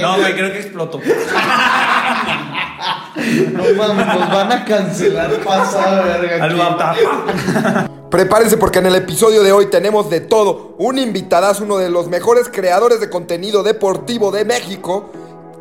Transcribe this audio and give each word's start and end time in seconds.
No, 0.00 0.16
güey, 0.16 0.32
creo 0.34 0.50
que 0.50 0.60
explotó. 0.60 1.00
No 3.52 3.64
mames, 3.74 4.06
nos 4.06 4.30
van 4.30 4.52
a 4.52 4.64
cancelar 4.64 5.30
pasada 5.42 6.02
verga. 6.02 6.44
Al 6.44 6.60
aquí. 6.60 7.00
Prepárense 8.10 8.56
porque 8.56 8.78
en 8.78 8.86
el 8.86 8.94
episodio 8.94 9.42
de 9.42 9.52
hoy 9.52 9.66
tenemos 9.66 10.08
de 10.08 10.20
todo. 10.20 10.74
Un 10.78 10.96
invitadazo, 10.96 11.64
uno 11.64 11.76
de 11.76 11.90
los 11.90 12.08
mejores 12.08 12.48
creadores 12.48 13.00
de 13.00 13.10
contenido 13.10 13.62
deportivo 13.62 14.30
de 14.30 14.46
México. 14.46 15.10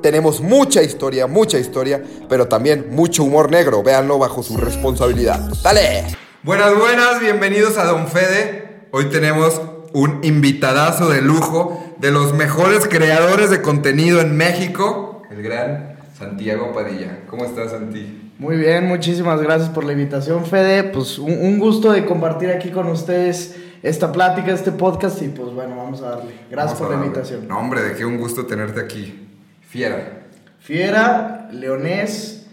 Tenemos 0.02 0.40
mucha 0.40 0.84
historia, 0.84 1.28
mucha 1.28 1.58
historia, 1.58 2.02
pero 2.30 2.48
también 2.48 2.88
mucho 2.92 3.24
humor 3.24 3.52
negro. 3.52 3.84
Véanlo 3.84 4.18
bajo 4.20 4.42
su 4.44 4.56
responsabilidad. 4.56 5.42
¡Dale! 5.64 6.06
Buenas, 6.44 6.78
buenas, 6.78 7.20
bienvenidos 7.20 7.78
a 7.78 7.84
Don 7.86 8.08
Fede. 8.08 8.88
Hoy 8.92 9.10
tenemos 9.10 9.60
un 9.98 10.20
invitadazo 10.22 11.10
de 11.10 11.24
lujo, 11.24 11.84
de 11.98 12.12
los 12.12 12.36
mejores 12.36 12.88
creadores 12.88 13.50
de 13.50 13.64
contenido 13.64 14.22
en 14.22 14.38
México, 14.38 15.24
el 15.32 15.42
gran 15.42 15.98
Santiago 16.16 16.72
Padilla. 16.72 17.22
¿Cómo 17.28 17.46
estás, 17.46 17.72
Santi? 17.72 18.32
Muy 18.38 18.58
bien, 18.58 18.86
muchísimas 18.86 19.42
gracias 19.42 19.70
por 19.70 19.84
la 19.84 19.94
invitación, 19.94 20.46
Fede. 20.46 20.84
Pues 20.84 21.18
un, 21.18 21.32
un 21.32 21.58
gusto 21.58 21.92
de 21.92 22.06
compartir 22.06 22.52
aquí 22.52 22.70
con 22.70 22.86
ustedes 22.90 23.56
esta 23.82 24.12
plática, 24.12 24.52
este 24.52 24.72
podcast 24.72 25.20
y 25.24 25.30
pues 25.30 25.52
bueno, 25.52 25.76
vamos 25.76 26.04
a 26.04 26.10
darle. 26.10 26.32
Gracias 26.52 26.80
Vamos 26.80 26.80
por 26.80 26.90
la 26.92 27.04
invitación. 27.04 27.48
No, 27.48 27.58
hombre, 27.58 27.82
de 27.82 27.96
qué 27.96 28.06
un 28.06 28.20
gusto 28.20 28.46
tenerte 28.46 28.80
aquí. 28.80 29.28
Fiera. 29.68 30.28
Fiera, 30.60 31.50
leonés, 31.52 32.46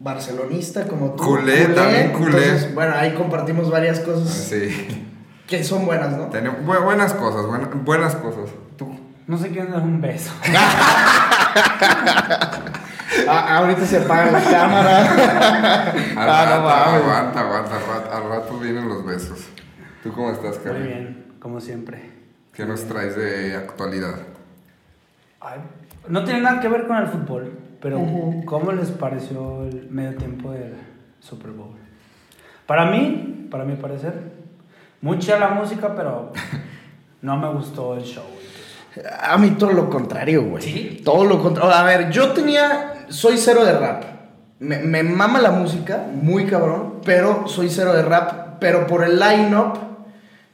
barcelonista 0.00 0.88
como 0.88 1.12
tú. 1.12 1.22
Culé, 1.22 1.66
también 1.66 2.10
culé. 2.10 2.46
Entonces, 2.46 2.74
bueno, 2.74 2.94
ahí 2.96 3.14
compartimos 3.14 3.70
varias 3.70 4.00
cosas 4.00 4.28
Sí. 4.28 5.08
Que 5.46 5.62
son 5.64 5.84
buenas, 5.86 6.16
¿no? 6.16 6.26
Tenemos 6.26 6.60
bu- 6.60 6.82
buenas 6.84 7.12
cosas, 7.14 7.46
buena- 7.46 7.68
buenas 7.72 8.14
cosas. 8.16 8.50
Tú. 8.76 8.88
No 9.26 9.38
sé 9.38 9.50
quién 9.50 9.70
dar 9.70 9.82
un 9.82 10.00
beso. 10.00 10.32
Ah, 13.28 13.58
ahorita 13.58 13.84
se 13.84 13.98
apaga 13.98 14.30
la 14.32 14.42
cámara. 14.42 14.98
Al 15.92 16.30
Ah, 16.30 16.46
no 16.46 16.50
rato, 16.50 16.62
mames. 16.62 17.02
aguanta, 17.02 17.40
aguanta, 17.40 17.76
al 17.76 17.86
rato, 17.86 18.16
al 18.16 18.28
rato 18.28 18.58
vienen 18.58 18.88
los 18.88 19.04
besos. 19.04 19.48
¿Tú 20.02 20.12
cómo 20.12 20.30
estás, 20.30 20.56
Muy 20.56 20.64
Karen? 20.64 20.82
bien, 20.82 21.26
como 21.38 21.60
siempre. 21.60 22.10
¿Qué 22.54 22.64
nos 22.64 22.84
traes 22.84 23.14
de 23.16 23.54
actualidad? 23.54 24.14
Ay, 25.40 25.60
no 26.08 26.24
tiene 26.24 26.40
nada 26.40 26.60
que 26.60 26.68
ver 26.68 26.86
con 26.86 26.96
el 26.96 27.06
fútbol, 27.06 27.58
pero 27.82 28.00
¿cómo 28.46 28.72
les 28.72 28.90
pareció 28.90 29.64
el 29.64 29.88
medio 29.90 30.16
tiempo 30.16 30.50
del 30.52 30.74
Super 31.20 31.50
Bowl? 31.50 31.76
Para 32.66 32.86
mí, 32.86 33.46
para 33.50 33.64
mi 33.64 33.76
parecer, 33.76 34.32
mucha 35.02 35.38
la 35.38 35.48
música, 35.48 35.94
pero 35.94 36.32
no 37.20 37.36
me 37.36 37.52
gustó 37.52 37.94
el 37.94 38.04
show. 38.04 38.24
A 39.20 39.36
mí 39.36 39.50
todo 39.52 39.72
lo 39.72 39.90
contrario, 39.90 40.44
güey. 40.44 40.62
¿Sí? 40.62 41.02
Todo 41.04 41.24
lo 41.24 41.42
contrario. 41.42 41.74
A 41.74 41.82
ver, 41.82 42.10
yo 42.10 42.32
tenía. 42.32 43.06
Soy 43.08 43.36
cero 43.36 43.64
de 43.64 43.78
rap. 43.78 44.04
Me, 44.58 44.78
me 44.78 45.02
mama 45.02 45.40
la 45.40 45.50
música, 45.50 46.06
muy 46.14 46.46
cabrón, 46.46 47.00
pero 47.04 47.48
soy 47.48 47.68
cero 47.68 47.92
de 47.92 48.02
rap. 48.02 48.58
Pero 48.60 48.86
por 48.86 49.04
el 49.04 49.18
line-up, 49.18 49.78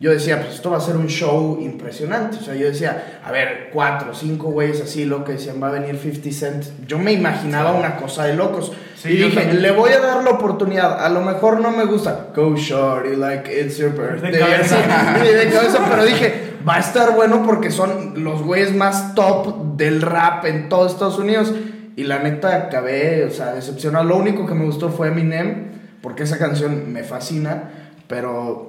yo 0.00 0.12
decía, 0.12 0.41
pues 0.41 0.54
esto 0.54 0.70
va 0.70 0.77
a 0.77 0.80
ser 0.80 0.96
un 0.96 1.08
show 1.08 1.58
impresionante. 1.60 2.36
O 2.36 2.41
sea, 2.41 2.54
yo 2.54 2.66
decía, 2.66 3.20
a 3.24 3.32
ver, 3.32 3.70
cuatro, 3.72 4.14
cinco 4.14 4.50
güeyes 4.50 4.80
así, 4.80 5.04
lo 5.04 5.24
que 5.24 5.32
decían, 5.32 5.60
va 5.60 5.68
a 5.68 5.72
venir 5.72 5.98
50 5.98 6.30
Cent. 6.30 6.64
Yo 6.86 7.00
me 7.00 7.12
imaginaba 7.12 7.72
una 7.72 7.96
cosa 7.96 8.24
de 8.24 8.34
locos. 8.34 8.70
Sí, 8.96 9.08
y 9.08 9.16
dije, 9.16 9.41
también. 9.41 9.60
le 9.60 9.72
voy 9.72 9.91
a 9.91 9.98
dar 9.98 10.22
la 10.22 10.30
oportunidad. 10.30 11.04
A 11.04 11.08
lo 11.08 11.22
mejor 11.22 11.60
no 11.60 11.72
me 11.72 11.84
gusta. 11.84 12.28
Go 12.34 12.54
shorty, 12.54 13.16
like 13.16 13.50
it's 13.52 13.76
your 13.78 13.91
birthday. 13.91 14.38
cabeza. 14.38 14.76
así, 15.16 15.32
de 15.32 15.50
cabeza, 15.50 15.84
pero 15.91 16.04
dije, 16.04 16.52
va 16.69 16.76
a 16.76 16.80
estar 16.80 17.16
bueno 17.16 17.42
porque 17.44 17.72
son 17.72 18.22
los 18.22 18.42
güeyes 18.42 18.72
más 18.76 19.16
top 19.16 19.76
del 19.76 20.00
rap 20.00 20.44
en 20.44 20.69
todo 20.69 20.86
Estados 20.86 21.19
Unidos. 21.19 21.52
Y 21.96 22.04
la 22.04 22.20
neta 22.20 22.54
acabé, 22.54 23.24
o 23.24 23.30
sea, 23.32 23.54
decepcionado. 23.54 24.04
Lo 24.04 24.16
único 24.16 24.46
que 24.46 24.54
me 24.54 24.64
gustó 24.64 24.91
fue 24.91 25.08
Eminem, 25.08 25.72
porque 26.00 26.22
esa 26.22 26.38
canción 26.38 26.92
me 26.92 27.02
fascina. 27.02 27.70
Pero, 28.06 28.67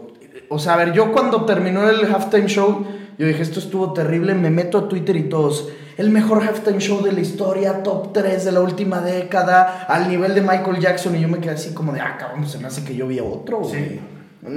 o 0.50 0.60
sea, 0.60 0.74
a 0.74 0.78
ver, 0.78 0.94
yo 0.94 1.12
cuando 1.12 1.46
terminó 1.46 1.88
el 1.88 2.12
halftime 2.12 2.48
show, 2.48 2.86
yo 3.18 3.28
dije, 3.28 3.42
esto 3.42 3.60
estuvo 3.60 3.94
terrible. 3.94 4.34
Me 4.34 4.50
meto 4.50 4.78
a 4.80 4.88
Twitter 4.88 5.16
y 5.16 5.24
todos, 5.24 5.70
el 5.98 6.10
mejor 6.10 6.44
halftime 6.44 6.80
show 6.80 7.04
de 7.04 7.12
la 7.12 7.20
historia, 7.20 7.84
top 7.84 8.14
3 8.14 8.46
de 8.46 8.52
la 8.52 8.62
última 8.62 9.02
década, 9.02 9.86
al 9.88 10.10
nivel 10.10 10.34
de 10.34 10.42
Michael 10.42 10.80
Jackson. 10.80 11.16
Y 11.16 11.22
yo 11.22 11.28
me 11.28 11.40
quedé 11.40 11.54
así 11.54 11.74
como 11.74 11.92
de, 11.92 12.02
ah, 12.02 12.18
cabrón, 12.18 12.48
se 12.48 12.58
me 12.58 12.68
hace 12.68 12.84
que 12.84 12.96
yo 12.96 13.08
vi 13.08 13.20
a 13.20 13.24
otro, 13.24 13.60
güey. 13.60 13.72
Sí. 13.72 14.00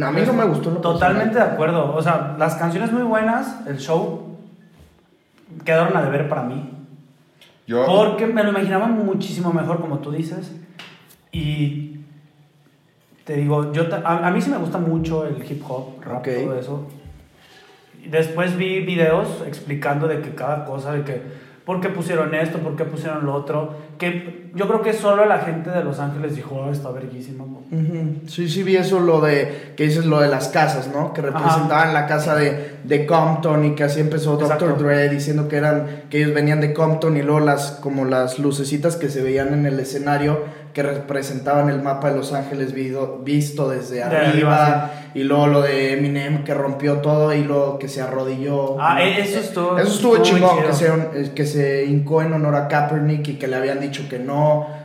A 0.01 0.11
mí 0.13 0.23
no 0.25 0.33
me 0.33 0.45
gustó 0.45 0.71
lo 0.71 0.81
Totalmente 0.81 1.35
de 1.35 1.43
acuerdo. 1.43 1.95
O 1.95 2.03
sea, 2.03 2.37
las 2.39 2.55
canciones 2.55 2.93
muy 2.93 3.03
buenas, 3.03 3.67
el 3.67 3.79
show 3.79 4.39
quedaron 5.65 5.97
a 5.97 6.03
deber 6.03 6.29
para 6.29 6.45
mí. 6.45 6.71
Yo. 7.67 7.85
Porque 7.85 8.27
me 8.27 8.43
lo 8.45 8.51
imaginaba 8.51 8.87
muchísimo 8.87 9.53
mejor, 9.53 9.81
como 9.81 9.99
tú 9.99 10.13
dices. 10.13 10.53
Y 11.33 11.92
te 13.25 13.37
digo, 13.37 13.73
yo 13.73 13.85
a, 14.05 14.27
a 14.27 14.31
mí 14.31 14.41
sí 14.41 14.51
me 14.51 14.57
gusta 14.59 14.79
mucho 14.79 15.27
el 15.27 15.37
hip 15.51 15.63
hop, 15.69 16.03
rap, 16.03 16.19
Ok. 16.19 16.29
todo 16.45 16.59
eso. 16.59 16.87
Después 18.07 18.57
vi 18.57 18.81
videos 18.81 19.43
explicando 19.47 20.09
de 20.09 20.21
que 20.21 20.35
cada 20.35 20.65
cosa, 20.65 20.93
de 20.93 21.05
que 21.05 21.23
por 21.65 21.81
qué 21.81 21.89
pusieron 21.89 22.35
esto, 22.35 22.59
por 22.59 22.75
qué 22.75 22.85
pusieron 22.85 23.25
lo 23.25 23.35
otro. 23.35 23.75
Que 23.99 24.42
yo 24.55 24.69
creo 24.69 24.83
que 24.83 24.93
solo 24.93 25.25
la 25.25 25.39
gente 25.41 25.71
de 25.71 25.83
Los 25.83 25.99
Ángeles 25.99 26.37
dijo, 26.37 26.55
oh, 26.57 26.71
está 26.71 26.91
verguísimo. 26.91 27.63
Ujú. 27.71 28.27
Sí, 28.29 28.49
sí 28.49 28.63
vi 28.63 28.77
eso, 28.77 29.01
lo 29.01 29.21
de, 29.21 29.73
que 29.77 29.85
dices 29.85 30.05
lo 30.05 30.21
de 30.21 30.29
las 30.29 30.49
casas, 30.49 30.89
¿no? 30.95 31.13
Que 31.15 31.23
representaban 31.23 31.95
la 31.95 32.07
casa 32.07 32.35
de, 32.35 32.77
de 32.85 33.07
Compton 33.07 33.65
y 33.65 33.75
que 33.75 33.85
así 33.85 34.01
empezó 34.01 34.33
Dr. 34.37 34.53
Exacto. 34.53 34.75
Dre 34.85 35.09
diciendo 35.09 35.49
que 35.49 35.57
eran, 35.57 36.03
que 36.11 36.19
ellos 36.23 36.35
venían 36.35 36.61
de 36.61 36.75
Compton 36.75 37.17
y 37.17 37.23
luego 37.23 37.41
las, 37.41 37.73
como 37.81 38.05
las 38.05 38.39
lucecitas 38.39 38.97
que 38.97 39.09
se 39.09 39.23
veían 39.23 39.55
en 39.55 39.65
el 39.67 39.81
escenario 39.81 40.61
que 40.75 40.83
representaban 40.83 41.69
el 41.69 41.83
mapa 41.83 42.11
de 42.11 42.17
Los 42.17 42.33
Ángeles 42.33 42.73
vido- 42.73 43.21
visto 43.23 43.69
desde 43.69 43.97
De 43.97 44.03
arriba, 44.05 44.23
arriba, 44.65 44.91
y 45.15 45.23
luego 45.23 45.47
lo 45.47 45.61
de 45.61 45.93
Eminem 45.93 46.45
que 46.45 46.55
rompió 46.55 46.99
todo 46.99 47.35
y 47.35 47.45
luego 47.45 47.79
que 47.79 47.89
se 47.89 48.01
arrodilló. 48.01 48.81
Ah, 48.81 49.03
e- 49.03 49.21
eso 49.21 49.39
estuvo- 49.41 49.77
Eso 49.79 49.89
estuvo 49.93 50.17
chingón, 50.23 50.63
que 50.67 50.73
se, 50.73 50.87
eh, 50.87 51.33
que 51.35 51.45
se 51.45 51.85
hincó 51.85 52.23
en 52.23 52.33
honor 52.33 52.55
a 52.55 52.69
Kaepernick 52.69 53.29
y 53.29 53.35
que 53.35 53.49
le 53.49 53.57
habían 53.57 53.81
dicho 53.81 54.09
que 54.09 54.19
no. 54.19 54.42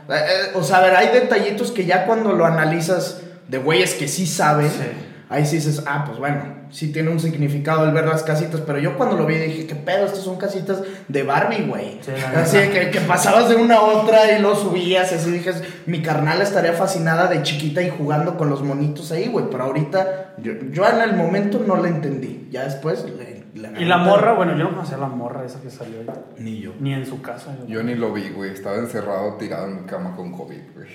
Eh, 0.08 0.12
eh, 0.14 0.50
o 0.54 0.62
sea, 0.62 0.78
a 0.78 0.80
ver, 0.82 0.96
hay 0.96 1.08
detallitos 1.08 1.70
que 1.70 1.84
ya 1.84 2.06
cuando 2.06 2.32
lo 2.32 2.46
analizas 2.46 3.20
de 3.48 3.58
güeyes 3.58 3.94
que 3.94 4.08
sí 4.08 4.26
saben, 4.26 4.70
Sí. 4.70 4.84
ahí 5.28 5.44
sí 5.46 5.56
dices, 5.56 5.82
ah, 5.86 6.04
pues 6.06 6.18
bueno, 6.18 6.56
sí 6.70 6.92
tiene 6.92 7.10
un 7.10 7.20
significado 7.20 7.84
el 7.84 7.92
ver 7.92 8.06
las 8.06 8.22
casitas, 8.22 8.60
pero 8.66 8.78
yo 8.78 8.96
cuando 8.96 9.16
lo 9.16 9.26
vi 9.26 9.36
dije, 9.36 9.66
¿qué 9.66 9.74
pedo? 9.74 10.04
Estas 10.06 10.20
son 10.22 10.36
casitas 10.36 10.82
de 11.08 11.22
Barbie, 11.22 11.66
güey. 11.66 11.98
Sí, 12.02 12.12
así 12.36 12.58
que, 12.72 12.90
que 12.90 13.00
pasabas 13.02 13.48
de 13.48 13.56
una 13.56 13.76
a 13.76 13.82
otra 13.82 14.36
y 14.36 14.40
lo 14.42 14.54
subías, 14.54 15.12
así 15.12 15.30
dije, 15.30 15.52
mi 15.86 16.02
carnal 16.02 16.40
estaría 16.42 16.72
fascinada 16.74 17.26
de 17.28 17.42
chiquita 17.42 17.80
y 17.82 17.90
jugando 17.90 18.36
con 18.36 18.50
los 18.50 18.62
monitos 18.62 19.12
ahí, 19.12 19.28
güey, 19.28 19.46
pero 19.50 19.64
ahorita 19.64 20.34
yo, 20.38 20.52
yo 20.72 20.88
en 20.88 21.00
el 21.00 21.14
momento 21.14 21.62
no 21.66 21.76
le 21.82 21.88
entendí, 21.88 22.48
ya 22.50 22.64
después 22.64 23.04
le... 23.04 23.37
Y 23.54 23.84
la 23.84 23.98
morra, 23.98 24.32
bueno, 24.34 24.52
yo 24.56 24.64
no 24.64 24.70
conocía 24.70 24.98
la 24.98 25.08
morra 25.08 25.44
esa 25.44 25.60
que 25.60 25.70
salió 25.70 26.00
ahí. 26.00 26.06
Ni 26.38 26.60
yo. 26.60 26.72
Ni 26.80 26.92
en 26.94 27.06
su 27.06 27.20
casa. 27.22 27.56
Yo 27.66 27.82
ni 27.82 27.94
lo 27.94 28.12
vi, 28.12 28.28
güey. 28.30 28.50
Estaba 28.52 28.76
encerrado, 28.76 29.34
tirado 29.34 29.66
en 29.68 29.76
mi 29.76 29.82
cama 29.82 30.14
con 30.16 30.32
COVID, 30.32 30.60
güey. 30.74 30.88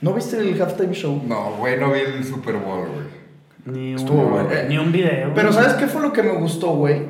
¿No 0.00 0.14
viste 0.14 0.38
el 0.38 0.60
halftime 0.60 0.94
show? 0.94 1.20
No, 1.26 1.56
güey, 1.58 1.78
no 1.78 1.92
vi 1.92 2.00
el 2.00 2.24
Super 2.24 2.54
Bowl, 2.56 2.86
güey. 2.88 3.18
Ni 3.66 3.94
Estuvo 3.94 4.22
un, 4.22 4.30
bueno. 4.30 4.48
ni 4.68 4.78
un 4.78 4.90
video. 4.92 5.32
Pero 5.34 5.52
¿sabes 5.52 5.74
qué 5.74 5.86
fue 5.86 6.00
lo 6.00 6.12
que 6.12 6.22
me 6.22 6.32
gustó, 6.32 6.68
güey? 6.74 7.02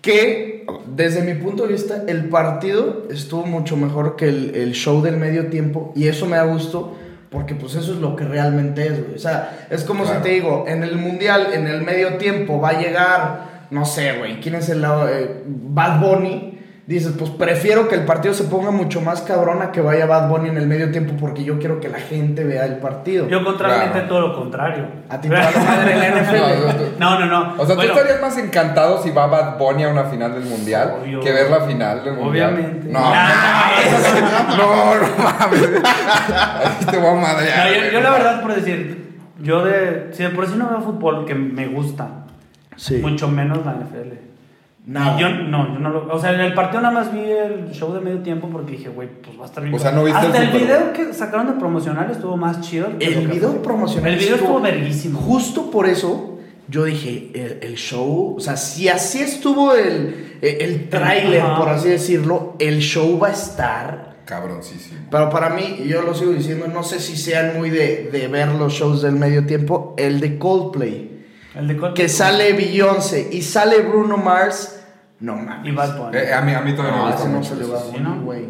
Que 0.00 0.64
desde 0.86 1.22
mi 1.22 1.34
punto 1.40 1.66
de 1.66 1.72
vista 1.72 2.04
el 2.06 2.28
partido 2.28 3.06
estuvo 3.10 3.44
mucho 3.46 3.76
mejor 3.76 4.16
que 4.16 4.28
el, 4.28 4.54
el 4.54 4.72
show 4.72 5.02
del 5.02 5.16
medio 5.16 5.48
tiempo 5.48 5.92
y 5.96 6.06
eso 6.08 6.26
me 6.26 6.36
da 6.36 6.44
gusto 6.44 6.96
porque 7.30 7.54
pues 7.54 7.74
eso 7.74 7.92
es 7.92 7.98
lo 7.98 8.14
que 8.16 8.24
realmente 8.24 8.86
es, 8.86 9.02
güey. 9.02 9.16
O 9.16 9.18
sea, 9.18 9.66
es 9.70 9.84
como 9.84 10.04
Claro. 10.04 10.18
si 10.20 10.22
te 10.24 10.30
digo, 10.34 10.64
en 10.68 10.82
el 10.84 10.96
mundial, 10.96 11.48
en 11.52 11.66
el 11.66 11.82
medio 11.82 12.16
tiempo 12.16 12.60
va 12.60 12.70
a 12.70 12.80
llegar, 12.80 13.57
no 13.70 13.84
sé, 13.84 14.14
güey, 14.18 14.40
¿quién 14.40 14.54
es 14.54 14.68
el 14.68 14.84
eh, 14.84 15.42
Bad 15.46 16.00
Bunny? 16.00 16.54
Dices, 16.86 17.12
pues 17.18 17.28
prefiero 17.28 17.86
que 17.86 17.96
el 17.96 18.06
partido 18.06 18.32
se 18.32 18.44
ponga 18.44 18.70
mucho 18.70 19.02
más 19.02 19.20
cabrón 19.20 19.60
a 19.60 19.72
que 19.72 19.82
vaya 19.82 20.06
Bad 20.06 20.30
Bunny 20.30 20.48
en 20.48 20.56
el 20.56 20.66
medio 20.66 20.90
tiempo 20.90 21.12
porque 21.20 21.44
yo 21.44 21.58
quiero 21.58 21.80
que 21.80 21.90
la 21.90 21.98
gente 21.98 22.44
vea 22.44 22.64
el 22.64 22.76
partido. 22.78 23.28
Yo 23.28 23.44
contrariamente 23.44 23.92
Claro. 23.92 24.08
todo 24.08 24.20
lo 24.28 24.34
contrario. 24.34 24.86
A 25.10 25.20
ti 25.20 25.28
te 25.28 25.34
madre 25.36 26.12
NFL. 26.12 26.98
No, 26.98 27.20
no, 27.20 27.26
no. 27.26 27.54
O 27.58 27.66
sea, 27.66 27.74
Bueno, 27.76 27.92
¿tú 27.92 27.98
estarías 27.98 28.22
más 28.22 28.38
encantado 28.38 29.02
si 29.02 29.10
va 29.10 29.26
Bad 29.26 29.58
Bunny 29.58 29.84
a 29.84 29.88
una 29.90 30.04
final 30.04 30.32
del 30.32 30.44
mundial 30.44 30.94
Obvio. 31.02 31.20
que 31.20 31.30
ver 31.30 31.50
la 31.50 31.60
final 31.60 32.02
del 32.04 32.14
mundial? 32.14 32.54
Obviamente. 32.54 32.88
No, 32.90 33.00
no, 34.56 34.94
no 34.94 35.22
mames. 35.22 35.62
Ahí 35.84 36.86
te 36.90 36.96
voy 36.96 37.10
a 37.10 37.14
madrear. 37.20 37.68
no, 37.68 37.90
yo 37.92 38.00
la 38.00 38.10
verdad, 38.12 38.40
por 38.40 38.54
decir, 38.54 39.18
yo 39.40 39.62
de. 39.62 40.08
Si 40.12 40.22
de 40.22 40.30
por 40.30 40.46
sí 40.46 40.54
no 40.56 40.68
veo 40.70 40.80
fútbol, 40.80 41.26
que 41.26 41.34
me 41.34 41.66
gusta, 41.66 42.24
Sí. 42.78 42.96
mucho 42.96 43.28
menos 43.28 43.64
la 43.66 43.72
NFL. 43.74 44.14
Nada. 44.86 45.18
Y 45.18 45.20
yo, 45.20 45.28
no, 45.28 45.74
yo 45.74 45.78
no 45.80 45.90
lo. 45.90 46.14
O 46.14 46.18
sea, 46.18 46.32
en 46.32 46.40
el 46.40 46.54
partido 46.54 46.80
nada 46.80 46.94
más 46.94 47.12
vi 47.12 47.20
el 47.20 47.70
show 47.72 47.92
de 47.92 48.00
medio 48.00 48.20
tiempo 48.20 48.48
porque 48.48 48.72
dije, 48.72 48.88
güey, 48.88 49.08
pues 49.22 49.38
va 49.38 49.42
a 49.42 49.46
estar 49.46 49.62
bien. 49.62 49.74
O 49.74 49.78
sea, 49.78 49.92
¿no 49.92 50.02
viste 50.04 50.18
Hasta 50.18 50.42
el 50.42 50.48
el, 50.48 50.58
video 50.62 50.92
que 50.94 51.12
sacaron 51.12 51.46
de 51.48 51.52
promocional 51.54 52.10
estuvo 52.10 52.38
más 52.38 52.62
chido. 52.62 52.96
que 52.98 53.04
El 53.04 53.28
video 53.28 53.50
fue. 53.50 53.62
promocional 53.62 54.12
El 54.14 54.18
video 54.18 54.36
estuvo 54.36 54.60
verguísimo. 54.60 55.18
Justo 55.20 55.70
por 55.70 55.86
eso 55.86 56.38
yo 56.68 56.84
dije, 56.84 57.30
el, 57.34 57.58
el 57.62 57.74
show, 57.76 58.36
o 58.36 58.40
sea, 58.40 58.56
si 58.56 58.88
así 58.88 59.20
estuvo 59.20 59.74
el, 59.74 60.38
el, 60.40 60.62
el 60.62 60.88
tráiler, 60.88 61.40
Ajá. 61.42 61.58
por 61.58 61.68
así 61.70 61.88
decirlo, 61.88 62.54
el 62.58 62.80
show 62.80 63.18
va 63.18 63.28
a 63.28 63.32
estar 63.32 64.16
Cabroncísimo. 64.26 65.00
pero 65.10 65.30
para 65.30 65.48
mí, 65.50 65.80
y 65.84 65.88
yo 65.88 66.02
lo 66.02 66.14
sigo 66.14 66.32
diciendo, 66.32 66.66
no 66.68 66.82
sé 66.82 67.00
si 67.00 67.16
sean 67.16 67.56
muy 67.56 67.70
de, 67.70 68.10
de 68.12 68.28
ver 68.28 68.48
los 68.48 68.74
shows 68.74 69.00
del 69.02 69.16
medio 69.16 69.46
tiempo, 69.46 69.94
el 69.98 70.20
de 70.20 70.38
Coldplay. 70.38 71.17
El 71.54 71.68
de. 71.68 71.94
Que 71.94 72.08
sale 72.08 72.52
Beyoncé 72.52 73.28
y 73.32 73.42
sale 73.42 73.80
Bruno 73.82 74.16
Mars, 74.16 74.80
no 75.20 75.36
mames. 75.36 75.72
Y 75.72 75.74
Bad 75.74 75.98
Bunny. 75.98 76.16
Eh, 76.18 76.32
a, 76.32 76.40
mí, 76.42 76.52
a 76.52 76.60
mí 76.60 76.74
también 76.74 76.96
No, 76.96 77.04
me 77.06 77.10
ese 77.14 77.16
gusta 77.24 77.28
no 77.30 77.38
mucho. 77.38 77.52
el 77.54 77.58
de. 77.60 77.66
Bad 77.66 77.80
Sí, 77.84 77.90
Bunny, 77.92 78.02
¿no? 78.04 78.20
güey. 78.22 78.44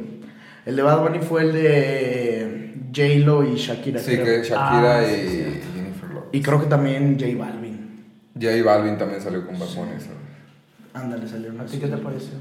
El 0.67 0.77
de 0.77 0.83
Bad 0.83 1.03
Bunny 1.03 1.19
fue 1.21 1.43
el 1.43 1.53
de 1.53 2.75
J-Lo 2.95 3.45
y 3.45 3.55
Shakira. 3.57 4.01
Sí, 4.01 4.17
creo. 4.17 4.25
que 4.43 4.49
Shakira 4.49 4.99
Ah, 4.99 5.03
y 5.05 5.29
sí. 5.29 5.61
Jennifer 5.75 6.11
Lopez. 6.11 6.29
Y 6.33 6.43
creo 6.43 6.61
que 6.61 6.67
también 6.67 7.17
J 7.19 7.33
Balvin. 7.39 8.05
J 8.35 8.63
Balvin 8.65 8.99
también 8.99 9.21
salió 9.21 9.47
con 9.47 9.59
Bad 9.59 9.69
Bunny. 9.75 9.93
¿sabes? 9.93 10.09
Ándale, 10.95 11.27
salió 11.29 11.53
¿A 11.61 11.65
ti 11.65 11.79
qué 11.79 11.87
te 11.87 11.97
pareció? 11.97 12.35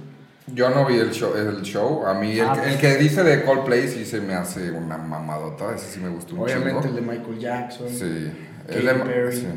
Yo 0.48 0.70
no 0.70 0.86
vi 0.86 0.96
el 0.96 1.12
show, 1.12 1.34
el 1.36 1.62
show. 1.62 2.06
A 2.06 2.14
mí, 2.14 2.32
el, 2.40 2.48
Ah, 2.48 2.54
que- 2.54 2.60
pues. 2.62 2.74
el 2.74 2.80
que 2.80 2.96
dice 2.98 3.22
de 3.24 3.44
Coldplay 3.44 3.88
sí 3.88 4.06
se 4.06 4.22
me 4.22 4.34
hace 4.34 4.72
una 4.72 4.98
mamadota. 4.98 5.76
Ese 5.76 5.92
sí 5.94 6.00
me 6.00 6.10
gustó 6.10 6.36
un 6.36 6.42
Obviamente 6.42 6.72
chingo. 6.88 6.88
el 6.88 6.96
de 6.96 7.02
Michael 7.02 7.40
Jackson. 7.40 7.90
Sí. 7.90 8.32
Katy 8.66 8.80
El 8.80 8.86
de- 8.86 8.94
Perry. 8.94 9.36
sí. 9.38 9.48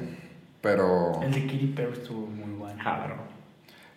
Pero, 0.61 1.21
El 1.23 1.33
de 1.33 1.47
Kitty 1.47 1.67
Perry 1.69 1.93
estuvo 1.95 2.27
muy 2.27 2.59
bueno. 2.59 2.79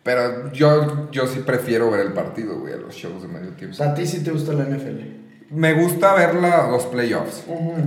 pero 0.04 0.51
yo, 0.51 1.10
yo 1.12 1.27
sí 1.27 1.39
prefiero 1.45 1.89
ver 1.92 2.01
el 2.01 2.13
partido, 2.13 2.60
güey, 2.60 2.74
a 2.74 2.77
los 2.77 2.94
shows 2.95 3.21
de 3.21 3.27
medio 3.27 3.50
O 3.50 3.54
tiempo. 3.54 3.75
sea, 3.75 3.92
a 3.92 3.94
ti 3.94 4.06
sí 4.06 4.24
te 4.24 4.31
gusta 4.31 4.54
la 4.54 4.63
NFL. 4.65 5.21
Me 5.51 5.74
gusta 5.74 6.13
ver 6.15 6.36
la- 6.36 6.68
los 6.69 6.86
playoffs. 6.88 7.45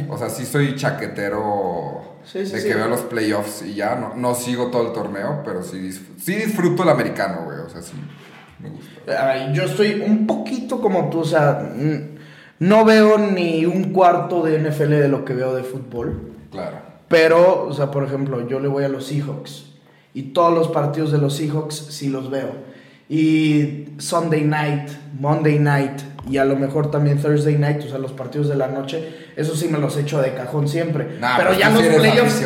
O 0.09 0.17
sea, 0.19 0.29
sí 0.31 0.45
soy 0.47 0.77
chaquetero 0.77 2.17
Sí, 2.25 2.45
sí, 2.47 2.53
de 2.53 2.61
sí. 2.61 2.69
que 2.69 2.75
veo 2.75 2.89
los 2.89 3.01
playoffs 3.03 3.63
y 3.63 3.75
ya. 3.75 3.97
No, 3.97 4.15
no 4.15 4.35
sigo 4.35 4.71
todo 4.71 4.87
el 4.89 4.93
torneo, 4.93 5.43
pero 5.45 5.63
sí, 5.63 5.79
disf- 5.79 6.17
sí 6.19 6.35
disfruto 6.35 6.83
el 6.85 6.89
americano, 6.91 7.43
güey. 7.45 7.59
O 7.59 7.69
sea, 7.69 7.83
sí 7.83 7.93
me 8.61 8.71
gusta. 8.71 9.31
Ay, 9.31 9.53
yo 9.55 9.65
estoy 9.65 10.03
un 10.07 10.27
poquito 10.27 10.81
como 10.81 11.09
tú, 11.11 11.21
o 11.21 11.25
sea, 11.25 11.73
no 12.59 12.85
veo 12.85 13.19
ni 13.19 13.65
un 13.67 13.93
cuarto 13.93 14.43
de 14.43 14.57
NFL 14.61 14.91
de 15.01 15.09
lo 15.09 15.25
que 15.25 15.35
veo 15.35 15.55
de 15.55 15.63
fútbol. 15.63 16.33
Claro. 16.51 16.79
Pero, 17.09 17.67
o 17.69 17.73
sea, 17.73 17.91
por 17.91 18.05
ejemplo, 18.05 18.47
yo 18.49 18.61
le 18.61 18.69
voy 18.69 18.85
a 18.85 18.89
los 18.89 19.07
Seahawks. 19.07 19.67
Y 20.15 20.23
todos 20.33 20.53
los 20.53 20.69
partidos 20.69 21.13
de 21.13 21.19
los 21.19 21.37
Seahawks 21.37 21.75
sí 21.91 22.09
los 22.09 22.31
veo. 22.31 22.55
Y 23.09 23.91
Sunday 23.99 24.43
night, 24.43 24.91
Monday 25.19 25.59
night 25.59 26.01
y 26.29 26.39
a 26.39 26.45
lo 26.45 26.57
mejor 26.57 26.91
también 26.91 27.19
Thursday 27.21 27.57
night, 27.57 27.85
o 27.85 27.89
sea, 27.89 27.99
los 27.99 28.13
partidos 28.13 28.49
de 28.49 28.57
la 28.57 28.67
noche, 28.67 29.15
eso 29.37 29.55
sí 29.55 29.69
me 29.69 29.79
los 29.79 29.97
echo 29.97 30.21
de 30.21 30.35
cajón 30.35 30.69
siempre. 30.69 31.19
Nah, 31.21 31.37
Pero 31.37 31.51
pues 31.51 31.59
ya 31.61 31.71
los 31.71 31.83
sí 31.83 31.89
playoffs. 31.89 32.43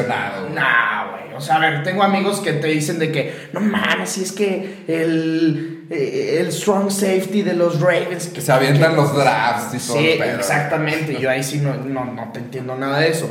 Nah, 0.54 1.10
güey. 1.10 1.34
O 1.34 1.40
sea, 1.40 1.56
a 1.56 1.60
ver, 1.60 1.82
tengo 1.82 2.02
amigos 2.02 2.40
que 2.40 2.52
te 2.52 2.66
dicen 2.66 2.98
de 2.98 3.10
que, 3.10 3.48
no 3.54 3.60
mames, 3.60 4.10
si 4.10 4.22
es 4.22 4.32
que 4.32 4.84
el, 4.86 5.86
eh, 5.88 6.38
el 6.40 6.52
strong 6.52 6.90
safety 6.90 7.40
de 7.40 7.54
los 7.54 7.80
Ravens. 7.80 8.26
Que 8.26 8.42
se 8.42 8.52
avientan 8.52 8.96
los 8.96 9.16
drafts 9.16 9.74
y 9.74 9.86
todo 9.86 9.96
Sí, 9.96 10.08
exactamente. 10.08 11.18
Yo 11.18 11.30
ahí 11.30 11.42
sí 11.42 11.60
no, 11.60 11.74
no, 11.76 12.04
no 12.04 12.32
te 12.32 12.40
entiendo 12.40 12.76
nada 12.76 12.98
de 12.98 13.08
eso. 13.08 13.30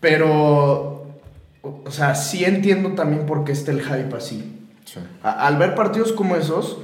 Pero, 0.00 1.06
o 1.62 1.90
sea, 1.90 2.14
sí 2.14 2.44
entiendo 2.44 2.92
también 2.92 3.26
por 3.26 3.44
qué 3.44 3.52
está 3.52 3.70
el 3.72 3.82
hype 3.82 4.14
así. 4.16 4.52
Sí. 4.84 5.00
A- 5.22 5.46
al 5.46 5.56
ver 5.58 5.74
partidos 5.74 6.12
como 6.12 6.36
esos, 6.36 6.78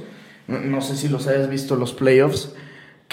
no, 0.47 0.59
no 0.59 0.81
sé 0.81 0.95
si 0.97 1.07
los 1.09 1.27
hayas 1.27 1.49
visto 1.49 1.75
los 1.75 1.93
playoffs, 1.93 2.53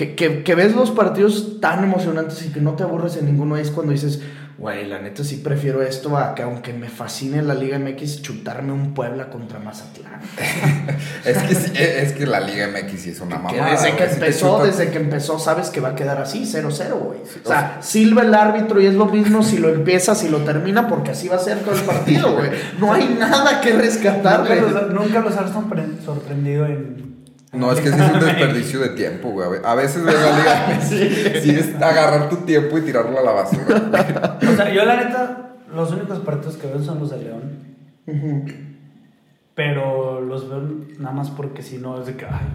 que, 0.01 0.15
que, 0.15 0.43
que 0.43 0.55
ves 0.55 0.75
los 0.75 0.91
partidos 0.93 1.61
tan 1.61 1.85
emocionantes 1.85 2.43
y 2.47 2.49
que 2.49 2.61
no 2.63 2.73
te 2.73 2.85
aburres 2.85 3.19
en 3.19 3.27
ninguno, 3.27 3.59
es 3.59 3.71
cuando 3.71 3.93
dices, 3.93 4.23
güey, 4.57 4.87
la 4.87 4.99
neta 4.99 5.23
sí 5.25 5.37
prefiero 5.37 5.83
esto 5.83 6.17
a 6.17 6.35
que 6.35 6.43
aunque 6.43 6.73
me 6.73 6.89
fascine 6.89 7.43
la 7.43 7.53
Liga 7.53 7.79
MX, 7.79 8.23
chutarme 8.23 8.73
un 8.73 8.95
Puebla 8.95 9.29
contra 9.29 9.59
Mazatlán. 9.59 10.21
Es 11.25 11.37
que, 11.37 11.55
sí, 11.55 11.73
es 11.77 12.13
que 12.13 12.27
la 12.27 12.41
Liga 12.41 12.67
MX 12.69 12.99
sí 13.01 13.11
es 13.11 13.21
una 13.21 13.37
Que 13.37 13.43
mamada. 13.59 13.71
desde 13.73 13.95
que 13.97 14.05
empezó, 14.05 14.65
desde 14.65 14.91
que 14.91 14.97
empezó, 14.99 15.39
sabes 15.39 15.69
que 15.69 15.81
va 15.81 15.91
a 15.91 15.95
quedar 15.95 16.19
así, 16.19 16.45
0-0, 16.45 16.93
güey. 16.99 17.19
O 17.45 17.49
sea, 17.49 17.77
silba 17.83 18.23
el 18.23 18.35
árbitro 18.35 18.81
y 18.81 18.87
es 18.87 18.95
lo 18.95 19.05
mismo 19.07 19.43
si 19.43 19.59
lo 19.59 19.69
empieza, 19.69 20.15
si 20.15 20.29
lo 20.31 20.39
termina, 20.39 20.89
porque 20.89 21.11
así 21.11 21.29
va 21.29 21.37
a 21.37 21.41
ser 21.41 21.59
todo 21.59 21.75
el 21.75 21.83
partido, 21.83 22.33
güey. 22.35 22.51
No 22.79 22.93
hay 22.95 23.17
nada 23.19 23.61
que 23.61 23.71
Nunca 23.73 23.83
rescatarle. 23.85 24.61
los, 24.63 24.93
nunca 24.93 25.21
los 25.21 25.37
has 25.37 25.53
sorpre- 25.55 26.01
sorprendido 26.05 26.65
en. 26.67 27.10
No, 27.53 27.73
es 27.73 27.81
que 27.81 27.91
sí 27.91 27.99
es 28.01 28.11
un 28.13 28.21
desperdicio 28.27 28.81
de 28.81 28.91
tiempo, 28.91 29.31
güey. 29.31 29.47
A 29.47 29.51
ve- 29.51 29.61
A 29.65 29.75
veces 29.75 30.05
ves 30.05 30.15
la 30.15 30.39
Liga 30.39 30.81
sí 30.83 31.51
es 31.51 31.75
agarrar 31.83 32.29
tu 32.29 32.37
tiempo 32.37 32.79
y 32.79 32.83
tirarlo 32.83 33.19
a 33.19 33.23
la 33.23 33.33
basura. 33.33 34.39
O 34.53 34.57
sea, 34.57 34.73
yo 34.73 34.85
la 34.85 34.97
neta, 34.97 35.51
los 35.75 35.91
únicos 35.93 36.19
partidos 36.21 36.57
que 36.57 36.67
veo 36.69 36.83
son 36.83 37.01
los 37.01 37.11
de 37.11 37.19
León. 37.19 37.61
Pero 39.55 40.21
los 40.21 40.49
veo 40.49 40.63
nada 40.99 41.15
más 41.15 41.31
porque 41.31 41.63
si 41.63 41.79
no 41.79 42.01
es 42.01 42.07
de 42.07 42.17
que, 42.17 42.25
ay, 42.25 42.47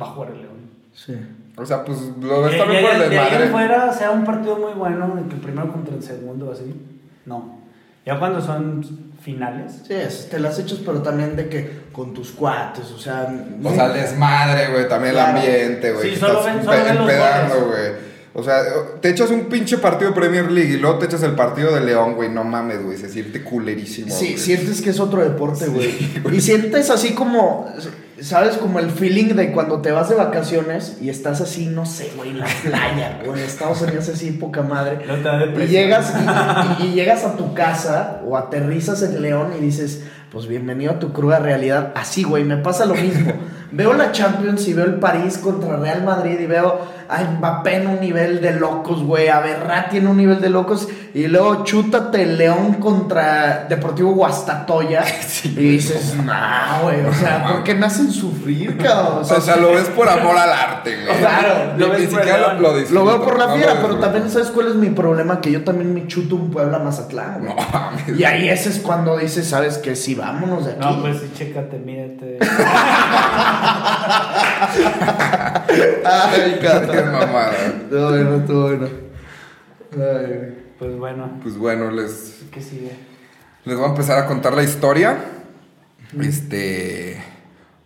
va 0.00 0.06
a 0.06 0.10
jugar 0.10 0.30
el 0.32 0.38
León. 0.42 0.54
Sí. 0.92 1.14
O 1.56 1.64
sea, 1.66 1.84
pues 1.84 1.98
lo 2.20 2.42
ves 2.42 2.58
también 2.58 2.82
de- 2.82 2.88
por 2.90 2.96
el 3.02 3.10
desmadre. 3.10 3.48
fuera 3.48 3.92
sea 3.92 4.10
un 4.10 4.24
partido 4.24 4.56
muy 4.58 4.72
bueno, 4.72 5.16
el 5.18 5.24
primero 5.40 5.72
contra 5.72 5.94
el 5.94 6.02
segundo, 6.02 6.52
así. 6.52 6.74
No. 7.26 7.53
Ya 8.06 8.18
cuando 8.18 8.40
son 8.40 9.12
finales. 9.22 9.80
Sí, 9.86 9.94
es- 9.94 10.28
te 10.28 10.38
las 10.38 10.58
echas, 10.58 10.78
pero 10.84 11.00
también 11.00 11.34
de 11.36 11.48
que 11.48 11.84
con 11.92 12.12
tus 12.12 12.32
cuates, 12.32 12.90
o 12.90 12.98
sea. 12.98 13.26
O 13.62 13.72
sea, 13.74 13.86
el 13.86 13.92
desmadre, 13.94 14.68
güey, 14.72 14.88
también 14.88 15.14
Claro. 15.14 15.38
el 15.38 15.44
ambiente, 15.44 15.92
güey. 15.92 16.10
Sí, 16.10 16.16
solo 16.16 16.40
estás 16.40 16.54
ven- 16.56 16.64
solo 16.64 16.76
empe- 16.76 16.84
ven 16.84 16.94
los 16.96 17.02
empedando, 17.10 17.54
goles. 17.54 17.68
güey. 17.70 18.03
O 18.36 18.42
sea, 18.42 18.56
te 19.00 19.10
echas 19.10 19.30
un 19.30 19.44
pinche 19.44 19.78
partido 19.78 20.10
de 20.10 20.16
Premier 20.16 20.50
League 20.50 20.74
y 20.74 20.76
luego 20.76 20.98
te 20.98 21.06
echas 21.06 21.22
el 21.22 21.32
partido 21.36 21.72
de 21.72 21.80
León, 21.82 22.14
güey. 22.14 22.28
No 22.30 22.42
mames, 22.42 22.82
güey. 22.82 22.98
Se 22.98 23.08
siente 23.08 23.42
culerísimo. 23.44 24.12
Sí, 24.12 24.26
güey. 24.32 24.38
sientes 24.38 24.82
que 24.82 24.90
es 24.90 24.98
otro 24.98 25.22
deporte, 25.22 25.66
güey. 25.68 25.94
y 26.32 26.40
sientes 26.40 26.90
así 26.90 27.12
como, 27.14 27.68
¿sabes? 28.20 28.56
Como 28.56 28.80
el 28.80 28.90
feeling 28.90 29.34
de 29.36 29.52
cuando 29.52 29.80
te 29.82 29.92
vas 29.92 30.08
de 30.08 30.16
vacaciones 30.16 30.96
y 31.00 31.10
estás 31.10 31.40
así, 31.40 31.66
no 31.66 31.86
sé, 31.86 32.10
güey, 32.16 32.30
en 32.30 32.40
la 32.40 32.46
playa, 32.64 33.22
o 33.24 33.34
en 33.36 33.38
Estados 33.44 33.80
Unidos 33.82 34.08
así, 34.08 34.32
poca 34.32 34.62
madre. 34.62 34.98
No 35.06 35.14
te 35.14 35.22
da 35.22 35.44
Y 35.64 35.68
llegas, 35.68 36.12
y, 36.80 36.82
y- 36.82 36.86
y 36.88 36.94
llegas 36.94 37.22
a 37.24 37.36
tu 37.36 37.54
casa 37.54 38.20
o 38.26 38.36
aterrizas 38.36 39.00
en 39.02 39.22
León 39.22 39.52
y 39.56 39.60
dices, 39.62 40.02
pues 40.32 40.48
bienvenido 40.48 40.90
a 40.94 40.98
tu 40.98 41.12
cruda 41.12 41.38
realidad. 41.38 41.92
Así, 41.94 42.24
güey, 42.24 42.42
me 42.42 42.56
pasa 42.56 42.84
lo 42.84 42.94
mismo. 42.96 43.32
veo 43.70 43.92
la 43.92 44.10
Champions 44.10 44.66
y 44.66 44.72
veo 44.74 44.86
el 44.86 44.94
París 44.98 45.38
contra 45.38 45.76
Real 45.76 46.02
Madrid 46.02 46.38
y 46.40 46.46
veo 46.46 46.80
a 47.08 47.22
Mbappé 47.22 47.76
en 47.76 47.86
un 47.86 48.00
nivel 48.00 48.40
de 48.40 48.52
locos, 48.52 49.02
güey, 49.02 49.28
a 49.28 49.40
Berratti 49.40 49.98
en 49.98 50.08
un 50.08 50.16
nivel 50.16 50.40
de 50.40 50.50
locos 50.50 50.88
y 51.12 51.26
luego 51.26 51.64
chútate 51.64 52.26
León 52.26 52.74
contra 52.74 53.66
Deportivo 53.68 54.12
Guastatoya 54.12 55.04
y 55.44 55.48
dices, 55.48 56.14
nah, 56.24 56.80
güey, 56.82 57.04
o 57.04 57.12
sea, 57.12 57.44
¿por 57.46 57.62
qué 57.62 57.74
me 57.74 57.86
hacen 57.86 58.10
sufrir, 58.10 58.76
cabrón? 58.78 59.18
O 59.20 59.40
sea, 59.40 59.56
lo 59.56 59.72
ves 59.72 59.88
por 59.90 60.08
amor 60.08 60.36
al 60.36 60.50
arte, 60.50 60.96
güey. 61.04 61.18
Claro, 61.24 61.72
Ni- 61.74 61.80
lo 61.80 61.90
ves 61.90 62.00
ni 62.00 62.06
por 62.06 62.26
lo, 62.26 62.54
lo 62.54 62.80
Lo 62.90 63.04
veo 63.04 63.24
por 63.24 63.38
la 63.38 63.46
no 63.46 63.56
fiera, 63.56 63.78
pero 63.80 63.98
también 63.98 64.30
¿sabes 64.30 64.48
cuál 64.48 64.68
es 64.68 64.74
mi 64.74 64.90
problema? 64.90 65.40
Que 65.40 65.50
yo 65.52 65.64
también 65.64 65.94
me 65.94 66.06
chuto 66.06 66.36
un 66.36 66.50
Puebla 66.50 66.78
Mazatlán, 66.78 67.40
güey. 67.44 67.54
No. 67.54 68.16
Y 68.18 68.24
ahí 68.24 68.48
ese 68.48 68.68
es 68.70 68.78
cuando 68.78 69.16
dices, 69.16 69.48
¿sabes 69.48 69.78
qué? 69.78 69.96
Sí, 69.96 70.14
vámonos 70.14 70.66
de 70.66 70.72
aquí. 70.72 70.80
No, 70.80 71.00
pues 71.00 71.20
sí, 71.20 71.30
chécate, 71.34 71.78
mírate. 71.78 72.38
Ay, 76.04 76.58
Qué 76.60 77.02
mamada. 77.02 77.52
Estuvo 77.66 78.10
bueno, 78.10 78.36
estuvo 78.36 78.62
bueno. 78.62 78.88
Ay. 79.92 80.60
Pues 80.78 80.96
bueno, 80.98 81.38
Pues 81.42 81.56
bueno, 81.56 81.90
les, 81.90 82.42
¿qué 82.50 82.60
sigue? 82.60 82.90
les 83.64 83.76
voy 83.76 83.86
a 83.86 83.90
empezar 83.90 84.18
a 84.18 84.26
contar 84.26 84.54
la 84.54 84.62
historia. 84.62 85.16
Este. 86.20 87.22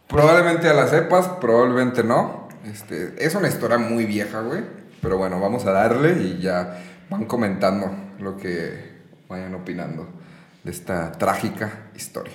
Probablemente 0.09 0.67
ya 0.67 0.73
la 0.75 0.89
sepas, 0.89 1.29
probablemente 1.41 2.03
no. 2.03 2.49
Este, 2.65 3.15
es 3.19 3.35
una 3.35 3.49
historia 3.49 3.79
muy 3.79 4.07
vieja, 4.07 4.41
güey. 4.41 4.63
Pero 5.03 5.19
bueno, 5.19 5.39
vamos 5.41 5.67
a 5.67 5.73
darle 5.73 6.13
y 6.23 6.41
ya 6.41 6.79
van 7.11 7.27
comentando 7.27 7.91
lo 8.19 8.37
que 8.37 8.99
vayan 9.29 9.55
opinando 9.55 10.09
de 10.65 10.71
esta 10.71 11.13
trágica 11.13 11.91
historia. 11.95 12.35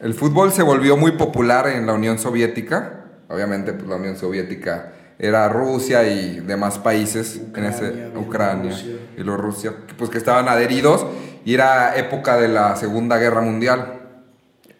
El 0.00 0.14
fútbol 0.14 0.52
se 0.52 0.62
volvió 0.62 0.96
muy 0.96 1.12
popular 1.12 1.68
en 1.68 1.86
la 1.86 1.94
Unión 1.94 2.18
Soviética. 2.18 3.03
Obviamente, 3.28 3.72
pues 3.72 3.88
la 3.88 3.96
Unión 3.96 4.16
Soviética 4.16 4.92
era 5.18 5.48
Rusia 5.48 6.06
y 6.08 6.40
demás 6.40 6.78
países 6.78 7.40
en 7.54 7.64
ese 7.64 8.10
Ucrania, 8.16 8.18
Ucrania 8.18 8.72
y 8.72 9.14
Bielorrusia, 9.16 9.72
pues 9.96 10.10
que 10.10 10.18
estaban 10.18 10.48
adheridos 10.48 11.06
y 11.44 11.54
era 11.54 11.96
época 11.96 12.36
de 12.36 12.48
la 12.48 12.76
Segunda 12.76 13.18
Guerra 13.18 13.40
Mundial. 13.40 14.00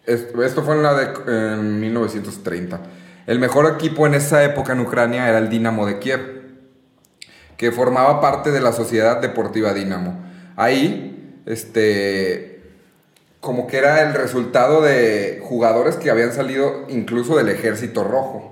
Esto, 0.05 0.43
esto 0.43 0.61
fue 0.63 0.75
en 0.75 0.83
la 0.83 0.93
de 0.93 1.53
en 1.53 1.79
1930. 1.79 2.79
El 3.27 3.39
mejor 3.39 3.73
equipo 3.73 4.05
en 4.05 4.13
esa 4.13 4.43
época 4.43 4.73
en 4.73 4.81
Ucrania 4.81 5.27
era 5.27 5.39
el 5.39 5.49
Dinamo 5.49 5.85
de 5.85 5.99
Kiev, 5.99 6.43
que 7.57 7.71
formaba 7.71 8.21
parte 8.21 8.51
de 8.51 8.61
la 8.61 8.71
Sociedad 8.71 9.19
Deportiva 9.19 9.73
Dinamo. 9.73 10.23
Ahí, 10.55 11.41
este, 11.45 12.54
como 13.45 13.67
que 13.67 13.77
era 13.77 14.01
el 14.01 14.13
resultado 14.15 14.81
de 14.81 15.39
jugadores 15.43 15.95
que 15.95 16.09
habían 16.09 16.33
salido 16.33 16.85
incluso 16.89 17.37
del 17.37 17.47
Ejército 17.49 18.03
Rojo. 18.03 18.51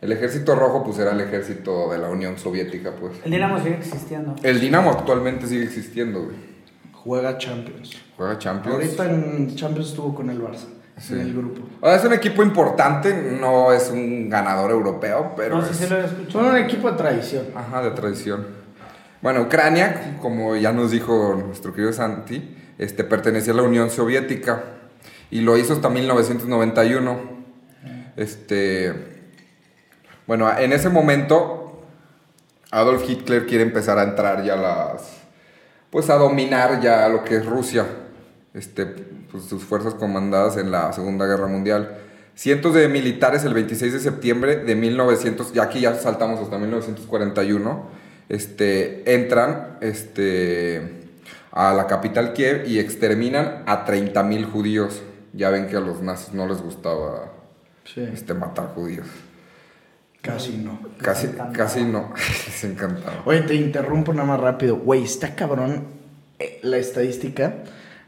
El 0.00 0.12
Ejército 0.12 0.54
Rojo, 0.54 0.82
pues 0.82 0.98
era 0.98 1.12
el 1.12 1.20
ejército 1.20 1.92
de 1.92 1.98
la 1.98 2.08
Unión 2.08 2.38
Soviética, 2.38 2.92
pues. 2.98 3.12
El 3.22 3.32
Dinamo 3.32 3.58
sigue 3.62 3.74
existiendo. 3.76 4.34
El 4.42 4.58
Dinamo 4.58 4.90
actualmente 4.90 5.46
sigue 5.46 5.62
existiendo, 5.64 6.22
güey. 6.24 6.36
Juega 6.94 7.36
Champions. 7.36 7.90
Juega 8.16 8.38
Champions. 8.38 8.76
Ahorita 8.76 9.04
en 9.10 9.54
Champions 9.54 9.90
estuvo 9.90 10.14
con 10.14 10.30
el 10.30 10.40
Barça, 10.42 10.68
Sí. 10.98 11.12
en 11.14 11.20
el 11.20 11.34
grupo. 11.34 11.60
Ahora, 11.82 11.96
es 11.96 12.04
un 12.06 12.14
equipo 12.14 12.42
importante, 12.42 13.12
no 13.38 13.72
es 13.74 13.90
un 13.90 14.30
ganador 14.30 14.70
europeo, 14.70 15.34
pero 15.36 15.58
No 15.58 15.64
sé 15.66 15.72
es- 15.72 15.76
si 15.76 15.86
lo 15.88 16.00
he 16.00 16.04
escuchado. 16.06 16.30
Son 16.30 16.46
un 16.46 16.56
equipo 16.56 16.90
de 16.90 16.96
tradición. 16.96 17.44
Ajá, 17.54 17.82
de 17.82 17.90
tradición. 17.90 18.46
Bueno, 19.20 19.42
Ucrania, 19.42 20.16
como 20.22 20.56
ya 20.56 20.72
nos 20.72 20.90
dijo 20.92 21.34
nuestro 21.46 21.72
querido 21.74 21.92
Santi, 21.92 22.56
este, 22.80 23.04
pertenecía 23.04 23.52
a 23.52 23.56
la 23.56 23.62
Unión 23.62 23.90
Soviética 23.90 24.64
y 25.30 25.42
lo 25.42 25.58
hizo 25.58 25.74
hasta 25.74 25.90
1991. 25.90 27.20
Este, 28.16 28.94
bueno, 30.26 30.50
en 30.58 30.72
ese 30.72 30.88
momento 30.88 31.82
Adolf 32.70 33.04
Hitler 33.06 33.46
quiere 33.46 33.64
empezar 33.64 33.98
a 33.98 34.04
entrar 34.04 34.42
ya 34.42 34.56
las, 34.56 35.12
pues 35.90 36.08
a 36.08 36.14
dominar 36.14 36.80
ya 36.80 37.06
lo 37.10 37.22
que 37.22 37.36
es 37.36 37.44
Rusia, 37.44 37.84
este, 38.54 38.86
pues 38.86 39.44
sus 39.44 39.62
fuerzas 39.62 39.92
comandadas 39.92 40.56
en 40.56 40.70
la 40.70 40.94
Segunda 40.94 41.26
Guerra 41.26 41.48
Mundial. 41.48 41.98
Cientos 42.34 42.72
de 42.72 42.88
militares 42.88 43.44
el 43.44 43.52
26 43.52 43.92
de 43.92 44.00
septiembre 44.00 44.56
de 44.56 44.74
1900, 44.74 45.52
ya 45.52 45.64
aquí 45.64 45.80
ya 45.80 45.96
saltamos 45.96 46.40
hasta 46.40 46.56
1941, 46.56 47.90
este, 48.30 49.14
entran 49.14 49.76
este, 49.82 50.99
a 51.52 51.72
la 51.74 51.86
capital 51.86 52.32
Kiev 52.32 52.66
y 52.66 52.78
exterminan 52.78 53.62
a 53.66 53.84
30.000 53.86 54.44
judíos. 54.50 55.02
Ya 55.32 55.50
ven 55.50 55.66
que 55.68 55.76
a 55.76 55.80
los 55.80 56.02
nazis 56.02 56.34
no 56.34 56.46
les 56.46 56.60
gustaba 56.60 57.32
Sí. 57.84 58.00
este, 58.12 58.34
matar 58.34 58.68
judíos. 58.74 59.06
Casi 60.22 60.58
no. 60.58 60.78
Casi, 60.98 61.28
casi 61.52 61.84
no, 61.84 62.12
les 62.46 62.64
encantaba. 62.64 63.22
Oye, 63.24 63.40
te 63.42 63.54
interrumpo 63.54 64.12
nada 64.12 64.26
más 64.28 64.40
rápido. 64.40 64.76
Güey, 64.76 65.04
está 65.04 65.34
cabrón 65.34 65.84
eh, 66.38 66.60
la 66.62 66.76
estadística. 66.76 67.54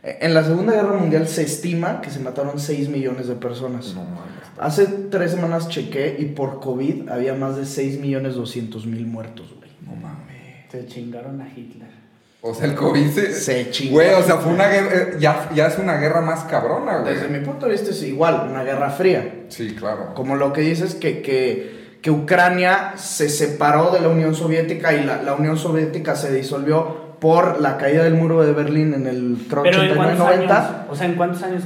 Eh, 0.03 0.19
En 0.21 0.35
la 0.35 0.45
Segunda 0.45 0.75
Guerra 0.75 0.93
Mundial 0.99 1.27
se 1.27 1.43
estima 1.43 2.01
que 2.03 2.11
se 2.11 2.21
mataron 2.21 2.59
6 2.61 2.89
millones 2.91 3.29
de 3.29 3.35
personas. 3.37 3.95
No 3.95 4.05
mames. 4.05 4.33
Hace 4.59 4.87
tres 5.11 5.31
semanas 5.31 5.69
chequé 5.69 6.17
y 6.19 6.27
por 6.27 6.61
COVID 6.61 7.09
había 7.09 7.35
más 7.35 7.57
de 7.57 7.65
6 7.65 7.99
millones 7.99 8.35
200 8.35 8.85
mil 8.87 9.07
muertos, 9.07 9.55
güey. 9.57 9.71
No 9.81 9.97
mames. 9.97 10.71
Se 10.71 10.87
chingaron 10.87 11.41
a 11.41 11.49
Hitler. 11.49 12.02
O 12.45 12.53
sea, 12.55 12.67
el 12.67 12.75
COVID 12.75 13.09
se... 13.11 13.33
Se 13.33 13.71
chingó. 13.71 13.95
Güey, 13.95 14.15
o 14.15 14.23
sea, 14.23 14.37
fue 14.39 14.53
una 14.53 14.67
guerra... 14.69 14.89
eh, 14.93 15.17
Ya, 15.21 15.49
ya 15.55 15.67
es 15.69 15.79
una 15.79 15.97
guerra 15.99 16.21
más 16.21 16.41
cabrona, 16.45 16.99
güey. 16.99 17.15
Desde 17.15 17.29
mi 17.29 17.39
punto 17.39 17.67
de 17.67 17.73
vista 17.73 17.91
es 17.91 18.03
igual, 18.03 18.49
una 18.51 18.65
guerra 18.65 18.91
fría. 18.91 19.45
Sí, 19.49 19.77
claro. 19.79 20.13
Como 20.15 20.35
lo 20.35 20.53
que 20.53 20.61
dices 20.63 20.97
que, 20.97 21.23
que, 21.23 21.99
que 22.03 22.11
Ucrania 22.11 22.95
se 22.97 23.29
separó 23.29 23.91
de 23.93 24.01
la 24.01 24.09
Unión 24.09 24.35
Soviética 24.35 24.93
y 24.93 25.05
la, 25.05 25.23
la 25.23 25.35
Unión 25.35 25.57
Soviética 25.57 26.17
se 26.17 26.33
disolvió 26.33 27.17
por 27.21 27.61
la 27.61 27.79
caída 27.79 28.03
del 28.03 28.15
muro 28.15 28.43
de 28.43 28.53
Berlín 28.53 28.93
en 28.95 29.07
el 29.07 29.37
creo, 29.49 29.63
Pero 29.63 29.83
en 29.83 29.91
89 29.93 29.97
cuántos 29.97 30.19
90. 30.27 30.57
años, 30.59 30.77
o 30.91 30.97
sea, 30.97 31.07
en 31.07 31.15
cuántos 31.15 31.43
años, 31.45 31.63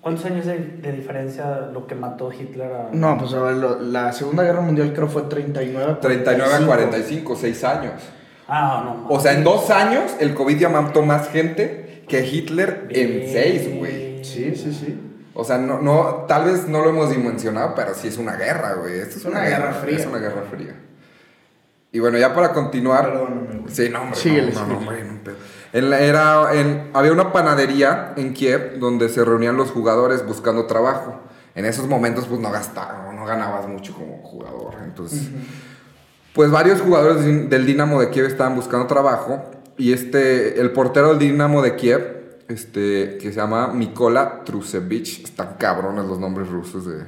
cuántos 0.00 0.24
años 0.24 0.46
de, 0.46 0.58
de 0.80 0.92
diferencia 0.92 1.68
lo 1.74 1.86
que 1.86 1.94
mató 1.94 2.32
Hitler 2.32 2.72
a... 2.72 2.88
No, 2.90 3.18
pues 3.18 3.34
a 3.34 3.42
ver, 3.42 3.56
lo- 3.56 3.78
la 3.78 4.10
Segunda 4.14 4.42
Guerra 4.44 4.62
Mundial 4.62 4.94
creo 4.94 5.08
fue 5.08 5.24
39 5.24 5.92
a 5.92 6.00
39 6.00 6.54
a 6.54 6.66
45. 6.66 6.66
45, 6.66 7.36
6 7.36 7.64
años. 7.64 7.92
Ah, 8.50 8.82
no. 8.84 9.06
O 9.14 9.20
sea, 9.20 9.32
en 9.32 9.44
dos 9.44 9.70
años 9.70 10.12
el 10.18 10.34
COVID 10.34 10.58
ya 10.58 10.68
mató 10.68 11.02
más 11.02 11.28
gente 11.28 12.04
que 12.08 12.26
Hitler 12.26 12.88
en 12.90 13.30
seis, 13.32 13.78
güey. 13.78 14.24
Sí, 14.24 14.54
sí, 14.56 14.72
sí. 14.72 15.00
O 15.34 15.44
sea, 15.44 15.58
no, 15.58 15.80
no, 15.80 16.24
tal 16.26 16.44
vez 16.46 16.66
no 16.66 16.82
lo 16.82 16.90
hemos 16.90 17.10
dimensionado, 17.10 17.74
pero 17.76 17.94
sí 17.94 18.08
es 18.08 18.18
una 18.18 18.34
guerra, 18.34 18.74
güey. 18.74 18.98
Esto 18.98 19.18
es 19.18 19.24
Una 19.24 19.42
guerra 19.42 19.72
fría. 19.74 19.96
Es 19.98 20.06
una 20.06 20.18
guerra 20.18 20.42
fría. 20.50 20.74
Y 21.92 21.98
bueno, 22.00 22.18
ya 22.18 22.34
para 22.34 22.52
continuar. 22.52 23.04
Perdóname, 23.10 23.60
güey. 23.62 23.74
Sí, 23.74 23.88
no, 23.88 24.02
hombre. 24.02 24.16
Síguele, 24.18 24.52
no, 24.52 24.66
no, 24.66 24.78
hombre, 24.78 25.04
no, 25.04 25.14
pero- 25.24 25.36
En 25.72 25.88
la- 25.90 26.00
era, 26.00 26.48
en, 26.54 26.90
había 26.94 27.12
una 27.12 27.32
panadería 27.32 28.12
en 28.16 28.34
Kiev 28.34 28.78
donde 28.80 29.08
se 29.08 29.24
reunían 29.24 29.56
los 29.56 29.70
jugadores 29.70 30.26
buscando 30.26 30.66
trabajo. 30.66 31.20
En 31.54 31.64
esos 31.64 31.86
momentos, 31.88 32.26
pues 32.26 32.40
no 32.40 32.50
gastabas, 32.50 33.14
no 33.14 33.24
ganabas 33.24 33.66
mucho 33.68 33.94
como 33.94 34.18
jugador. 34.22 34.74
Entonces, 34.84 35.28
pues 36.34 36.50
varios 36.50 36.80
jugadores 36.80 37.24
del- 37.50 37.66
Dinamo 37.66 38.00
de 38.00 38.10
Kiev 38.10 38.26
estaban 38.26 38.54
buscando 38.54 38.86
trabajo. 38.86 39.44
Y 39.76 39.92
este, 39.92 40.60
el 40.60 40.72
portero 40.72 41.08
del 41.10 41.18
Dinamo 41.18 41.62
de 41.62 41.74
Kiev, 41.76 42.20
este, 42.48 43.16
que 43.18 43.30
se 43.30 43.36
llama 43.40 43.68
Mikola 43.68 44.44
Trusevich, 44.44 45.24
están 45.24 45.54
cabrones 45.58 46.04
los 46.04 46.18
nombres 46.18 46.48
rusos 46.48 46.84
de, 46.86 47.04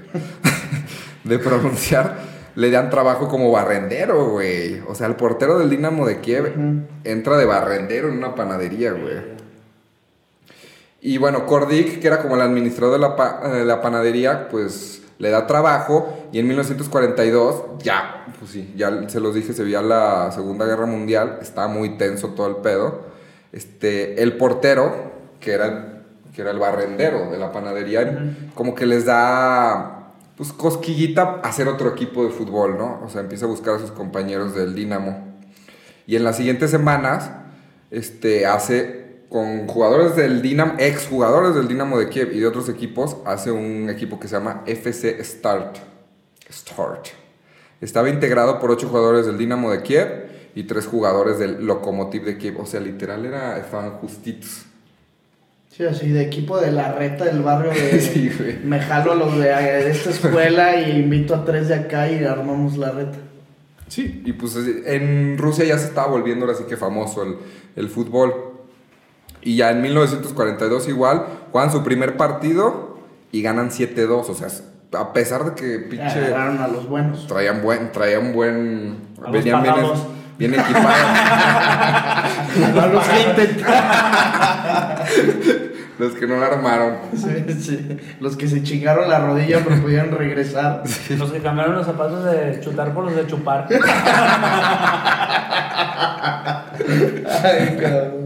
de 1.25 1.39
pronunciar, 1.39 2.17
le 2.55 2.71
dan 2.71 2.89
trabajo 2.91 3.29
como 3.29 3.51
barrendero, 3.53 4.31
güey. 4.31 4.81
O 4.89 4.95
sea, 4.95 5.07
el 5.07 5.17
portero 5.17 5.59
del 5.59 5.69
Dinamo 5.71 6.07
de 6.07 6.21
Kiev 6.21 6.55
entra 7.05 7.37
de 7.37 7.45
barrendero 7.45 8.09
en 8.09 8.19
una 8.19 8.35
panadería, 8.35 8.93
güey. 8.93 9.33
Y 11.01 11.19
bueno, 11.19 11.47
Kordik, 11.47 11.99
que 12.01 12.07
era 12.07 12.23
como 12.23 12.37
el 12.37 12.43
administrador 12.43 12.95
de 12.95 13.01
la, 13.01 13.17
pa- 13.17 13.41
eh, 13.45 13.65
la 13.65 13.83
panadería, 13.83 14.49
pues 14.49 15.02
le 15.23 15.31
da 15.31 15.47
trabajo 15.47 16.13
y 16.33 16.41
en 16.41 16.49
1942 16.49 17.79
ya, 17.79 18.27
pues 18.41 18.51
sí, 18.51 18.75
ya 18.77 19.09
se 19.09 19.21
los 19.21 19.37
dije, 19.37 19.53
se 19.53 19.63
veía 19.63 19.81
la 19.81 20.33
Segunda 20.33 20.67
Guerra 20.67 20.87
Mundial, 20.87 21.39
estaba 21.41 21.69
muy 21.69 21.97
tenso 21.97 22.31
todo 22.31 22.49
el 22.49 22.57
pedo. 22.57 23.03
Este, 23.53 24.21
el 24.21 24.37
portero, 24.37 25.13
que 25.39 25.53
era 25.53 25.67
el, 25.67 26.33
que 26.35 26.43
era 26.43 26.51
el 26.51 26.59
barrendero 26.59 27.31
de 27.31 27.39
la 27.39 27.53
panadería, 27.53 28.35
como 28.57 28.75
que 28.75 28.85
les 28.85 29.05
da 29.05 30.11
pues 30.37 30.53
cosquillita 30.53 31.41
hacer 31.45 31.69
otro 31.69 31.91
equipo 31.91 32.25
de 32.25 32.31
fútbol, 32.31 32.77
¿no? 32.77 33.01
O 33.05 33.09
sea, 33.09 33.21
empieza 33.21 33.45
a 33.45 33.49
buscar 33.49 33.77
a 33.77 33.79
sus 33.79 33.93
compañeros 33.93 34.57
del 34.57 34.75
Dinamo. 34.75 35.39
Y 36.05 36.17
en 36.17 36.25
las 36.25 36.37
siguientes 36.37 36.73
semanas, 36.73 37.31
este, 37.93 38.45
hace 38.45 39.02
con 39.33 39.67
jugadores 39.67 40.15
del 40.15 40.43
Dinamo, 40.43 40.75
ex 40.79 41.07
jugadores 41.07 41.55
del 41.55 41.67
Dinamo 41.67 41.99
de 41.99 42.11
Kiev 42.11 42.33
y 42.35 42.41
de 42.41 42.47
otros 42.47 42.69
equipos, 42.69 43.17
hace 43.25 43.51
un 43.51 43.89
equipo 43.89 44.21
que 44.21 44.29
se 44.29 44.37
llama 44.37 44.63
FC 44.67 45.25
Start. 45.25 45.79
Start. 46.53 47.07
Estaba 47.81 48.11
integrado 48.11 48.61
por 48.61 48.71
ocho 48.71 48.89
jugadores 48.89 49.25
del 49.25 49.39
Dinamo 49.39 49.71
de 49.71 49.83
Kiev 49.83 50.27
y 50.55 50.65
tres 50.65 50.87
jugadores 50.87 51.39
del 51.39 51.65
Lokomotiv 51.65 52.27
de 52.27 52.37
Kiev. 52.37 52.61
O 52.61 52.67
sea, 52.67 52.81
literal 52.81 53.25
era, 53.25 53.57
estaban 53.57 53.93
justitos. 53.93 54.67
Sí, 55.71 55.85
así 55.85 56.11
de 56.11 56.21
equipo 56.21 56.61
de 56.61 56.71
la 56.71 56.93
reta 56.93 57.25
del 57.25 57.41
barrio 57.41 57.73
de... 57.73 58.01
Sí, 58.03 58.31
güey. 58.39 58.59
Me 58.63 58.81
jalo 58.81 59.13
a 59.13 59.15
los 59.15 59.39
de, 59.39 59.47
de 59.47 59.91
esta 59.91 60.11
escuela 60.11 60.79
y 60.79 60.91
invito 61.01 61.35
a 61.35 61.47
tres 61.47 61.69
de 61.69 61.77
acá 61.77 62.11
y 62.11 62.23
armamos 62.23 62.77
la 62.77 62.91
reta. 62.91 63.17
Sí. 63.89 64.23
Y 64.27 64.35
pues 64.35 64.55
en 64.85 65.39
Rusia 65.39 65.65
ya 65.65 65.79
se 65.79 65.87
estaba 65.87 66.09
volviendo 66.09 66.45
ahora 66.45 66.59
sí 66.59 66.65
que 66.69 66.77
famoso 66.77 67.23
el, 67.23 67.37
el 67.77 67.89
fútbol. 67.89 68.52
Y 69.43 69.57
ya 69.57 69.71
en 69.71 69.83
1942 69.83 70.89
igual, 70.89 71.27
juegan 71.51 71.73
su 71.73 71.83
primer 71.83 72.17
partido 72.17 72.99
y 73.33 73.43
ganan 73.43 73.71
7-2. 73.71 74.29
O 74.29 74.35
sea, 74.35 74.49
a 74.99 75.13
pesar 75.13 75.45
de 75.45 75.55
que 75.55 75.79
pinche... 75.81 76.27
Agarraron 76.27 76.59
a 76.59 76.69
los 76.69 76.89
buenos. 76.89 77.27
Traían 77.27 77.63
buen, 77.63 77.93
traían 77.93 78.33
buen... 78.33 78.99
A 79.25 79.31
Venían 79.31 79.63
bien 80.39 80.55
equipados. 80.61 80.97
A 82.77 82.87
los 82.93 83.07
que 83.07 83.21
intentaron. 83.23 83.83
los 85.99 86.13
que 86.15 86.27
no 86.27 86.37
la 86.37 86.47
armaron. 86.47 86.97
Sí, 87.15 87.45
sí. 87.61 87.97
Los 88.21 88.37
que 88.37 88.49
se 88.49 88.63
chingaron 88.63 89.09
la 89.09 89.21
rodilla 89.21 89.61
pero 89.65 89.81
pudieron 89.81 90.11
regresar. 90.11 90.83
Los 91.19 91.31
que 91.31 91.41
cambiaron 91.41 91.77
los 91.77 91.87
zapatos 91.87 92.25
de 92.25 92.61
chutar 92.61 92.93
por 92.93 93.05
los 93.05 93.15
de 93.15 93.27
chupar. 93.27 93.69
Ay, 97.45 97.79
cabrón. 97.81 98.22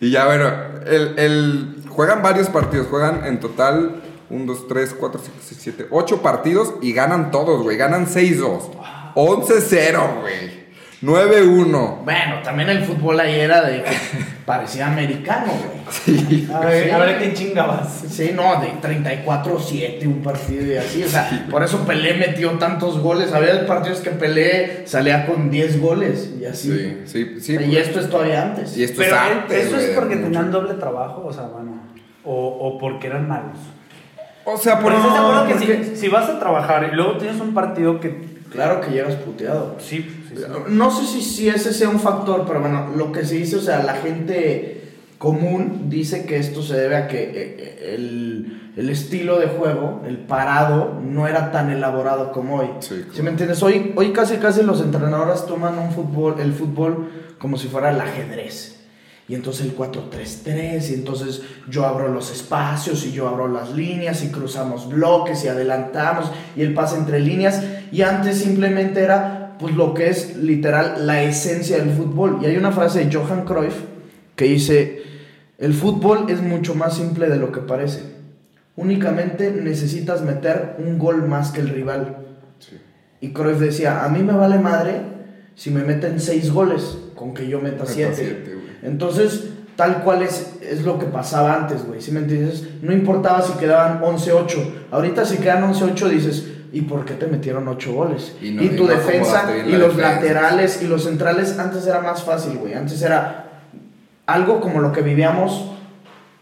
Y 0.00 0.10
ya, 0.10 0.26
bueno, 0.26 0.50
el, 0.86 1.18
el- 1.18 1.84
juegan 1.88 2.22
varios 2.22 2.48
partidos. 2.48 2.86
Juegan 2.88 3.24
en 3.26 3.38
total 3.40 4.02
1, 4.30 4.44
2, 4.52 4.68
3, 4.68 4.94
4, 4.98 5.20
5, 5.22 5.36
6, 5.42 5.60
7, 5.62 5.86
8 5.90 6.22
partidos 6.22 6.74
y 6.80 6.92
ganan 6.92 7.30
todos, 7.30 7.62
güey. 7.62 7.76
Ganan 7.76 8.06
6-2. 8.06 8.70
11-0, 9.14 10.20
güey. 10.22 10.59
9-1. 11.02 12.04
Bueno, 12.04 12.42
también 12.44 12.68
el 12.68 12.84
fútbol 12.84 13.18
ahí 13.20 13.40
era 13.40 13.62
de 13.62 13.82
que 13.82 13.90
parecía 14.46 14.86
americano, 14.88 15.46
güey. 15.46 15.80
Sí. 15.90 16.48
A 16.52 16.60
ver, 16.60 16.84
Sí. 16.84 16.90
a 16.90 16.98
ver 16.98 17.18
quién 17.18 17.32
chingabas. 17.34 18.04
Sí, 18.08 18.32
no, 18.34 18.60
de 18.60 18.72
34-7 18.80 20.06
un 20.06 20.22
partido 20.22 20.66
y 20.72 20.76
así. 20.76 21.02
O 21.02 21.08
sea, 21.08 21.46
por 21.50 21.62
eso 21.62 21.86
Pelé 21.86 22.14
metió 22.14 22.50
tantos 22.58 22.98
goles. 22.98 23.32
Había 23.32 23.66
partidos 23.66 24.00
que 24.00 24.10
Pelé 24.10 24.86
salía 24.86 25.26
con 25.26 25.50
10 25.50 25.80
goles 25.80 26.34
y 26.40 26.44
así. 26.44 26.70
Sí, 26.70 26.98
sí, 27.06 27.40
sí. 27.40 27.56
y 27.64 27.76
esto 27.76 28.00
es 28.00 28.10
todavía 28.10 28.42
antes. 28.42 28.76
Y 28.76 28.84
esto 28.84 28.96
Pero 29.02 29.16
es 29.16 29.20
antes, 29.22 29.66
eso 29.66 29.76
güey, 29.76 29.86
es 29.90 29.96
porque 29.96 30.16
tenían 30.16 30.50
doble 30.52 30.74
trabajo, 30.74 31.24
o 31.26 31.32
sea, 31.32 31.44
bueno. 31.44 31.80
O, 32.24 32.34
o 32.34 32.78
porque 32.78 33.06
eran 33.06 33.26
malos. 33.26 33.56
O 34.44 34.56
sea, 34.58 34.78
por 34.80 34.92
estás 34.92 35.12
de 35.12 35.18
acuerdo 35.18 35.46
que 35.46 35.54
porque- 35.54 35.84
si, 35.84 35.96
si 35.96 36.08
vas 36.08 36.28
a 36.28 36.38
trabajar 36.38 36.88
y 36.92 36.94
luego 36.94 37.16
tienes 37.16 37.40
un 37.40 37.54
partido 37.54 38.00
que. 38.00 38.29
Claro 38.50 38.80
que 38.80 38.90
llegas 38.90 39.14
puteado. 39.16 39.76
Sí, 39.78 40.02
sí, 40.28 40.34
sí. 40.36 40.42
No 40.68 40.90
sé 40.90 41.06
si, 41.06 41.22
si 41.22 41.48
ese 41.48 41.72
sea 41.72 41.88
un 41.88 42.00
factor, 42.00 42.44
pero 42.46 42.60
bueno, 42.60 42.90
lo 42.96 43.12
que 43.12 43.24
se 43.24 43.36
dice, 43.36 43.56
o 43.56 43.60
sea, 43.60 43.82
la 43.82 43.94
gente 43.94 44.80
común 45.18 45.90
dice 45.90 46.24
que 46.24 46.38
esto 46.38 46.62
se 46.62 46.74
debe 46.76 46.96
a 46.96 47.06
que 47.06 47.22
eh, 47.22 47.30
eh, 47.34 47.94
el, 47.94 48.72
el 48.76 48.88
estilo 48.88 49.38
de 49.38 49.48
juego, 49.48 50.00
el 50.06 50.16
parado, 50.16 50.98
no 51.04 51.28
era 51.28 51.52
tan 51.52 51.70
elaborado 51.70 52.32
como 52.32 52.56
hoy. 52.56 52.68
Sí, 52.80 53.04
¿Sí 53.12 53.22
me 53.22 53.30
entiendes? 53.30 53.62
Hoy, 53.62 53.92
hoy 53.96 54.12
casi 54.12 54.36
casi 54.36 54.62
los 54.62 54.80
entrenadores 54.80 55.44
toman 55.44 55.78
un 55.78 55.92
fútbol, 55.92 56.40
el 56.40 56.54
fútbol 56.54 57.10
como 57.38 57.58
si 57.58 57.68
fuera 57.68 57.90
el 57.90 58.00
ajedrez. 58.00 58.76
Y 59.28 59.34
entonces 59.36 59.66
el 59.66 59.76
4-3-3, 59.76 60.90
y 60.90 60.94
entonces 60.94 61.42
yo 61.68 61.86
abro 61.86 62.08
los 62.08 62.32
espacios, 62.32 63.06
y 63.06 63.12
yo 63.12 63.28
abro 63.28 63.46
las 63.46 63.70
líneas, 63.70 64.24
y 64.24 64.28
cruzamos 64.30 64.88
bloques, 64.88 65.44
y 65.44 65.48
adelantamos, 65.48 66.32
y 66.56 66.62
el 66.62 66.74
pase 66.74 66.96
entre 66.96 67.20
líneas. 67.20 67.62
Y 67.92 68.02
antes 68.02 68.38
simplemente 68.38 69.02
era, 69.02 69.56
pues 69.58 69.74
lo 69.74 69.94
que 69.94 70.08
es 70.08 70.36
literal 70.36 71.06
la 71.06 71.22
esencia 71.22 71.78
del 71.78 71.90
fútbol. 71.90 72.38
Y 72.42 72.46
hay 72.46 72.56
una 72.56 72.72
frase 72.72 73.04
de 73.04 73.12
Johan 73.12 73.44
Cruyff 73.44 73.74
que 74.36 74.44
dice, 74.46 75.02
el 75.58 75.74
fútbol 75.74 76.26
es 76.30 76.40
mucho 76.40 76.74
más 76.74 76.96
simple 76.96 77.28
de 77.28 77.36
lo 77.36 77.52
que 77.52 77.60
parece. 77.60 78.02
Únicamente 78.76 79.50
necesitas 79.50 80.22
meter 80.22 80.76
un 80.78 80.98
gol 80.98 81.28
más 81.28 81.50
que 81.50 81.60
el 81.60 81.68
rival. 81.68 82.16
Y 83.20 83.32
Cruyff 83.32 83.58
decía, 83.58 84.04
a 84.04 84.08
mí 84.08 84.22
me 84.22 84.32
vale 84.32 84.58
madre 84.58 85.02
si 85.54 85.70
me 85.70 85.82
meten 85.82 86.20
seis 86.20 86.50
goles 86.50 86.96
con 87.14 87.34
que 87.34 87.46
yo 87.46 87.60
meta 87.60 87.82
Meta 87.82 87.86
siete. 87.86 88.56
Entonces, 88.82 89.50
tal 89.76 90.02
cual 90.02 90.22
es, 90.22 90.54
es 90.62 90.82
lo 90.82 90.98
que 90.98 91.06
pasaba 91.06 91.54
antes, 91.54 91.86
güey. 91.86 92.00
¿Sí 92.00 92.12
me 92.12 92.20
entiendes? 92.20 92.64
No 92.80 92.92
importaba 92.92 93.42
si 93.42 93.52
quedaban 93.58 94.00
11-8. 94.00 94.72
Ahorita 94.90 95.26
si 95.26 95.36
quedan 95.36 95.70
11-8 95.70 96.08
dices, 96.08 96.46
¿y 96.72 96.82
por 96.82 97.04
qué 97.04 97.14
te 97.14 97.26
metieron 97.26 97.66
8 97.68 97.92
goles? 97.92 98.34
Y 98.40 98.48
Y, 98.48 98.50
no- 98.52 98.62
y 98.62 98.68
tu 98.70 98.84
no 98.86 98.90
defensa 98.90 99.44
y 99.66 99.70
la 99.70 99.78
los 99.78 99.96
defensa. 99.96 100.14
laterales 100.16 100.82
y 100.82 100.86
los 100.86 101.04
centrales 101.04 101.58
antes 101.58 101.86
era 101.86 102.00
más 102.00 102.22
fácil, 102.22 102.58
güey. 102.58 102.74
Antes 102.74 103.00
era 103.02 103.46
algo 104.26 104.60
como 104.60 104.80
lo 104.80 104.92
que 104.92 105.02
vivíamos 105.02 105.66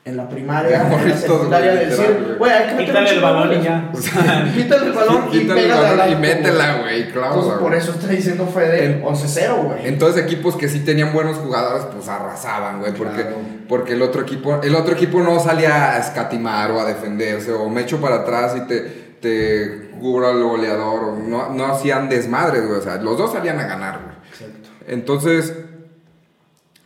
en 0.05 0.17
la 0.17 0.27
primaria, 0.27 0.85
De 0.85 0.95
en 0.97 1.09
la 1.11 1.17
secundaria, 1.19 1.73
de 1.75 1.87
decir, 1.87 2.37
güey. 2.39 2.51
hay 2.51 2.69
que 2.69 2.75
meter 2.77 2.87
Quítale 2.87 3.09
un 3.11 3.15
el 3.17 3.21
balón 3.23 3.53
y 3.53 3.57
goles". 3.57 3.65
ya. 3.65 4.53
Quítale 4.55 4.87
el 4.87 4.93
balón 4.93 5.25
y 5.31 5.39
Quítale 5.39 5.65
el 5.65 5.69
balón 5.71 6.13
y 6.13 6.17
métela, 6.17 6.79
güey. 6.81 7.13
claro. 7.13 7.27
Entonces, 7.35 7.53
güey. 7.53 7.63
por 7.63 7.75
eso 7.75 7.91
está 7.93 8.07
diciendo 8.07 8.47
Fede 8.47 8.85
En- 8.87 9.03
11-0, 9.05 9.57
güey. 9.65 9.87
Entonces 9.87 10.25
equipos 10.25 10.57
que 10.57 10.67
sí 10.69 10.81
tenían 10.81 11.13
buenos 11.13 11.37
jugadores, 11.37 11.85
pues 11.95 12.09
arrasaban, 12.09 12.81
güey, 12.81 12.93
porque, 12.95 13.21
Claro. 13.21 13.37
porque 13.69 13.93
el 13.93 14.01
otro 14.03 14.23
equipo, 14.23 14.59
el 14.63 14.75
otro 14.75 14.95
equipo 14.95 15.21
no 15.21 15.39
salía 15.41 15.93
a 15.93 15.99
escatimar 15.99 16.71
o 16.71 16.81
a 16.81 16.87
defenderse, 16.87 17.53
o 17.53 17.69
me 17.69 17.83
echo 17.83 18.01
para 18.01 18.17
atrás 18.17 18.55
y 18.57 18.61
te, 18.67 18.98
te 19.21 19.91
cubro 19.99 20.29
al 20.29 20.43
goleador, 20.43 21.05
o 21.05 21.17
no, 21.17 21.51
no 21.51 21.67
hacían 21.67 22.09
desmadres, 22.09 22.67
güey, 22.67 22.79
o 22.79 22.83
sea, 22.83 22.97
los 22.97 23.19
dos 23.19 23.33
salían 23.33 23.59
a 23.59 23.67
ganar, 23.67 24.01
güey. 24.03 24.17
Exacto. 24.31 24.69
Entonces, 24.87 25.55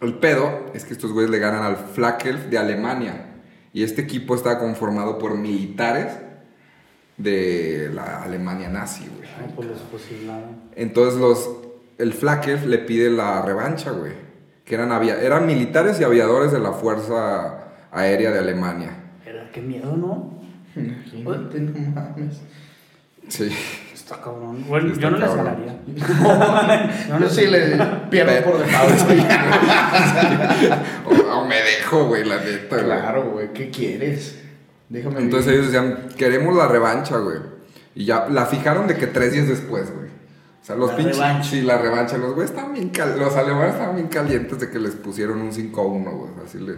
el 0.03 0.15
pedo 0.15 0.67
es 0.75 0.85
que 0.85 0.93
estos 0.93 1.13
güeyes 1.13 1.31
le 1.31 1.39
ganan 1.39 1.63
al 1.63 1.77
Flakelf 1.77 2.47
de 2.47 2.59
Alemania. 2.59 3.27
Y 3.73 3.85
este 3.85 4.03
equipo 4.03 4.35
está 4.35 4.59
conformado 4.59 5.17
por 5.17 5.37
militares 5.39 6.13
de 7.17 7.89
la 7.95 8.23
Alemania 8.23 8.69
nazi, 8.69 9.09
güey. 9.17 9.29
Ay, 9.41 9.53
pues 9.55 9.69
los 9.69 9.79
fusilaron. 9.79 10.57
Entonces 10.75 11.21
los, 11.21 11.49
el 11.99 12.13
Flakelf 12.13 12.67
le 12.67 12.79
pide 12.79 13.11
la 13.11 13.43
revancha, 13.43 13.93
güey. 13.93 14.13
Que 14.65 14.75
eran, 14.75 14.91
eran 14.91 15.47
militares 15.47 16.01
y 16.01 16.05
aviadores 16.05 16.51
de 16.51 16.59
la 16.59 16.73
Fuerza 16.73 17.69
Aérea 17.93 18.33
de 18.33 18.41
Alemania. 18.41 18.91
Era, 19.25 19.51
qué 19.53 19.63
miedo, 19.63 19.97
¿no? 19.97 20.42
Imagínate, 20.77 21.61
no 21.61 21.91
mames. 21.91 22.41
Sí. 23.29 23.49
Está 23.95 24.17
cabrón. 24.21 24.65
Bueno, 24.69 24.89
Está 24.89 25.01
yo 25.03 25.11
no 25.11 25.19
les 25.19 25.29
cabrón. 25.29 25.47
ganaría. 25.47 27.09
Yo 27.21 27.29
sí 27.29 27.47
le 27.47 27.77
pierdo 28.11 28.51
por 28.51 28.59
default. 28.59 29.01
O, 31.07 31.39
o 31.39 31.45
me 31.47 31.57
dejo, 31.57 32.07
güey, 32.07 32.25
la 32.25 32.39
neta, 32.39 32.77
güey. 32.77 32.85
claro, 32.85 33.31
güey, 33.33 33.53
¿qué 33.53 33.71
quieres? 33.71 34.39
Déjame 34.89 35.21
Entonces 35.21 35.53
vivir. 35.53 35.71
ellos 35.71 35.73
decían, 35.73 36.09
queremos 36.17 36.57
la 36.57 36.69
revancha, 36.69 37.17
güey. 37.19 37.39
Y 37.95 38.05
ya 38.05 38.29
la 38.29 38.47
fijaron 38.47 38.87
de 38.87 38.97
que 38.97 39.07
tres 39.07 39.33
días 39.33 39.49
después, 39.49 39.93
güey. 39.95 40.09
O 40.09 40.65
sea, 40.65 40.77
los 40.77 40.91
La 40.91 40.97
pinches. 40.97 41.17
revancha. 41.17 41.51
Sí, 41.51 41.61
la 41.63 41.79
revancha. 41.79 42.17
Los 42.19 42.35
güeyes 42.35 42.51
estaban 42.51 42.73
bien 42.73 42.91
cal- 42.91 43.19
Los 43.19 43.35
alemanes 43.37 43.75
estaban 43.75 43.97
bien 43.97 44.09
calientes 44.09 44.61
de 44.61 44.71
que 44.71 44.79
les 44.79 44.95
pusieron 44.95 45.41
un 45.41 45.53
5-1, 45.53 46.11
güey. 46.11 46.31
Así 46.45 46.59
le. 46.59 46.75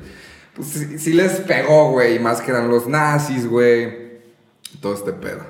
Pues 0.57 0.69
sí, 0.69 0.99
sí 0.99 1.13
les 1.13 1.33
pegó, 1.41 1.91
güey. 1.93 2.17
Y 2.17 2.19
más 2.19 2.41
que 2.41 2.51
eran 2.51 2.69
los 2.69 2.87
nazis, 2.87 3.47
güey. 3.49 4.21
Todo 4.81 4.95
este 4.95 5.13
pedo. 5.13 5.41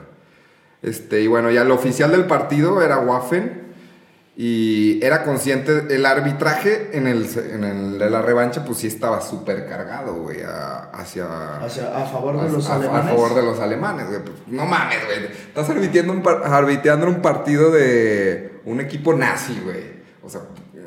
Este, 0.83 1.21
y 1.23 1.27
bueno, 1.27 1.51
ya 1.51 1.63
el 1.63 1.71
oficial 1.71 2.11
del 2.11 2.27
partido 2.27 2.83
era 2.83 2.99
Waffen. 2.99 3.63
Y 4.37 4.99
era 5.05 5.23
consciente, 5.23 5.95
el 5.95 6.05
arbitraje 6.05 6.91
en 6.99 7.07
el, 7.07 7.29
en 7.53 7.63
el 7.63 7.99
de 8.01 8.11
la 8.11 8.21
revancha, 8.21 8.65
pues 8.65 8.79
sí 8.79 8.89
estaba 8.89 9.21
súper 9.21 9.69
cargado, 9.69 10.15
güey, 10.15 10.43
a- 10.43 10.91
hacia, 10.93 11.59
Hacia- 11.59 11.97
a 11.97 12.05
favor 12.05 12.43
de 12.43 12.51
los 12.51 12.69
a, 12.69 12.73
a 12.73 12.77
alemanes. 12.77 13.11
favor 13.15 13.35
de 13.37 13.43
los 13.45 13.61
alemanes, 13.61 14.09
güey. 14.09 14.19
Pues, 14.23 14.35
no 14.49 14.67
mames, 14.67 14.99
güey. 15.07 15.27
Estás 15.27 15.71
arbitrando 15.71 16.13
un, 16.13 16.23
par- 16.23 16.43
un 17.07 17.23
partido 17.23 17.71
de 17.71 18.61
un 18.65 18.81
equipo 18.81 19.15
nazi, 19.15 19.61
güey. 19.63 20.03
O 20.21 20.29
sea, 20.29 20.41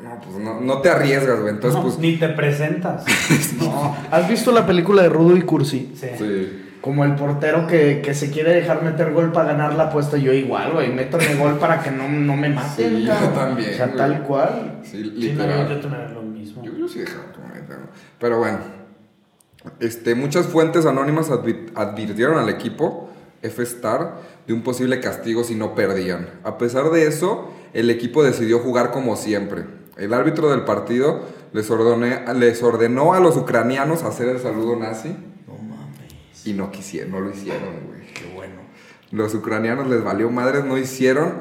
no, 0.08 0.20
pues 0.20 0.36
no, 0.38 0.60
no 0.60 0.80
te 0.80 0.90
arriesgas, 0.90 1.40
güey. 1.40 1.54
Entonces, 1.54 1.78
No, 1.78 1.86
pues. 1.86 1.98
Ni 1.98 2.16
te 2.16 2.28
presentas. 2.30 3.04
No. 3.58 3.96
¿Has 4.10 4.28
visto 4.28 4.52
la 4.52 4.66
película 4.66 5.02
de 5.02 5.08
Rudo 5.08 5.36
y 5.36 5.42
Cursi? 5.42 5.92
Sí. 5.94 6.08
Sí. 6.18 6.64
Como 6.80 7.04
el 7.04 7.16
portero 7.16 7.66
que, 7.66 8.00
que 8.02 8.14
se 8.14 8.30
quiere 8.30 8.54
dejar 8.54 8.82
meter 8.82 9.12
gol 9.12 9.32
para 9.32 9.48
ganar 9.52 9.74
la 9.74 9.84
apuesta. 9.84 10.16
Yo 10.16 10.32
igual, 10.32 10.72
güey. 10.72 10.92
Métame 10.92 11.34
gol 11.34 11.58
para 11.58 11.82
que 11.82 11.90
no, 11.90 12.08
no 12.08 12.36
me 12.36 12.48
maten, 12.48 12.98
Sí, 12.98 13.04
yo 13.04 13.12
también, 13.34 13.70
O 13.70 13.74
sea, 13.74 13.86
güey. 13.86 13.98
tal 13.98 14.22
cual. 14.22 14.80
Sí, 14.84 14.90
Sí, 15.02 15.02
no, 15.12 15.12
literal. 15.20 15.68
yo, 15.68 15.74
yo 15.74 15.80
también 15.80 16.14
lo 16.14 16.22
mismo. 16.22 16.64
Yo, 16.64 16.72
yo 16.76 16.88
sí 16.88 17.00
dejaba. 17.00 17.24
Pero 18.20 18.38
bueno, 18.38 18.58
este, 19.80 20.14
muchas 20.14 20.46
fuentes 20.46 20.86
anónimas 20.86 21.30
advi- 21.30 21.70
advirtieron 21.74 22.38
al 22.38 22.48
equipo 22.48 23.10
F-Star 23.42 24.14
de 24.46 24.52
un 24.54 24.62
posible 24.62 25.00
castigo 25.00 25.44
si 25.44 25.54
no 25.56 25.74
perdían. 25.74 26.28
A 26.44 26.58
pesar 26.58 26.90
de 26.90 27.06
eso, 27.06 27.50
el 27.74 27.90
equipo 27.90 28.22
decidió 28.22 28.60
jugar 28.60 28.90
como 28.92 29.16
siempre. 29.16 29.64
El 29.98 30.14
árbitro 30.14 30.50
del 30.50 30.62
partido 30.64 31.22
les, 31.52 31.70
ordené- 31.70 32.32
les 32.34 32.62
ordenó 32.62 33.14
a 33.14 33.20
los 33.20 33.36
ucranianos 33.36 34.02
hacer 34.04 34.28
el 34.28 34.38
saludo 34.38 34.76
nazi 34.76 35.08
No 35.46 35.54
mames. 35.58 36.46
y 36.46 36.52
no 36.52 36.70
quisieron, 36.70 37.10
no 37.12 37.20
lo 37.20 37.30
hicieron, 37.30 37.86
güey. 37.88 38.06
Qué 38.14 38.32
bueno. 38.34 38.54
Los 39.10 39.34
ucranianos 39.34 39.88
les 39.88 40.02
valió 40.04 40.30
madres, 40.30 40.64
no 40.64 40.78
hicieron. 40.78 41.34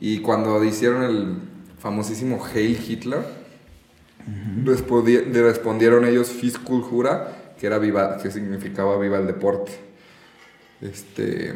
Y 0.00 0.20
cuando 0.20 0.62
hicieron 0.62 1.02
el 1.02 1.38
famosísimo 1.78 2.44
Hail 2.44 2.78
Hitler, 2.86 3.20
respondi- 4.64 5.24
le 5.26 5.42
respondieron 5.42 6.04
ellos 6.04 6.28
Fiskultura, 6.28 7.54
que 7.58 7.66
era 7.66 7.78
viva, 7.78 8.18
que 8.18 8.30
significaba 8.30 8.98
viva 8.98 9.18
el 9.18 9.26
deporte. 9.26 9.72
Este 10.80 11.54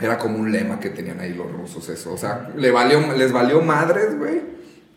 era 0.00 0.18
como 0.18 0.38
un 0.38 0.50
lema 0.52 0.80
que 0.80 0.90
tenían 0.90 1.20
ahí 1.20 1.32
los 1.34 1.50
rusos 1.50 1.88
eso. 1.88 2.12
O 2.12 2.18
sea, 2.18 2.50
le 2.56 2.70
valió, 2.70 3.00
les 3.16 3.32
valió 3.32 3.60
madres, 3.62 4.18
güey. 4.18 4.40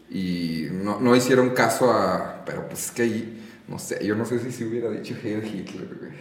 Y 0.09 0.67
no, 0.71 0.99
no 0.99 1.15
hicieron 1.15 1.49
caso 1.51 1.91
a. 1.91 2.43
Pero 2.45 2.67
pues 2.67 2.85
es 2.85 2.91
que 2.91 3.01
ahí, 3.03 3.43
no 3.67 3.79
sé, 3.79 4.05
yo 4.05 4.15
no 4.15 4.25
sé 4.25 4.39
si 4.39 4.51
se 4.51 4.65
hubiera 4.65 4.89
dicho 4.91 5.15
Hail 5.23 5.43
Hitler, 5.43 5.87
güey. 5.99 6.11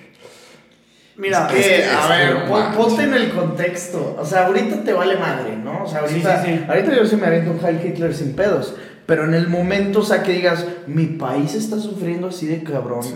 Mira, 1.16 1.46
Es 1.46 1.52
que, 1.54 1.80
es 1.82 1.88
a 1.92 2.08
ver, 2.08 2.44
pon- 2.48 2.72
ponte 2.74 3.04
en 3.04 3.14
el 3.14 3.30
contexto. 3.30 4.16
O 4.18 4.24
sea, 4.24 4.46
ahorita 4.46 4.82
te 4.82 4.92
vale 4.92 5.16
madre, 5.16 5.56
¿no? 5.56 5.84
O 5.84 5.86
sea, 5.86 6.00
ahorita, 6.00 6.42
Sí, 6.44 6.50
sí, 6.50 6.58
sí. 6.58 6.64
ahorita 6.68 6.96
yo 6.96 7.06
sí 7.06 7.14
me 7.16 7.26
aviento 7.26 7.52
un 7.52 7.60
Heil 7.64 7.80
Hitler 7.86 8.12
sin 8.14 8.34
pedos. 8.34 8.74
Pero 9.06 9.24
en 9.24 9.34
el 9.34 9.46
momento, 9.48 10.00
o 10.00 10.04
sea, 10.04 10.22
que 10.24 10.32
digas, 10.32 10.66
mi 10.88 11.06
país 11.06 11.54
está 11.54 11.78
sufriendo 11.78 12.28
así 12.28 12.46
de 12.46 12.64
cabrón 12.64 13.02
Sí. 13.04 13.14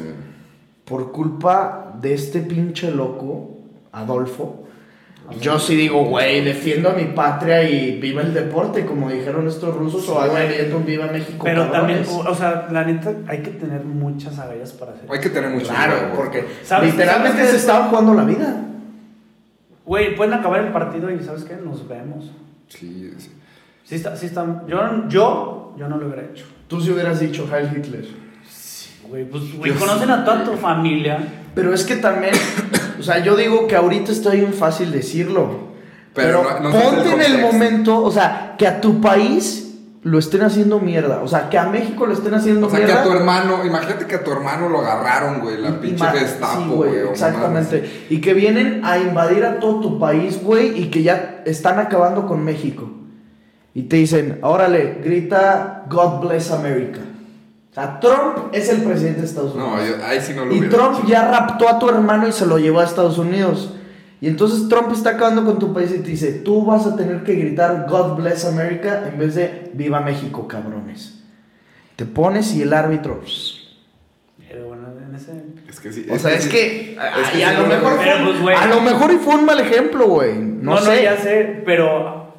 por 0.84 1.10
culpa 1.12 1.96
de 2.00 2.14
este 2.14 2.40
pinche 2.40 2.90
loco, 2.92 3.58
Adolfo. 3.90 4.67
Yo 5.40 5.58
sí 5.58 5.76
digo, 5.76 6.04
güey, 6.04 6.42
defiendo 6.42 6.90
a 6.90 6.92
mi 6.94 7.04
patria 7.04 7.62
y 7.68 8.00
viva 8.00 8.22
el 8.22 8.32
deporte, 8.32 8.86
como 8.86 9.10
dijeron 9.10 9.46
estos 9.46 9.74
rusos, 9.76 10.08
o 10.08 10.20
hago 10.20 10.34
un 10.76 10.86
viva 10.86 11.06
México. 11.06 11.44
pero 11.44 11.70
también, 11.70 12.02
cabrones. 12.04 12.26
o 12.30 12.34
sea, 12.34 12.68
la 12.70 12.84
neta, 12.84 13.12
hay 13.26 13.42
que 13.42 13.50
tener 13.50 13.84
muchas 13.84 14.38
agallas 14.38 14.72
para 14.72 14.92
hacer. 14.92 15.04
Hay 15.10 15.20
que 15.20 15.30
tener 15.30 15.50
mucho 15.50 15.66
Claro, 15.68 16.12
porque 16.16 16.44
¿Sabes- 16.64 16.92
literalmente 16.92 17.38
sabes 17.38 17.50
se 17.50 17.56
estaban 17.56 17.88
jugando 17.90 18.14
la 18.14 18.24
vida. 18.24 18.64
Güey, 19.84 20.14
pueden 20.16 20.34
acabar 20.34 20.60
el 20.60 20.72
partido 20.72 21.10
y 21.10 21.22
¿sabes 21.22 21.44
qué? 21.44 21.56
Nos 21.56 21.86
vemos. 21.88 22.30
Sí, 22.68 23.12
sí. 23.18 23.30
Sí 23.84 23.94
está, 23.94 24.16
sí 24.16 24.26
está. 24.26 24.64
Yo, 24.66 25.08
yo, 25.08 25.74
yo 25.78 25.88
no 25.88 25.96
lo 25.96 26.06
hubiera 26.08 26.22
hecho. 26.22 26.44
Tú 26.68 26.80
si 26.80 26.90
hubieras 26.90 27.20
dicho 27.20 27.48
Heil 27.50 27.70
Hitler. 27.74 28.06
Güey, 29.08 29.24
pues, 29.24 29.56
güey, 29.56 29.72
conocen 29.72 30.10
a 30.10 30.24
toda 30.24 30.44
tu 30.44 30.52
familia. 30.52 31.18
Pero 31.54 31.72
es 31.72 31.84
que 31.84 31.96
también, 31.96 32.34
o 32.98 33.02
sea, 33.02 33.18
yo 33.18 33.36
digo 33.36 33.66
que 33.66 33.76
ahorita 33.76 34.12
está 34.12 34.30
bien 34.30 34.52
fácil 34.52 34.90
decirlo. 34.92 35.68
Pero 36.14 36.42
Pero, 36.42 36.60
no- 36.60 36.70
no 36.70 36.80
ponte 36.80 37.12
en 37.12 37.22
el 37.22 37.40
momento, 37.40 38.02
o 38.02 38.10
sea, 38.10 38.54
que 38.58 38.66
a 38.66 38.80
tu 38.80 39.00
país 39.00 39.64
lo 40.02 40.18
estén 40.18 40.42
haciendo 40.42 40.80
mierda. 40.80 41.20
O 41.22 41.28
sea, 41.28 41.48
que 41.50 41.58
a 41.58 41.66
México 41.66 42.06
lo 42.06 42.14
estén 42.14 42.32
haciendo 42.34 42.66
O 42.66 42.70
sea, 42.70 42.78
que 42.80 42.86
mierda. 42.86 43.02
a 43.02 43.04
tu 43.04 43.12
hermano, 43.12 43.64
imagínate 43.64 44.06
que 44.06 44.14
a 44.16 44.24
tu 44.24 44.32
hermano 44.32 44.68
lo 44.68 44.80
agarraron, 44.80 45.40
güey, 45.40 45.58
la 45.58 45.68
y 45.68 45.72
pinche 45.72 46.04
Gestapo, 46.06 46.60
sí, 46.62 46.68
güey. 46.68 46.98
Exactamente. 47.10 48.06
Y 48.10 48.20
que 48.20 48.32
vienen 48.34 48.80
a 48.84 48.98
invadir 48.98 49.44
a 49.44 49.58
todo 49.60 49.80
tu 49.80 49.98
país, 49.98 50.42
güey, 50.42 50.80
y 50.80 50.86
que 50.90 51.02
ya 51.02 51.42
están 51.44 51.78
acabando 51.78 52.26
con 52.26 52.44
México. 52.44 52.90
Y 53.74 53.82
te 53.82 53.96
dicen, 53.96 54.38
órale, 54.42 54.98
grita 55.04 55.84
God 55.90 56.20
bless 56.26 56.50
America. 56.50 57.00
Sea, 57.78 58.00
Trump 58.00 58.52
es 58.52 58.68
el 58.70 58.82
presidente 58.82 59.20
de 59.20 59.26
Estados 59.26 59.54
Unidos. 59.54 59.70
No, 59.72 59.86
yo- 59.86 60.04
ahí 60.04 60.20
sí 60.20 60.32
no 60.34 60.44
lo 60.44 60.54
Y 60.54 60.60
Trump 60.68 60.98
hecho. 60.98 61.06
ya 61.08 61.30
raptó 61.30 61.68
a 61.68 61.78
tu 61.78 61.88
hermano 61.88 62.26
y 62.26 62.32
se 62.32 62.44
lo 62.46 62.58
llevó 62.58 62.80
a 62.80 62.84
Estados 62.84 63.18
Unidos. 63.18 63.74
Y 64.20 64.26
entonces 64.26 64.68
Trump 64.68 64.90
está 64.92 65.10
acabando 65.10 65.44
con 65.44 65.60
tu 65.60 65.72
país 65.72 65.92
y 65.94 65.98
te 66.00 66.08
dice, 66.10 66.32
tú 66.32 66.64
vas 66.64 66.86
a 66.86 66.96
tener 66.96 67.22
que 67.22 67.34
gritar 67.36 67.86
God 67.88 68.16
bless 68.16 68.44
America 68.46 69.08
en 69.12 69.16
vez 69.18 69.36
de 69.36 69.70
Viva 69.74 70.00
México, 70.00 70.48
cabrones. 70.48 71.22
Te 71.94 72.04
pones 72.04 72.52
y 72.54 72.62
el 72.62 72.72
árbitro. 72.72 73.20
Pero 74.48 74.66
bueno, 74.68 74.88
en 75.08 75.14
ese. 75.14 75.32
Es 75.68 75.78
que 75.78 75.92
sí. 75.92 76.04
O 76.10 76.18
sea, 76.18 76.34
es 76.34 76.44
sí. 76.44 76.50
que. 76.50 76.92
Es 76.94 77.28
que 77.30 77.38
y 77.38 77.42
a 77.42 77.50
sí, 77.50 77.56
lo 77.62 77.66
mejor 77.68 77.92
fue, 77.96 78.42
pues. 78.42 78.58
A 78.60 78.66
lo 78.66 78.80
mejor 78.80 79.12
y 79.12 79.16
fue 79.18 79.34
un 79.36 79.44
mal 79.44 79.60
ejemplo, 79.60 80.08
güey. 80.08 80.34
No, 80.36 80.74
No, 80.74 80.80
no, 80.80 80.86
sé. 80.86 81.02
ya 81.04 81.16
sé, 81.16 81.62
pero. 81.64 82.32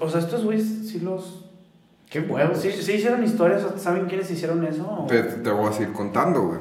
O 0.00 0.10
sea, 0.10 0.20
estos 0.20 0.44
güeyes 0.44 0.66
sí 0.88 0.98
los. 1.00 1.44
Qué 2.10 2.20
huevos. 2.20 2.58
Sí, 2.60 2.72
sí 2.72 2.92
hicieron 2.94 3.22
historias, 3.24 3.62
¿saben 3.78 4.06
quiénes 4.06 4.30
hicieron 4.30 4.64
eso? 4.64 5.06
Te, 5.08 5.22
te 5.22 5.50
voy 5.50 5.68
a 5.70 5.72
seguir 5.72 5.92
contando, 5.92 6.42
güey. 6.42 6.58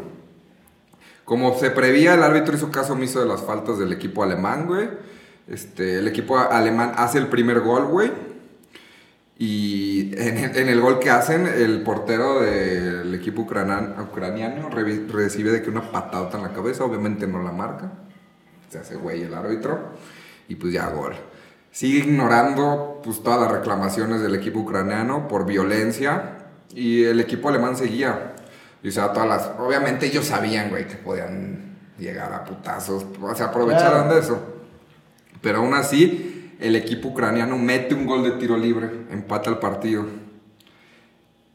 Como 1.25 1.57
se 1.57 1.71
prevía, 1.71 2.13
el 2.13 2.23
árbitro 2.23 2.55
hizo 2.55 2.71
caso 2.71 2.93
omiso 2.93 3.19
de 3.19 3.25
las 3.25 3.41
faltas 3.41 3.77
del 3.79 3.91
equipo 3.91 4.23
alemán, 4.23 4.67
güey. 4.67 4.89
Este, 5.47 5.97
el 5.99 6.07
equipo 6.07 6.37
alemán 6.37 6.93
hace 6.95 7.17
el 7.17 7.27
primer 7.27 7.59
gol, 7.61 7.85
güey. 7.85 8.11
Y 9.37 10.11
en 10.19 10.37
el, 10.37 10.57
en 10.57 10.69
el 10.69 10.81
gol 10.81 10.99
que 10.99 11.09
hacen, 11.09 11.47
el 11.47 11.81
portero 11.81 12.41
del 12.41 13.13
equipo 13.15 13.43
ucranan- 13.43 13.95
ucraniano 14.03 14.69
recibe 14.69 15.51
de 15.51 15.61
que 15.61 15.69
una 15.69 15.91
patadota 15.91 16.37
en 16.37 16.43
la 16.43 16.51
cabeza, 16.53 16.83
obviamente 16.83 17.25
no 17.25 17.41
la 17.41 17.51
marca. 17.51 17.91
Se 18.69 18.79
hace 18.79 18.95
güey 18.95 19.23
el 19.23 19.33
árbitro. 19.33 19.79
Y 20.49 20.55
pues 20.55 20.73
ya 20.73 20.89
gol. 20.89 21.15
Sigue 21.71 21.99
ignorando 21.99 22.99
pues 23.03 23.21
todas 23.21 23.39
las 23.41 23.51
reclamaciones 23.51 24.21
del 24.21 24.35
equipo 24.35 24.59
ucraniano 24.59 25.27
por 25.27 25.45
violencia. 25.45 26.35
Y 26.73 27.03
el 27.05 27.19
equipo 27.19 27.49
alemán 27.49 27.75
seguía. 27.75 28.33
Y 28.83 28.89
o 28.89 28.91
sea, 28.91 29.11
todas 29.13 29.27
las. 29.29 29.51
Obviamente 29.59 30.05
ellos 30.07 30.25
sabían, 30.25 30.69
güey, 30.69 30.87
que 30.87 30.95
podían 30.95 31.77
llegar 31.97 32.33
a 32.33 32.43
putazos. 32.43 33.05
O 33.21 33.35
sea, 33.35 33.47
aprovecharon 33.47 34.03
Claro. 34.03 34.13
de 34.15 34.19
eso. 34.21 34.39
Pero 35.41 35.59
aún 35.59 35.73
así, 35.73 36.53
el 36.59 36.75
equipo 36.75 37.09
ucraniano 37.09 37.57
mete 37.57 37.93
un 37.95 38.05
gol 38.05 38.23
de 38.23 38.31
tiro 38.31 38.57
libre, 38.57 38.89
empata 39.11 39.49
el 39.49 39.57
partido. 39.57 40.05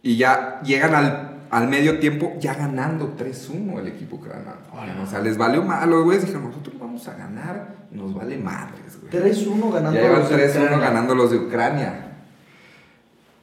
Y 0.03 0.17
ya 0.17 0.61
llegan 0.63 0.95
al, 0.95 1.43
al 1.51 1.69
medio 1.69 1.99
tiempo, 1.99 2.35
ya 2.39 2.55
ganando 2.55 3.15
3-1 3.17 3.79
el 3.81 3.89
equipo 3.89 4.17
ucraniano. 4.17 4.57
O 5.03 5.07
sea, 5.07 5.21
les 5.21 5.39
valió 5.39 5.63
mal. 5.63 5.89
Los 5.89 6.05
güeyes 6.05 6.23
dijeron, 6.25 6.49
nosotros 6.49 6.75
vamos 6.95 7.09
a 7.09 7.15
ganar, 7.17 7.75
nos 7.91 8.15
vale 8.15 8.39
madres, 8.39 9.01
güey. 9.01 9.13
3-1 9.13 9.73
ganando. 9.73 10.01
Ya 10.01 10.09
los 10.11 10.31
de 10.31 10.37
3-1 10.37 10.51
Ucrania. 10.51 10.79
ganando 10.79 11.15
los 11.17 11.31
de 11.33 11.39
Ucrania. 11.39 12.13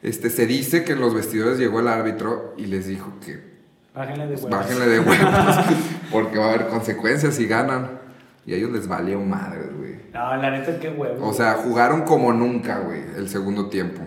Este, 0.00 0.30
se 0.30 0.46
dice 0.46 0.84
que 0.84 0.92
en 0.92 1.00
los 1.00 1.14
vestidores 1.14 1.58
llegó 1.58 1.80
el 1.80 1.88
árbitro 1.88 2.54
y 2.56 2.64
les 2.66 2.86
dijo 2.86 3.12
que 3.24 3.52
Bájenle 3.94 4.26
de 4.26 4.38
pues, 4.38 4.44
huevos. 4.44 4.58
bájenle 4.58 4.86
de 4.86 5.00
huevos, 5.00 5.56
porque 6.10 6.38
va 6.38 6.46
a 6.46 6.48
haber 6.54 6.68
consecuencias 6.68 7.34
si 7.34 7.46
ganan. 7.46 8.00
Y 8.46 8.54
a 8.54 8.56
ellos 8.56 8.70
les 8.72 8.88
valió 8.88 9.20
madres, 9.20 9.68
güey. 9.76 9.96
No, 10.14 10.36
la 10.36 10.50
neta, 10.50 10.80
qué 10.80 10.88
huevos. 10.88 11.20
O 11.22 11.34
sea, 11.34 11.52
jugaron 11.62 12.02
como 12.02 12.32
nunca, 12.32 12.78
güey, 12.78 13.02
el 13.16 13.28
segundo 13.28 13.68
tiempo. 13.68 14.00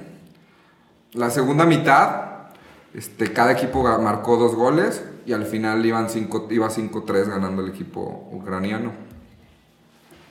La 1.14 1.30
segunda 1.30 1.66
mitad, 1.66 2.48
este, 2.96 3.32
cada 3.32 3.52
equipo 3.52 3.84
marcó 4.00 4.38
dos 4.38 4.56
goles 4.56 5.04
y 5.28 5.34
al 5.34 5.46
final 5.46 5.86
iban 5.86 6.10
cinco, 6.10 6.48
iba 6.50 6.68
5-3 6.68 7.30
ganando 7.30 7.62
el 7.62 7.70
equipo 7.70 8.28
ucraniano. 8.32 9.15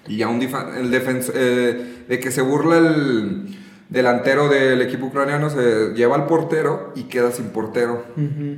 Y 0.07 0.17
ya 0.19 0.29
un 0.29 0.39
el 0.43 0.91
defens- 0.91 1.33
eh, 1.35 2.05
de 2.09 2.21
que 2.21 2.31
se 2.31 2.43
burla 2.43 2.79
el 2.79 3.57
delantero 3.89 4.49
del 4.49 4.83
equipo 4.83 5.07
ucraniano, 5.07 5.49
se 5.51 5.93
lleva 5.95 6.17
al 6.17 6.27
portero 6.27 6.93
y 6.95 7.05
queda 7.05 7.31
sin 7.31 7.47
portero. 7.47 8.05
Ujú. 8.17 8.57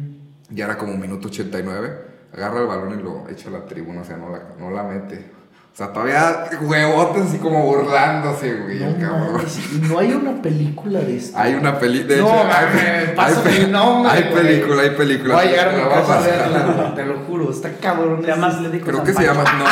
Ya 0.51 0.65
era 0.67 0.79
como 0.79 0.97
minuto 0.97 1.29
89. 1.29 1.91
Agarra 2.33 2.61
el 2.61 2.67
balón 2.67 2.99
y 2.99 3.03
lo 3.03 3.29
echa 3.29 3.49
a 3.49 3.53
la 3.53 3.65
tribuna, 3.67 4.03
o 4.03 4.05
sea, 4.05 4.17
no 4.17 4.31
la, 4.31 4.43
no 4.59 4.71
la 4.71 4.83
mete. 4.83 5.31
O 5.77 5.79
sea, 5.79 5.93
todavía 5.93 6.49
huevotes 6.63 7.25
así 7.29 7.37
como 7.37 7.63
burlándose, 7.65 8.55
güey, 8.55 8.79
No 8.79 8.87
el 8.87 8.97
cabrón. 8.99 9.45
y 9.75 9.77
no 9.87 9.99
hay 9.99 10.13
una 10.13 10.41
película 10.41 11.01
de 11.01 11.19
esto. 11.19 11.39
Hay 11.39 11.53
una 11.53 11.79
película, 11.79 12.15
de 12.15 12.23
No, 12.23 12.29
hecho, 12.29 12.45
mames, 12.45 13.19
hay, 13.19 13.35
hay, 13.45 13.63
el 13.63 13.73
nombre, 13.73 14.11
hay 14.11 14.23
película, 14.23 14.83
hay 14.83 14.91
película. 14.93 15.35
Voy 15.35 15.45
a 15.45 15.51
llegar 15.51 15.69
a 15.69 15.73
mi 15.73 15.83
a 15.83 15.89
casa 15.91 16.01
a 16.01 16.17
pasar. 16.17 16.51
verla, 16.51 16.95
te 16.95 17.05
lo 17.05 17.19
juro, 17.27 17.51
está 17.51 17.71
cabrón. 17.75 18.23
Se 18.23 18.27
llama 18.27 18.47
Atlético 18.47 18.87
Creo 18.87 18.97
San 18.97 19.05
que 19.05 19.13
se 19.13 19.23
llama, 19.27 19.45
no, 19.45 19.65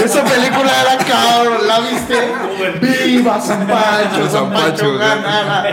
Esa 0.04 0.24
película 0.24 0.72
era 0.82 1.04
cabrón, 1.04 1.68
¿la 1.68 1.78
viste? 1.78 2.16
¡Viva 3.06 3.40
San 3.40 3.64
Pancho! 3.68 4.28
¡San 4.28 4.52
Pancho, 4.52 4.98
ganará! 4.98 5.68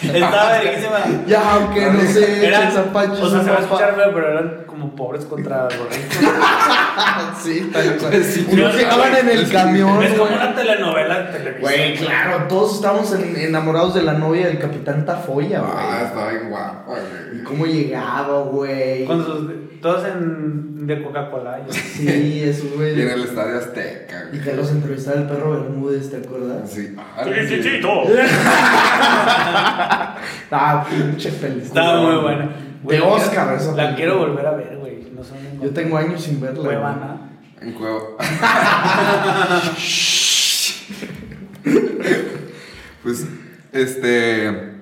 Estaba 0.00 0.52
verguísima. 0.52 0.98
Ya, 1.26 1.54
aunque 1.54 1.90
no 1.90 2.00
sé, 2.02 2.52
San 2.72 2.92
Pancho 2.92 3.24
o 3.24 3.28
sea, 3.28 3.42
se 3.42 3.50
va 3.50 3.56
a 3.56 3.60
escuchar 3.62 3.94
pero 3.96 4.28
eran 4.28 4.62
como 4.64 4.94
pobres 4.94 5.24
contra 5.24 5.64
gorritos. 5.64 6.18
Sí, 7.48 7.70
tal 7.72 7.96
cual. 7.96 8.24
Sí, 8.24 8.46
Unos 8.52 8.72
sí, 8.72 8.78
llegaban 8.78 9.14
en 9.16 9.28
el 9.30 9.48
camión, 9.50 10.02
es 10.02 10.12
como 10.14 10.32
una 10.34 10.54
telenovela 10.54 11.18
de 11.20 11.24
televisión. 11.38 11.60
Güey, 11.62 11.94
claro, 11.96 12.44
todos 12.48 12.74
estamos 12.76 13.12
en- 13.14 13.36
enamorados 13.36 13.94
de 13.94 14.02
la 14.02 14.12
novia 14.14 14.46
del 14.48 14.58
Capitán 14.58 15.04
Tafoya, 15.06 15.60
Ah, 15.64 15.88
güey. 15.90 16.04
está 16.06 16.28
bien 16.30 16.50
guapa, 16.50 16.84
Y 16.88 17.30
güey. 17.34 17.44
cómo 17.44 17.66
llegaba, 17.66 18.42
güey. 18.42 19.04
Con 19.04 19.24
sus, 19.24 19.50
todos 19.80 20.04
en, 20.06 20.86
de 20.86 21.02
Coca-Cola. 21.02 21.60
yo- 21.66 21.72
Sí, 21.72 22.42
eso, 22.44 22.64
Y 22.66 22.68
en 22.72 22.76
güey. 22.76 23.00
el 23.00 23.22
Estadio 23.24 23.58
Azteca, 23.58 24.24
Y 24.32 24.36
güey. 24.36 24.42
que 24.48 24.54
los 24.56 24.70
entrevistaba 24.70 25.18
el 25.18 25.24
perro 25.26 25.50
Bermúdez, 25.52 26.10
¿te 26.10 26.16
acuerdas? 26.18 26.70
Sí. 26.70 26.94
Sí, 27.48 27.62
sí. 27.62 27.80
Ah, 30.50 30.84
pinche 30.88 31.30
película. 31.32 31.64
Estaba 31.64 32.00
muy 32.00 32.16
buena. 32.22 32.48
De 32.82 32.98
la 32.98 33.06
Oscar, 33.06 33.30
quiero- 33.30 33.56
esa 33.56 33.66
La 33.70 33.74
película. 33.76 33.96
quiero 33.96 34.18
volver 34.18 34.46
a 34.46 34.50
ver, 34.52 34.76
güey. 34.78 35.08
No 35.14 35.22
sé 35.24 35.34
Yo 35.62 35.70
tengo 35.70 35.96
años 35.98 36.22
sin 36.22 36.40
verla. 36.40 36.56
güey. 36.62 36.76
Cuevana. 36.76 37.27
En 37.60 37.74
juego. 37.74 38.16
pues, 43.02 43.26
este. 43.72 44.76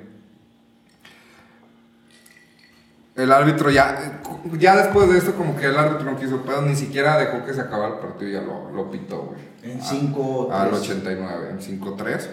El 3.16 3.32
árbitro 3.32 3.70
ya. 3.70 4.20
Ya 4.58 4.76
después 4.76 5.08
de 5.10 5.18
esto, 5.18 5.34
como 5.34 5.56
que 5.56 5.66
el 5.66 5.76
árbitro 5.76 6.10
no 6.10 6.18
quiso 6.18 6.42
pedo, 6.42 6.62
ni 6.62 6.76
siquiera 6.76 7.16
dejó 7.18 7.44
que 7.46 7.54
se 7.54 7.60
acabara 7.62 7.94
el 7.94 8.00
partido 8.00 8.30
y 8.30 8.34
ya 8.34 8.42
lo, 8.42 8.70
lo 8.72 8.90
pitó, 8.90 9.22
güey. 9.22 9.40
En 9.62 9.80
A- 9.80 9.84
5 9.84 10.50
Al 10.52 10.74
89, 10.74 11.48
en 11.50 11.60
5-3. 11.80 12.28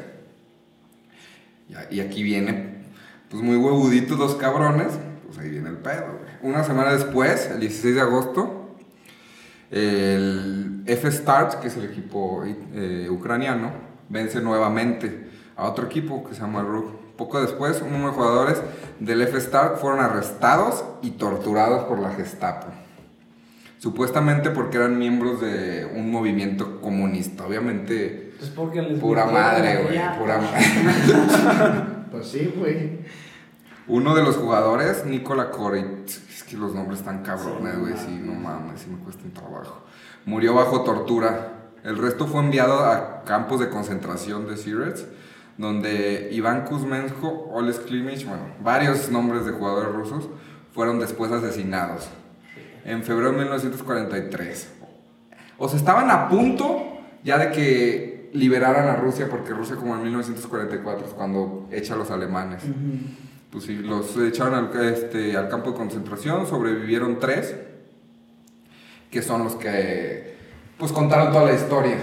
Ya- 1.70 1.88
Y 1.90 2.02
aquí 2.02 2.22
viene, 2.22 2.84
pues 3.30 3.42
muy 3.42 3.56
huevuditos 3.56 4.18
dos 4.18 4.36
cabrones. 4.36 4.90
Pues 5.26 5.38
ahí 5.40 5.50
viene 5.50 5.70
el 5.70 5.78
pedo, 5.78 6.20
güey. 6.20 6.54
Una 6.54 6.64
semana 6.66 6.92
después, 6.94 7.48
el 7.50 7.62
16 7.62 7.96
de 7.96 8.02
agosto, 8.02 8.63
el 9.74 10.84
F-Stars, 10.86 11.56
que 11.56 11.68
es 11.68 11.78
el 11.78 11.86
equipo 11.86 12.44
eh, 12.46 13.08
ucraniano, 13.10 13.72
vence 14.10 14.40
nuevamente 14.40 15.28
a 15.56 15.66
otro 15.68 15.88
equipo 15.88 16.24
que 16.24 16.36
se 16.36 16.42
llama 16.42 16.62
RUG. 16.62 17.16
Poco 17.18 17.42
después, 17.42 17.82
unos 17.82 18.14
jugadores 18.14 18.62
del 19.00 19.22
F-Stars 19.22 19.80
fueron 19.80 20.00
arrestados 20.00 20.84
y 21.02 21.12
torturados 21.12 21.86
por 21.86 22.00
la 22.00 22.12
Gestapo. 22.12 22.68
Supuestamente 23.80 24.50
porque 24.50 24.78
eran 24.78 24.98
miembros 24.98 25.42
de 25.42 25.86
un 25.94 26.10
movimiento 26.12 26.80
comunista. 26.80 27.46
Obviamente, 27.46 28.34
Pues 28.38 28.50
porque 28.52 28.82
les 28.82 29.00
pura 29.00 29.26
madre, 29.26 29.84
güey. 29.84 30.00
Pura 30.20 30.38
madre. 30.38 31.94
Pues 32.14 32.28
sí, 32.28 32.54
güey. 32.56 33.00
Uno 33.88 34.14
de 34.14 34.22
los 34.22 34.38
jugadores, 34.38 35.04
Nikola 35.04 35.50
Korit, 35.50 36.08
es 36.44 36.50
que 36.50 36.58
los 36.58 36.74
nombres 36.74 37.00
están 37.00 37.24
cabrones, 37.24 37.80
güey, 37.80 37.94
sí, 37.98 38.22
no 38.22 38.34
mames. 38.34 38.82
sí 38.82 38.90
me 38.90 38.98
cuesta 38.98 39.24
un 39.24 39.32
trabajo. 39.32 39.82
Murió 40.26 40.54
bajo 40.54 40.84
tortura. 40.84 41.72
El 41.84 41.98
resto 41.98 42.28
fue 42.28 42.42
enviado 42.42 42.86
a 42.86 43.24
campos 43.24 43.60
de 43.60 43.70
concentración 43.70 44.48
de 44.48 44.58
Sirets, 44.58 45.06
donde 45.58 46.30
Iván 46.32 46.66
Kuzmenko, 46.66 47.50
Oles 47.52 47.80
Klimich, 47.80 48.26
bueno, 48.26 48.44
varios 48.62 49.10
nombres 49.10 49.46
de 49.46 49.52
jugadores 49.52 49.94
rusos 49.94 50.30
fueron 50.74 51.00
después 51.00 51.32
asesinados. 51.32 52.10
En 52.86 53.04
febrero 53.04 53.32
de 53.32 53.38
1943. 53.38 54.74
O 55.58 55.70
sea, 55.70 55.80
estaban 55.80 56.12
a 56.12 56.28
punto 56.28 57.00
ya 57.24 57.38
de 57.38 57.52
que 57.52 58.30
liberaran 58.34 58.90
a 58.90 58.96
Rusia, 58.96 59.30
porque 59.30 59.54
Rusia 59.54 59.76
como 59.76 59.96
en 59.96 60.04
1944 60.04 61.08
es 61.08 61.14
cuando 61.14 61.68
echa 61.72 61.94
a 61.94 61.98
los 61.98 62.12
alemanes. 62.12 62.64
Pues 63.54 63.66
sí, 63.66 63.76
los 63.76 64.18
echaron 64.18 64.56
al, 64.56 64.86
este, 64.88 65.38
al 65.38 65.48
campo 65.48 65.70
de 65.70 65.78
concentración, 65.78 66.48
sobrevivieron 66.48 67.20
tres, 67.20 67.54
que 69.12 69.22
son 69.22 69.44
los 69.44 69.54
que 69.54 70.36
pues 70.80 70.92
contaron 70.92 71.32
toda 71.32 71.46
la 71.46 71.54
historia, 71.54 71.98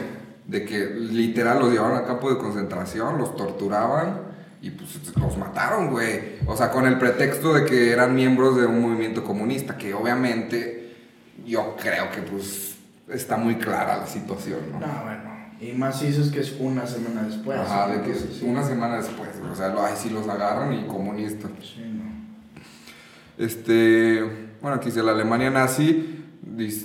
de 0.46 0.64
que 0.64 0.86
literal 0.90 1.58
los 1.58 1.72
llevaron 1.72 1.98
al 1.98 2.06
campo 2.06 2.30
de 2.30 2.38
concentración, 2.38 3.18
los 3.18 3.34
torturaban 3.34 4.20
y 4.62 4.70
pues 4.70 4.90
los 5.16 5.36
mataron, 5.38 5.90
güey. 5.90 6.38
O 6.46 6.56
sea, 6.56 6.70
con 6.70 6.86
el 6.86 6.98
pretexto 6.98 7.52
de 7.52 7.64
que 7.64 7.90
eran 7.90 8.14
miembros 8.14 8.56
de 8.56 8.66
un 8.66 8.80
movimiento 8.80 9.24
comunista, 9.24 9.76
que 9.76 9.92
obviamente 9.92 10.94
yo 11.44 11.74
creo 11.76 12.12
que 12.12 12.22
pues 12.22 12.76
está 13.08 13.36
muy 13.36 13.56
clara 13.56 13.96
la 13.96 14.06
situación, 14.06 14.60
¿no? 14.70 14.78
No, 14.78 15.02
bueno. 15.02 15.29
Y 15.60 15.72
más 15.72 15.98
si 15.98 16.06
dices 16.06 16.30
que 16.30 16.40
es 16.40 16.56
una 16.58 16.86
semana 16.86 17.22
después. 17.22 17.58
Ajá, 17.58 17.88
de 17.88 18.02
que 18.02 18.14
sí. 18.14 18.44
una 18.46 18.62
semana 18.62 18.96
después, 18.96 19.28
o 19.50 19.54
sea, 19.54 19.74
ay, 19.78 19.94
sí 19.96 20.08
los 20.08 20.26
agarran 20.26 20.72
y 20.72 20.86
comunistas. 20.86 21.50
Sí, 21.60 21.82
no. 21.82 23.44
Este, 23.44 24.22
bueno, 24.62 24.76
aquí 24.76 24.86
dice 24.86 25.02
la 25.02 25.12
Alemania 25.12 25.50
nazi, 25.50 26.24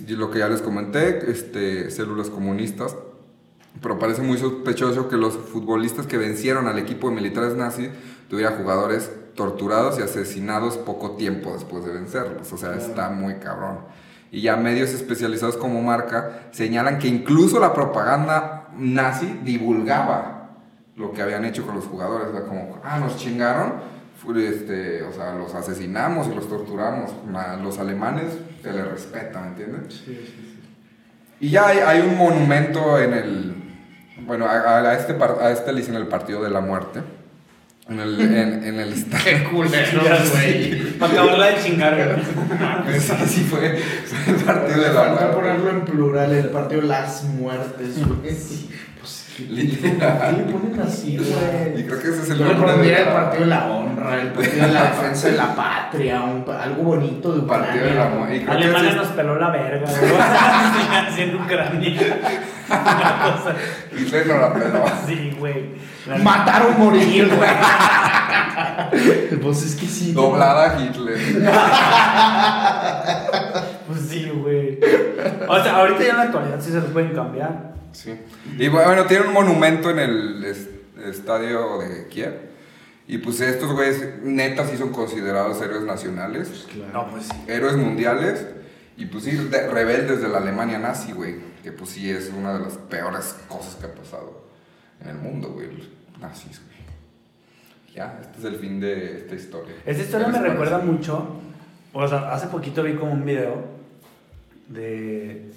lo 0.10 0.30
que 0.30 0.40
ya 0.40 0.50
les 0.50 0.62
comenté, 0.62 1.32
este, 1.32 1.90
células 1.90 2.30
comunistas, 2.30 2.96
Pero 3.82 4.00
parece 4.00 4.22
muy 4.22 4.38
sospechoso 4.38 5.10
que 5.10 5.18
los 5.18 5.36
futbolistas 5.36 6.08
que 6.08 6.18
vencieron 6.18 6.68
al 6.68 6.80
equipo 6.80 7.10
de 7.10 7.16
militares 7.16 7.56
nazis 7.56 7.90
tuvieran 8.30 8.58
jugadores 8.58 9.12
torturados 9.36 10.00
y 10.00 10.02
asesinados 10.02 10.78
poco 10.78 11.12
tiempo 11.12 11.54
después 11.54 11.86
de 11.86 11.92
vencerlos. 11.92 12.52
O 12.54 12.58
sea, 12.58 12.76
está 12.76 13.10
muy 13.10 13.36
cabrón. 13.36 13.80
Y 14.32 14.42
ya 14.42 14.56
medios 14.56 14.92
especializados 14.92 15.58
como 15.58 15.82
Marca 15.82 16.48
señalan 16.52 17.00
que 17.00 17.08
incluso 17.08 17.60
la 17.60 17.74
propaganda 17.74 18.64
nazi 18.78 19.40
divulgaba 19.44 20.50
lo 20.96 21.12
que 21.12 21.22
habían 21.22 21.46
hecho 21.46 21.66
con 21.66 21.76
los 21.76 21.86
jugadores. 21.86 22.28
O 22.28 22.32
sea, 22.32 22.46
como, 22.46 22.80
ah, 22.84 23.00
nos 23.00 23.18
chingaron, 23.18 23.74
este, 24.38 25.04
o 25.04 25.12
sea, 25.12 25.36
los 25.36 25.54
asesinamos 25.54 26.28
y 26.28 26.36
los 26.36 26.48
torturamos. 26.50 27.12
Los 27.62 27.80
alemanes 27.80 28.38
se 28.62 28.72
les 28.72 28.88
respeta, 28.88 29.42
¿me 29.42 29.48
entiendes? 29.48 30.04
Y 31.40 31.50
ya 31.50 31.68
hay, 31.68 31.80
hay 31.80 32.02
un 32.02 32.18
monumento 32.18 33.00
en 33.00 33.14
el. 33.14 33.56
Bueno, 34.26 34.48
a, 34.48 34.94
este, 34.96 35.14
a 35.22 35.52
este 35.52 35.74
le 35.74 35.82
dicen 35.82 35.96
el 35.96 36.08
Partido 36.08 36.42
de 36.42 36.50
la 36.50 36.62
Muerte. 36.62 37.02
En 37.88 38.00
el, 38.00 38.19
en, 38.19 38.63
en 38.63 38.80
el 38.80 38.93
estadio. 38.93 39.24
Qué 39.24 39.43
culeros, 39.43 40.32
güey. 40.32 40.91
Para 40.98 41.13
acabarla 41.13 41.45
de 41.48 41.63
chingar, 41.63 41.95
güey. 41.95 43.00
Sí, 43.00 43.13
sí, 43.28 43.41
fue, 43.41 43.78
fue 43.78 44.34
el 44.34 44.41
Partido 44.41 44.82
de 44.82 44.93
la 44.93 45.04
Muerte. 45.10 45.26
ponerlo 45.36 45.69
en 45.69 45.86
plural, 45.86 46.34
el 46.34 46.50
partido 46.50 46.82
las 46.82 47.24
muertes, 47.24 47.95
güey. 48.08 48.36
Sí, 49.36 49.43
Pues, 49.50 49.60
¿qué, 49.82 49.88
Literal. 49.88 50.17
¿por 50.17 50.30
qué 50.30 50.38
le 50.38 50.43
ponen 50.54 50.80
así, 50.88 51.12
Y 51.13 51.17
güey? 51.17 51.86
creo 51.86 52.00
que 52.02 52.08
ese 52.08 52.21
es 52.24 52.30
el 52.30 52.38
Yo 52.38 52.45
nombre 52.45 53.02
el 53.02 53.08
partido 53.08 53.43
de 53.43 53.50
la 53.50 53.65
honra, 53.67 54.21
el 54.21 54.28
partido 54.30 54.67
de 54.67 54.74
la 54.74 54.84
defensa 54.84 55.28
de 55.28 55.36
la 55.38 55.56
patria, 55.56 56.21
un 56.24 56.45
algo 56.50 56.84
bonito 56.84 57.34
de 57.34 57.39
Ucrania. 57.39 57.67
Partido 57.67 57.86
de 57.86 57.95
la. 57.95 58.36
Y 58.36 58.39
que 58.45 58.52
Alemania 58.52 58.89
ese 58.91 58.98
nos 58.98 59.08
peló 59.08 59.36
la 59.38 59.50
verga, 59.50 59.89
güey. 59.89 60.12
Haciendo 61.10 61.38
Ucrania. 61.43 62.17
Una 62.69 63.36
cosa 63.36 63.52
es- 63.52 64.02
Hitler 64.02 64.28
no 64.28 64.38
la 64.39 64.54
peló. 64.54 64.86
así, 64.86 65.36
güey. 65.38 65.65
La- 66.08 66.17
Matar 66.19 66.62
o 66.67 66.71
morir, 66.80 67.28
güey. 67.36 67.50
Pues 69.41 69.63
es 69.63 69.76
que 69.76 69.86
sí. 69.88 70.13
Doblada 70.13 70.78
a 70.78 70.82
Hitler. 70.82 71.17
Pues 73.88 74.02
sí, 74.10 74.30
güey. 74.34 74.80
O 75.48 75.60
sea, 75.63 75.76
ahorita 75.78 76.04
ya 76.04 76.10
en 76.12 76.17
la 76.17 76.24
actualidad 76.24 76.58
sí 76.60 76.71
se 76.71 76.78
los 76.80 76.89
pueden 76.89 77.13
cambiar. 77.13 77.75
Sí. 77.96 78.20
Y 78.60 78.68
bueno, 78.68 79.06
tiene 79.06 79.28
un 79.28 79.34
monumento 79.34 79.90
en 79.90 80.00
el 80.00 80.44
es- 80.46 80.70
estadio 81.06 81.78
de 81.80 82.08
Kiev. 82.08 82.34
Y 83.08 83.20
pues 83.20 83.40
estos 83.40 83.72
güeyes 83.72 84.22
neta 84.24 84.68
sí 84.68 84.78
son 84.78 84.92
considerados 84.92 85.62
héroes 85.62 85.84
nacionales, 85.84 86.68
No, 86.92 87.08
pues 87.10 87.26
sí. 87.28 87.32
héroes 87.48 87.76
mundiales. 87.78 88.46
Y 88.98 89.06
pues 89.06 89.24
sí, 89.26 89.32
de- 89.32 89.68
rebeldes 89.70 90.22
de 90.22 90.28
la 90.30 90.38
Alemania 90.40 90.80
nazi, 90.80 91.12
güey. 91.12 91.36
Que 91.64 91.72
pues 91.72 91.92
sí 91.92 92.10
es 92.10 92.32
una 92.36 92.54
de 92.54 92.60
las 92.62 92.74
peores 92.74 93.36
cosas 93.48 93.76
que 93.76 93.86
ha 93.88 93.94
pasado 93.94 94.46
en 95.02 95.10
el 95.10 95.16
mundo, 95.18 95.50
güey. 95.50 95.68
Los 95.72 95.88
nazis, 96.20 96.60
güey. 96.66 96.76
Ya, 97.96 98.20
este 98.22 98.40
es 98.40 98.46
el 98.46 98.56
fin 98.60 98.80
de 98.80 99.18
esta 99.20 99.36
historia. 99.36 99.74
Esta 99.86 100.04
historia 100.04 100.28
¿Qué 100.28 100.34
me 100.40 100.50
recuerda 100.50 100.80
mucho. 100.80 101.28
O 101.94 102.08
sea, 102.08 102.34
hace 102.34 102.48
poquito 102.48 102.84
vi 102.84 102.96
como 102.96 103.14
un 103.14 103.24
video 103.26 103.64
de. 104.68 105.52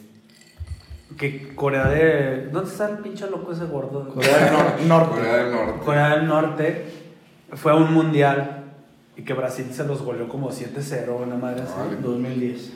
Que 1.16 1.54
Corea 1.54 1.88
de. 1.88 2.48
¿Dónde 2.52 2.70
está 2.70 2.88
el 2.90 2.98
pinche 2.98 3.28
loco 3.30 3.52
ese 3.52 3.64
gordo? 3.64 4.08
Corea 4.08 4.36
del 4.38 4.52
Nor- 4.54 4.80
Norte. 4.88 5.14
Corea 5.16 5.36
del 5.36 5.52
Norte. 5.52 5.84
Corea 5.84 6.08
del 6.16 6.28
Norte 6.28 6.84
fue 7.54 7.72
a 7.72 7.74
un 7.76 7.92
mundial 7.92 8.64
y 9.16 9.22
que 9.22 9.32
Brasil 9.34 9.66
se 9.72 9.84
los 9.84 10.02
goleó 10.02 10.28
como 10.28 10.50
7-0, 10.50 11.08
una 11.26 11.36
madre 11.36 11.62
así. 11.62 11.72
Órale. 11.76 11.96
2010. 12.02 12.72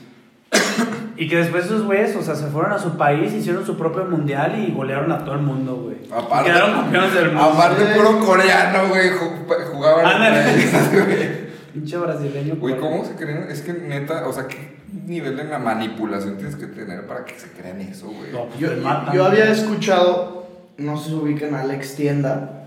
Y 1.15 1.29
que 1.29 1.37
después 1.37 1.67
esos 1.67 1.83
güeyes, 1.85 2.17
o 2.17 2.23
sea, 2.23 2.35
se 2.35 2.47
fueron 2.47 2.73
a 2.73 2.79
su 2.79 2.97
país, 2.97 3.33
hicieron 3.35 3.67
su 3.67 3.77
propio 3.77 4.07
mundial 4.07 4.59
y 4.67 4.73
golearon 4.73 5.13
a 5.13 5.19
todo 5.25 5.35
el 5.35 5.43
mundo, 5.43 5.77
güey. 5.77 5.99
Aparte- 6.11 6.49
Y 6.49 6.53
quedaron 6.53 6.73
campeones 6.73 7.15
del 7.15 7.27
mundo. 7.27 7.43
Aparte, 7.43 7.85
puro 7.95 8.19
coreano, 8.21 8.89
güey. 8.89 9.11
ju- 9.11 9.67
Jugaban. 9.73 10.07
Ándale. 10.07 11.42
Pinche 11.73 11.97
brasileño. 11.97 12.57
Güey. 12.57 12.77
¿cómo 12.79 13.05
se 13.05 13.15
creen? 13.15 13.47
Es 13.51 13.63
que 13.63 13.73
neta, 13.73 14.27
o 14.29 14.33
sea, 14.33 14.47
¿qué 14.47 14.77
nivel 15.07 15.37
de 15.37 15.45
la 15.45 15.59
manipulación 15.59 16.37
tienes 16.37 16.57
que 16.57 16.67
tener 16.67 17.07
para 17.07 17.25
que 17.25 17.39
se 17.39 17.49
crean 17.49 17.81
eso, 17.81 18.07
güey? 18.07 18.31
No, 18.33 18.47
pues 18.47 18.61
Yo, 19.15 19.25
había 19.25 19.51
escuchado, 19.51 20.47
no 20.79 20.97
sé 20.99 21.11
si 21.11 21.15
ubican 21.15 21.55
a 21.55 21.63
Alex 21.63 21.97
Tienda, 21.97 22.59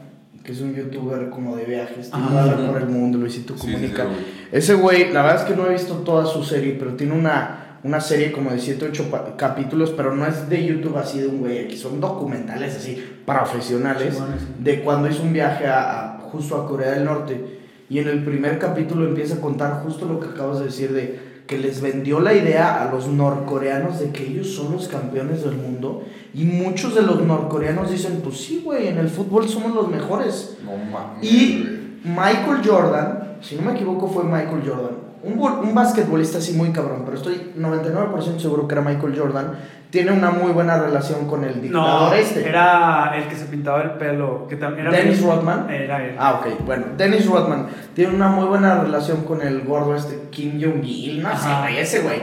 que 0.44 0.52
es 0.52 0.62
un 0.62 0.74
youtuber 0.76 1.30
como 1.30 1.56
de 1.56 1.66
viajes, 1.66 2.10
tiene 2.12 2.28
habla 2.40 2.68
por 2.72 2.82
el 2.82 2.88
mundo, 2.88 3.18
Luisito 3.18 3.56
Sí, 3.58 3.68
sí, 3.68 3.74
Comunica. 3.74 4.04
sí, 4.04 4.10
güey. 4.10 4.26
Ese 4.52 4.74
güey, 4.76 5.12
la 5.14 5.22
verdad 5.24 5.42
es 5.42 5.48
que 5.50 5.56
no 5.56 5.68
he 5.68 5.74
visto 5.74 5.96
toda 6.00 6.26
su 6.26 6.44
serie, 6.44 6.76
pero 6.80 6.94
tiene 6.96 7.14
una, 7.14 7.80
una 7.84 8.00
serie 8.00 8.32
como 8.32 8.52
de 8.52 8.60
7, 8.60 8.88
8 8.92 9.36
capítulos, 9.38 9.92
pero 9.98 10.16
no 10.16 10.26
es 10.28 10.48
de 10.50 10.66
YouTube 10.66 10.98
así 10.98 11.20
de 11.20 11.28
un 11.28 11.40
güey, 11.40 11.66
aquí 11.66 11.76
son 11.78 12.00
documentales 12.00 12.76
así 12.76 13.04
profesionales 13.26 14.18
de 14.60 14.82
cuando 14.82 15.10
hizo 15.10 15.24
un 15.24 15.34
viaje 15.34 15.68
a, 15.68 16.16
a- 16.16 16.20
justo 16.20 16.56
a 16.62 16.68
Corea 16.68 16.92
del 16.92 17.06
Norte. 17.06 17.55
Y 17.90 18.00
en 18.00 18.08
el 18.08 18.24
primer 18.24 18.60
capítulo 18.60 19.06
empieza 19.06 19.36
a 19.36 19.42
contar 19.42 19.84
justo 19.84 20.06
lo 20.06 20.20
que 20.20 20.30
acabas 20.30 20.60
de 20.60 20.66
decir 20.66 20.92
de 20.92 21.36
que 21.46 21.60
les 21.60 21.82
vendió 21.82 22.20
la 22.20 22.34
idea 22.34 22.82
a 22.82 22.92
los 22.92 23.08
norcoreanos 23.08 24.00
de 24.00 24.10
que 24.10 24.26
ellos 24.26 24.56
son 24.56 24.72
los 24.72 24.88
campeones 24.88 25.44
del 25.44 25.56
mundo. 25.56 26.04
Y 26.34 26.46
muchos 26.46 26.96
de 26.96 27.04
los 27.04 27.22
norcoreanos 27.22 27.92
dicen, 27.92 28.22
pues 28.24 28.38
sí, 28.38 28.62
güey, 28.66 28.88
en 28.88 28.98
el 28.98 29.10
fútbol 29.10 29.48
somos 29.48 29.74
los 29.76 29.90
mejores. 29.90 30.58
No 30.66 30.76
mames. 30.78 31.24
Y. 31.24 31.82
Michael 32.06 32.62
Jordan, 32.64 33.38
si 33.42 33.56
no 33.56 33.64
me 33.64 33.72
equivoco 33.72 34.08
fue 34.08 34.24
Michael 34.24 34.62
Jordan, 34.64 34.96
un, 35.26 35.40
un 35.40 35.74
basquetbolista 35.76 36.38
así 36.38 36.54
muy 36.54 36.72
cabrón, 36.72 37.02
pero 37.06 37.18
estoy 37.18 37.52
99% 37.58 38.40
seguro 38.40 38.68
que 38.68 38.76
era 38.76 38.82
Michael 38.82 39.18
Jordan, 39.18 39.54
tiene 39.90 40.12
una 40.12 40.30
muy 40.32 40.52
buena 40.52 40.78
relación 40.78 41.28
con 41.28 41.44
el 41.44 41.56
No, 41.56 41.62
dictador 41.62 42.16
este. 42.18 42.48
era 42.50 43.14
el 43.18 43.28
que 43.28 43.36
se 43.36 43.46
pintaba 43.46 43.82
el 43.82 43.92
pelo. 43.92 44.46
Que 44.48 44.56
era 44.56 44.72
Dennis 44.92 45.22
Rodman. 45.24 45.70
Era 45.70 46.06
él. 46.06 46.16
Ah, 46.20 46.42
ok, 46.42 46.66
bueno, 46.66 46.86
Dennis 46.98 47.26
Rodman 47.28 47.68
tiene 47.94 48.14
una 48.14 48.28
muy 48.28 48.46
buena 48.46 48.82
relación 48.82 49.24
con 49.24 49.42
el 49.42 49.62
gordo 49.62 49.96
este 49.96 50.28
Kim 50.32 50.62
Jong-il, 50.62 51.22
no 51.24 51.30
sé, 51.38 51.48
güey, 51.62 51.78
ese 51.78 52.02
güey. 52.02 52.22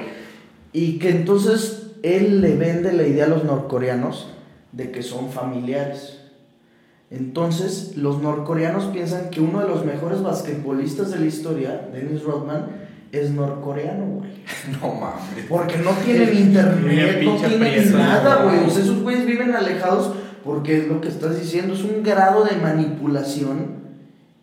Y 0.73 0.99
que 0.99 1.11
entonces 1.11 1.93
él 2.03 2.41
le 2.41 2.57
vende 2.57 2.93
la 2.93 3.05
idea 3.05 3.25
a 3.25 3.29
los 3.29 3.45
norcoreanos 3.45 4.29
de 4.73 4.91
que 4.91 5.03
son 5.03 5.31
familiares. 5.31 6.19
Entonces, 7.11 7.97
los 7.97 8.23
norcoreanos 8.23 8.85
piensan 8.87 9.29
que 9.31 9.41
uno 9.41 9.61
de 9.61 9.69
los 9.69 9.85
mejores 9.85 10.23
basquetbolistas 10.23 11.11
de 11.11 11.19
la 11.19 11.27
historia, 11.27 11.88
Dennis 11.93 12.23
Rodman, 12.23 12.82
es 13.12 13.31
norcoreano, 13.31 14.05
güey. 14.07 14.31
No 14.81 14.88
mames. 14.94 15.44
Porque 15.48 15.77
no 15.79 15.90
tienen 16.05 16.37
internet, 16.37 17.22
no 17.22 17.37
tienen 17.37 17.92
nada, 17.92 18.40
¿no? 18.44 18.48
güey. 18.51 18.64
O 18.66 18.70
sea, 18.70 18.83
esos 18.83 19.01
güeyes 19.03 19.25
viven 19.27 19.55
alejados 19.55 20.12
porque 20.44 20.79
es 20.79 20.88
lo 20.88 21.01
que 21.01 21.09
estás 21.09 21.38
diciendo, 21.38 21.75
es 21.75 21.85
un 21.85 22.03
grado 22.03 22.44
de 22.44 22.57
manipulación 22.57 23.83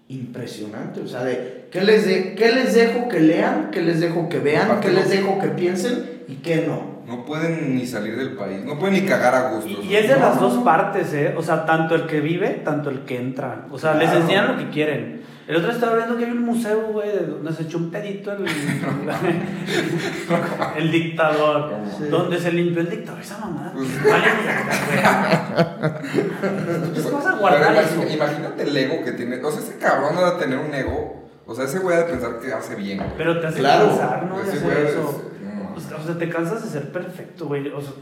impresionante. 0.08 1.02
O 1.02 1.08
sea, 1.08 1.24
de 1.24 1.68
¿qué 1.72 1.82
les, 1.82 2.06
de, 2.06 2.36
qué 2.36 2.52
les 2.52 2.74
dejo 2.74 3.08
que 3.10 3.20
lean, 3.20 3.70
qué 3.72 3.82
les 3.82 4.00
dejo 4.00 4.30
que 4.30 4.40
vean, 4.40 4.66
Aparte 4.68 4.88
qué 4.88 4.94
no- 4.94 5.00
les 5.00 5.10
dejo 5.10 5.40
que 5.40 5.48
piensen 5.50 6.24
y 6.28 6.36
qué 6.36 6.66
no. 6.68 7.00
No 7.06 7.26
pueden 7.26 7.76
ni 7.76 7.88
salir 7.88 8.16
del 8.18 8.34
país. 8.34 8.64
No 8.64 8.78
pueden 8.78 8.94
ni 8.96 9.02
cagar 9.10 9.34
a 9.34 9.50
gusto. 9.52 9.82
Y, 9.82 9.88
y 9.88 9.96
es 9.96 10.08
de 10.08 10.16
las 10.16 10.40
dos 10.40 10.64
partes, 10.64 11.12
¿eh? 11.14 11.34
O 11.36 11.42
sea, 11.42 11.66
tanto 11.66 11.96
el 11.96 12.06
que 12.06 12.22
vive, 12.22 12.62
tanto 12.64 12.92
el 12.92 13.00
que 13.00 13.18
entra. 13.18 13.66
O 13.72 13.80
sea, 13.80 13.96
les 13.96 14.10
Claro. 14.10 14.22
enseñan 14.22 14.48
lo 14.50 14.58
que 14.58 14.70
quieren. 14.70 15.22
El 15.50 15.56
otro 15.56 15.72
estaba 15.72 15.96
viendo 15.96 16.16
que 16.16 16.26
hay 16.26 16.32
un 16.32 16.46
museo, 16.46 16.80
güey, 16.92 17.10
se 17.58 17.64
echó 17.64 17.80
un 17.80 17.90
pedito 17.90 18.32
el, 18.34 18.46
el 20.78 20.92
dictador. 20.92 21.72
Sí. 21.98 22.04
Donde 22.08 22.38
se 22.40 22.52
limpió 22.52 22.82
el 22.82 22.90
dictador. 22.92 23.20
Esa 23.20 23.40
mamada. 23.40 23.74
Pues- 23.74 24.04
Vale, 24.04 24.28
mierda, 24.44 25.74
güey. 25.82 26.94
¿Qué 26.94 27.02
vas 27.12 27.26
a 27.26 27.32
guardar 27.36 27.76
eso? 27.78 28.04
imagínate 28.08 28.62
el 28.64 28.78
ego 28.78 29.04
que 29.04 29.12
tiene. 29.14 29.44
O 29.44 29.52
sea, 29.52 29.62
ese 29.62 29.78
cabrón 29.80 30.16
debe 30.16 30.32
tener 30.40 30.60
un 30.60 30.72
ego. 30.74 31.28
O 31.48 31.56
sea, 31.56 31.66
ese 31.66 31.80
güey 31.80 31.96
ha 31.96 32.00
de 32.02 32.06
pensar 32.12 32.38
que 32.40 32.54
hace 32.54 32.76
bien. 32.76 33.00
güey. 33.00 33.10
Pero 33.18 33.40
te 33.42 33.48
hace 33.48 33.58
Claro. 33.60 33.88
cansar, 33.88 34.26
¿no? 34.28 34.40
Ese 34.44 34.60
güey 34.60 34.78
es- 34.84 34.90
eso. 34.92 35.32
no. 35.44 35.74
O 35.76 35.80
sea, 36.06 36.16
te 36.16 36.30
cansas 36.30 36.64
de 36.64 36.70
ser 36.70 36.92
perfecto, 36.92 37.48
güey. 37.48 37.68
O 37.70 37.82
sea, 37.82 37.94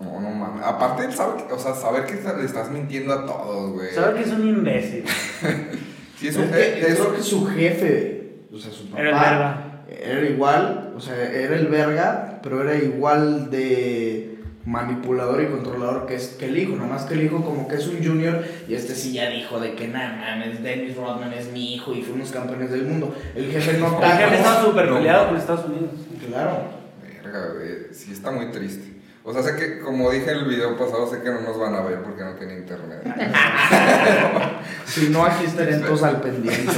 No, 0.00 0.20
no 0.20 0.30
mames. 0.30 0.64
Aparte, 0.66 1.12
sabe 1.12 1.44
que, 1.46 1.52
o 1.52 1.58
sea, 1.60 1.74
saber 1.76 2.06
que 2.06 2.14
le 2.14 2.44
estás 2.44 2.70
mintiendo 2.70 3.14
a 3.14 3.24
todos, 3.24 3.70
güey. 3.74 3.92
sabe 3.94 4.14
que 4.14 4.22
es 4.28 4.32
un 4.32 4.48
imbécil. 4.48 5.04
Sí, 6.22 6.28
es 6.28 6.36
un. 6.36 6.44
es- 6.54 6.96
creo 6.96 7.14
que 7.14 7.22
su 7.22 7.46
jefe, 7.46 8.30
o 8.52 8.58
sea, 8.58 8.72
su 8.72 8.86
papá, 8.88 9.00
Era 9.02 9.10
el 9.10 9.14
verga. 9.16 9.82
era 9.88 10.28
igual, 10.28 10.92
o 10.96 11.00
sea, 11.00 11.14
era 11.16 11.56
el 11.56 11.66
verga, 11.66 12.38
pero 12.42 12.62
era 12.62 12.76
igual 12.82 13.50
de 13.50 14.38
manipulador 14.64 15.42
y 15.42 15.46
controlador 15.46 16.06
que, 16.06 16.14
es, 16.14 16.28
que 16.38 16.46
el 16.46 16.56
hijo, 16.56 16.76
nada 16.76 16.88
más 16.88 17.02
que 17.04 17.14
el 17.14 17.22
hijo 17.24 17.44
como 17.44 17.66
que 17.66 17.74
es 17.74 17.86
un 17.88 17.96
junior 18.04 18.44
y 18.68 18.74
este 18.74 18.94
sí 18.94 19.12
ya 19.12 19.28
dijo 19.28 19.58
de 19.58 19.74
que 19.74 19.88
nada 19.88 20.16
mames, 20.36 20.62
Dennis 20.62 20.94
Rodman 20.96 21.32
es 21.32 21.50
mi 21.50 21.74
hijo 21.74 21.92
y 21.92 22.02
fuimos 22.02 22.30
campeones 22.30 22.70
del 22.70 22.84
mundo. 22.84 23.12
El 23.34 23.50
jefe 23.50 23.78
no 23.78 24.00
El 24.00 24.12
jefe 24.12 24.36
estaba 24.36 24.62
súper 24.62 24.88
peleado 24.92 25.26
con 25.28 25.36
Estados 25.36 25.66
Unidos. 25.66 25.90
Claro. 26.28 26.58
Verga. 27.02 27.48
Sí, 27.92 28.12
está 28.12 28.30
muy 28.30 28.52
triste. 28.52 28.92
O 29.24 29.32
sea, 29.32 29.42
sé 29.42 29.54
que, 29.56 29.80
como 29.80 30.10
dije 30.10 30.30
en 30.32 30.38
el 30.38 30.44
video 30.46 30.76
pasado, 30.76 31.08
sé 31.08 31.22
que 31.22 31.30
no 31.30 31.40
nos 31.42 31.58
van 31.58 31.74
a 31.74 31.80
ver 31.82 32.00
porque 32.02 32.22
no 32.24 32.32
tiene 32.34 32.54
internet. 32.58 33.02
Si 34.86 35.08
no, 35.08 35.24
aquí 35.24 35.44
estarían 35.46 35.80
todos 35.82 36.02
al 36.02 36.20
pendiente. 36.20 36.70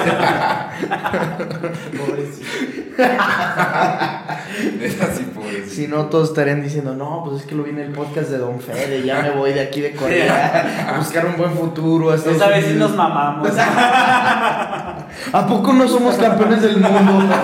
Es 4.81 5.01
así, 5.01 5.25
pobrecito. 5.35 5.71
Si 5.75 5.89
no, 5.89 6.07
todos 6.07 6.29
estarían 6.29 6.63
diciendo, 6.63 6.95
no, 6.95 7.25
pues 7.25 7.41
es 7.43 7.47
que 7.47 7.55
lo 7.57 7.65
vi 7.65 7.71
en 7.71 7.81
el 7.81 7.91
podcast 7.91 8.31
de 8.31 8.39
Don 8.39 8.61
Fede, 8.61 9.03
ya 9.05 9.21
me 9.23 9.31
voy 9.33 9.53
de 9.53 9.61
aquí 9.63 9.81
de 9.81 9.93
Corea 9.95 10.87
a 10.95 10.99
buscar 10.99 11.27
un 11.27 11.37
buen 11.37 11.53
futuro. 11.55 12.15
Esta 12.15 12.49
vez 12.49 12.65
sí 12.67 12.71
Unidos". 12.73 12.91
nos 12.91 12.97
mamamos. 12.97 13.49
¿A 13.59 15.47
poco 15.49 15.73
no 15.73 15.89
somos 15.89 16.15
campeones 16.17 16.63
del 16.63 16.77
mundo? 16.79 17.35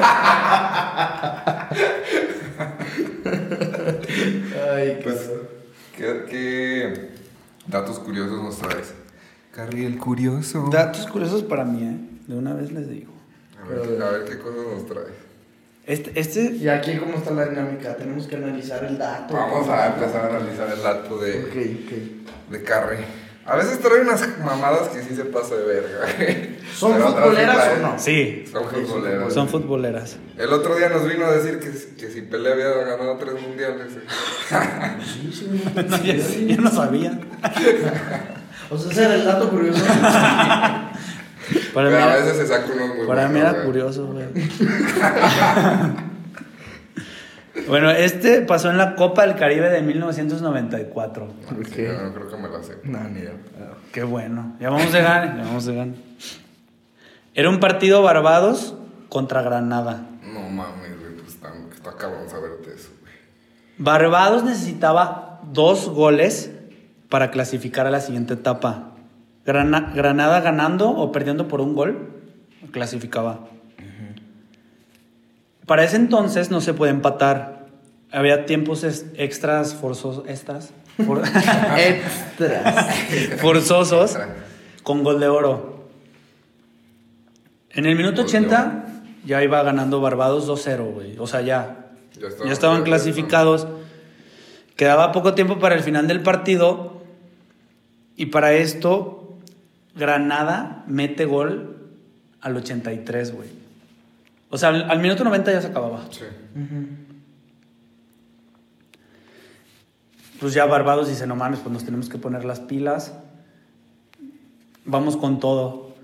Ay, 4.75 5.01
Pues, 5.03 5.31
¿qué, 5.97 6.25
qué 6.29 7.11
datos 7.67 7.99
curiosos 7.99 8.43
nos 8.43 8.59
traes? 8.59 8.95
Carrie 9.55 9.87
el 9.87 9.99
curioso. 9.99 10.69
Datos 10.71 11.07
curiosos 11.07 11.43
para 11.43 11.65
mí, 11.65 11.83
¿eh? 11.83 11.97
De 12.29 12.37
una 12.37 12.55
vez 12.55 12.71
les 12.73 12.89
digo. 12.89 13.13
A 13.63 13.69
ver, 13.69 14.03
a 14.03 14.11
ver 14.11 14.25
qué 14.25 14.39
cosas 14.39 14.61
nos 14.75 14.87
traes. 14.87 15.09
Este, 15.87 16.19
este 16.21 16.53
Y 16.53 16.69
aquí, 16.69 16.97
¿cómo 16.99 17.17
está 17.17 17.33
la 17.33 17.47
dinámica? 17.47 17.97
Tenemos 17.97 18.27
que 18.27 18.37
analizar 18.37 18.85
el 18.85 18.97
dato. 18.99 19.35
Vamos 19.35 19.69
a 19.69 19.89
empezar 19.89 20.25
a 20.31 20.37
analizar 20.37 20.69
el 20.73 20.83
dato 20.83 21.19
de, 21.19 21.45
ok. 21.45 22.51
de 22.53 22.63
Carrie. 22.63 23.05
A 23.45 23.57
veces 23.57 23.81
trae 23.81 24.01
unas 24.03 24.23
mamadas 24.39 24.89
que 24.91 25.03
sí 25.03 25.17
se 25.17 25.25
pasa 25.25 25.57
de 25.57 25.65
verga. 25.65 26.07
¿Son 26.73 26.93
Pero 26.93 27.09
futboleras 27.09 27.65
sí 27.65 27.71
o 27.75 27.83
no? 27.83 27.99
Sí, 27.99 28.45
Son 28.53 28.65
futboleras. 28.69 29.33
son 29.35 29.49
futboleras. 29.49 30.17
El 30.39 30.53
otro 30.53 30.77
día 30.77 30.89
nos 30.91 31.09
vino 31.09 31.25
a 31.27 31.33
decir 31.33 31.59
que, 31.59 31.71
que 31.97 32.13
si 32.13 32.23
Pelé 32.23 32.53
había 32.53 32.69
ganado 32.69 33.17
tres 33.17 33.35
mundiales. 33.43 33.89
Sí, 35.05 35.33
sí. 35.33 35.65
No, 35.89 36.03
yo, 36.05 36.15
yo 36.15 36.57
no 36.61 36.71
sabía. 36.71 37.19
O 38.71 38.79
sea, 38.79 38.93
ese 38.93 39.05
era 39.05 39.15
el 39.17 39.25
dato 39.25 39.51
curioso. 39.51 39.85
Para 41.75 41.75
Pero 41.75 41.91
mí 41.91 41.97
a 41.97 42.07
era, 42.07 42.17
veces 42.17 42.37
se 42.37 42.47
saca 42.47 42.73
unos 42.73 42.97
muy 42.97 43.07
para 43.07 43.29
mí 43.29 43.41
era 43.41 43.53
güey. 43.53 43.65
curioso, 43.65 44.07
güey. 44.07 44.27
bueno, 47.69 47.91
este 47.91 48.43
pasó 48.43 48.71
en 48.71 48.79
la 48.79 48.95
Copa 48.95 49.27
del 49.27 49.37
Caribe 49.37 49.69
de 49.69 49.83
1994. 49.83 51.27
No, 51.27 51.33
sí, 51.65 51.83
yo 51.83 51.93
no 52.03 52.15
creo 52.15 52.29
que 52.29 52.37
me 52.37 52.49
la 52.49 52.63
sé. 52.63 52.77
No, 52.85 53.01
ni 53.09 53.21
idea. 53.21 53.33
Qué 53.93 54.03
bueno. 54.05 54.57
Ya 54.61 54.71
vamos 54.71 54.93
de 54.93 55.03
gane, 55.03 55.39
ya 55.39 55.45
vamos 55.45 55.65
de 55.67 55.75
gane. 55.75 55.95
Era 57.35 57.51
un 57.51 57.61
partido 57.61 58.03
Barbados 58.03 58.75
contra 59.09 59.43
Granada. 59.43 60.07
No 60.33 60.41
mames, 60.49 60.99
güey, 61.01 61.15
pues 61.17 61.35
está, 61.35 61.53
está 61.75 61.97
cabrón 61.97 62.29
saberte 62.29 62.75
eso, 62.75 62.91
güey. 63.01 63.13
Barbados 63.79 64.45
necesitaba 64.45 65.41
dos 65.53 65.89
goles 65.89 66.51
para 67.11 67.31
clasificar 67.31 67.87
a 67.87 67.91
la 67.91 68.01
siguiente 68.01 68.33
etapa. 68.35 68.93
Grana- 69.45 69.93
Granada 69.95 70.41
ganando 70.41 70.89
o 70.91 71.13
perdiendo 71.13 71.47
por 71.49 71.61
un 71.61 71.75
gol, 71.75 72.09
clasificaba. 72.71 73.41
Para 75.67 75.85
ese 75.85 75.97
entonces 75.97 76.51
no 76.51 76.61
se 76.63 76.73
puede 76.75 76.93
empatar. 76.93 77.67
Había 78.13 78.45
tiempos 78.47 78.83
extras 78.85 79.75
forzosos, 79.75 80.25
extras, 80.29 80.73
for- 81.07 81.23
Extras. 81.79 83.41
forzosos 83.41 84.19
con 84.83 85.05
gol 85.05 85.21
de 85.21 85.29
oro. 85.29 85.89
En 87.71 87.87
el 87.87 87.95
minuto 87.95 88.23
Gol 88.23 88.31
de 88.33 88.39
80 88.39 88.85
ya 89.25 89.43
iba 89.45 89.63
ganando 89.63 90.01
Barbados 90.01 90.49
2-0, 90.49 90.93
güey. 90.93 91.17
O 91.19 91.27
sea, 91.29 91.41
ya, 91.41 91.87
Ya 92.19 92.27
estaban, 92.29 92.47
ya 92.49 92.53
estaban 92.53 92.79
ya 92.79 92.85
clasificados. 92.85 93.69
Quedaba 94.75 95.13
poco 95.13 95.35
tiempo 95.35 95.59
para 95.61 95.77
el 95.77 95.83
final 95.83 96.09
del 96.09 96.21
partido. 96.21 97.00
Y 98.21 98.27
para 98.27 98.53
esto, 98.53 99.39
Granada 99.97 100.85
mete 100.87 101.25
gol 101.25 101.79
al 102.43 102.55
83, 102.55 103.35
güey. 103.35 103.49
O 104.51 104.59
sea, 104.59 104.69
al, 104.69 104.91
al 104.91 104.99
minuto 105.01 105.25
90 105.25 105.51
ya 105.53 105.63
se 105.63 105.69
acababa. 105.69 106.05
Sí. 106.11 106.25
Pues 110.39 110.53
ya 110.53 110.67
Barbados 110.67 111.09
dice, 111.09 111.27
no 111.27 111.35
mames, 111.35 111.61
pues 111.61 111.73
nos 111.73 111.85
tenemos 111.87 112.11
que 112.11 112.19
poner 112.19 112.45
las 112.45 112.61
pilas. 112.61 113.15
Vamos 114.85 115.17
con 115.17 115.41
todo. 115.41 115.95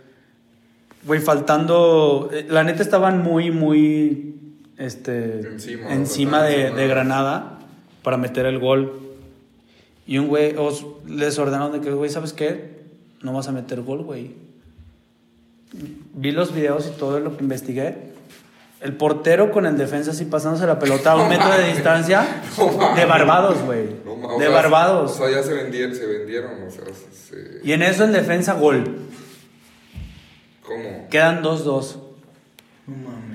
Güey, 1.07 1.21
faltando... 1.21 2.31
eh, 2.33 2.47
La 2.49 2.65
neta 2.65 2.83
estaban 2.83 3.23
muy, 3.23 3.51
muy... 3.51 4.41
Este, 4.79 5.41
Encima, 5.41 5.89
de, 5.89 5.95
encima. 5.95 6.43
de 6.43 6.89
Granada 6.89 7.59
para 8.03 8.17
meter 8.17 8.47
el 8.47 8.59
gol. 8.59 9.06
Y 10.07 10.19
un 10.19 10.29
güey, 10.29 10.57
os, 10.57 10.87
les 11.07 11.39
ordenaron 11.39 11.73
de 11.73 11.81
que, 11.81 11.91
güey, 11.91 12.11
¿sabes 12.11 12.33
qué? 12.33 12.77
No 13.23 13.33
vas 13.33 13.49
a 13.49 13.53
meter 13.53 13.83
gol, 13.83 14.03
güey. 14.03 14.35
Vi 16.15 16.31
los 16.31 16.55
videos 16.55 16.87
y 16.87 16.99
todo 16.99 17.19
lo 17.19 17.37
que 17.37 17.43
investigué. 17.43 18.15
El 18.81 18.97
portero 18.97 19.51
con 19.51 19.67
el 19.67 19.77
defensa 19.77 20.13
así 20.13 20.27
pasándose 20.27 20.67
la 20.67 20.79
pelota 20.79 21.13
a 21.13 21.17
un 21.17 21.29
metro 21.29 21.51
de 21.51 21.73
distancia. 21.73 22.43
De 22.97 23.05
Barbados, 23.05 23.63
güey. 23.63 23.89
No 24.05 24.39
De 24.39 24.49
Barbados. 24.49 25.13
O 25.13 25.15
sea, 25.15 25.31
ya 25.31 25.43
se 25.43 25.55
vendieron, 25.55 25.95
se 25.95 26.07
vendieron, 26.07 26.63
o 26.63 26.71
sea, 26.71 26.85
se... 26.85 27.61
Y 27.65 27.73
en 27.73 27.83
eso 27.83 28.05
el 28.05 28.13
defensa, 28.13 28.55
gol. 28.55 28.85
¿Cómo? 30.63 31.09
Quedan 31.11 31.43
2-2. 31.43 31.97
No 32.87 32.97
mames. 32.97 33.26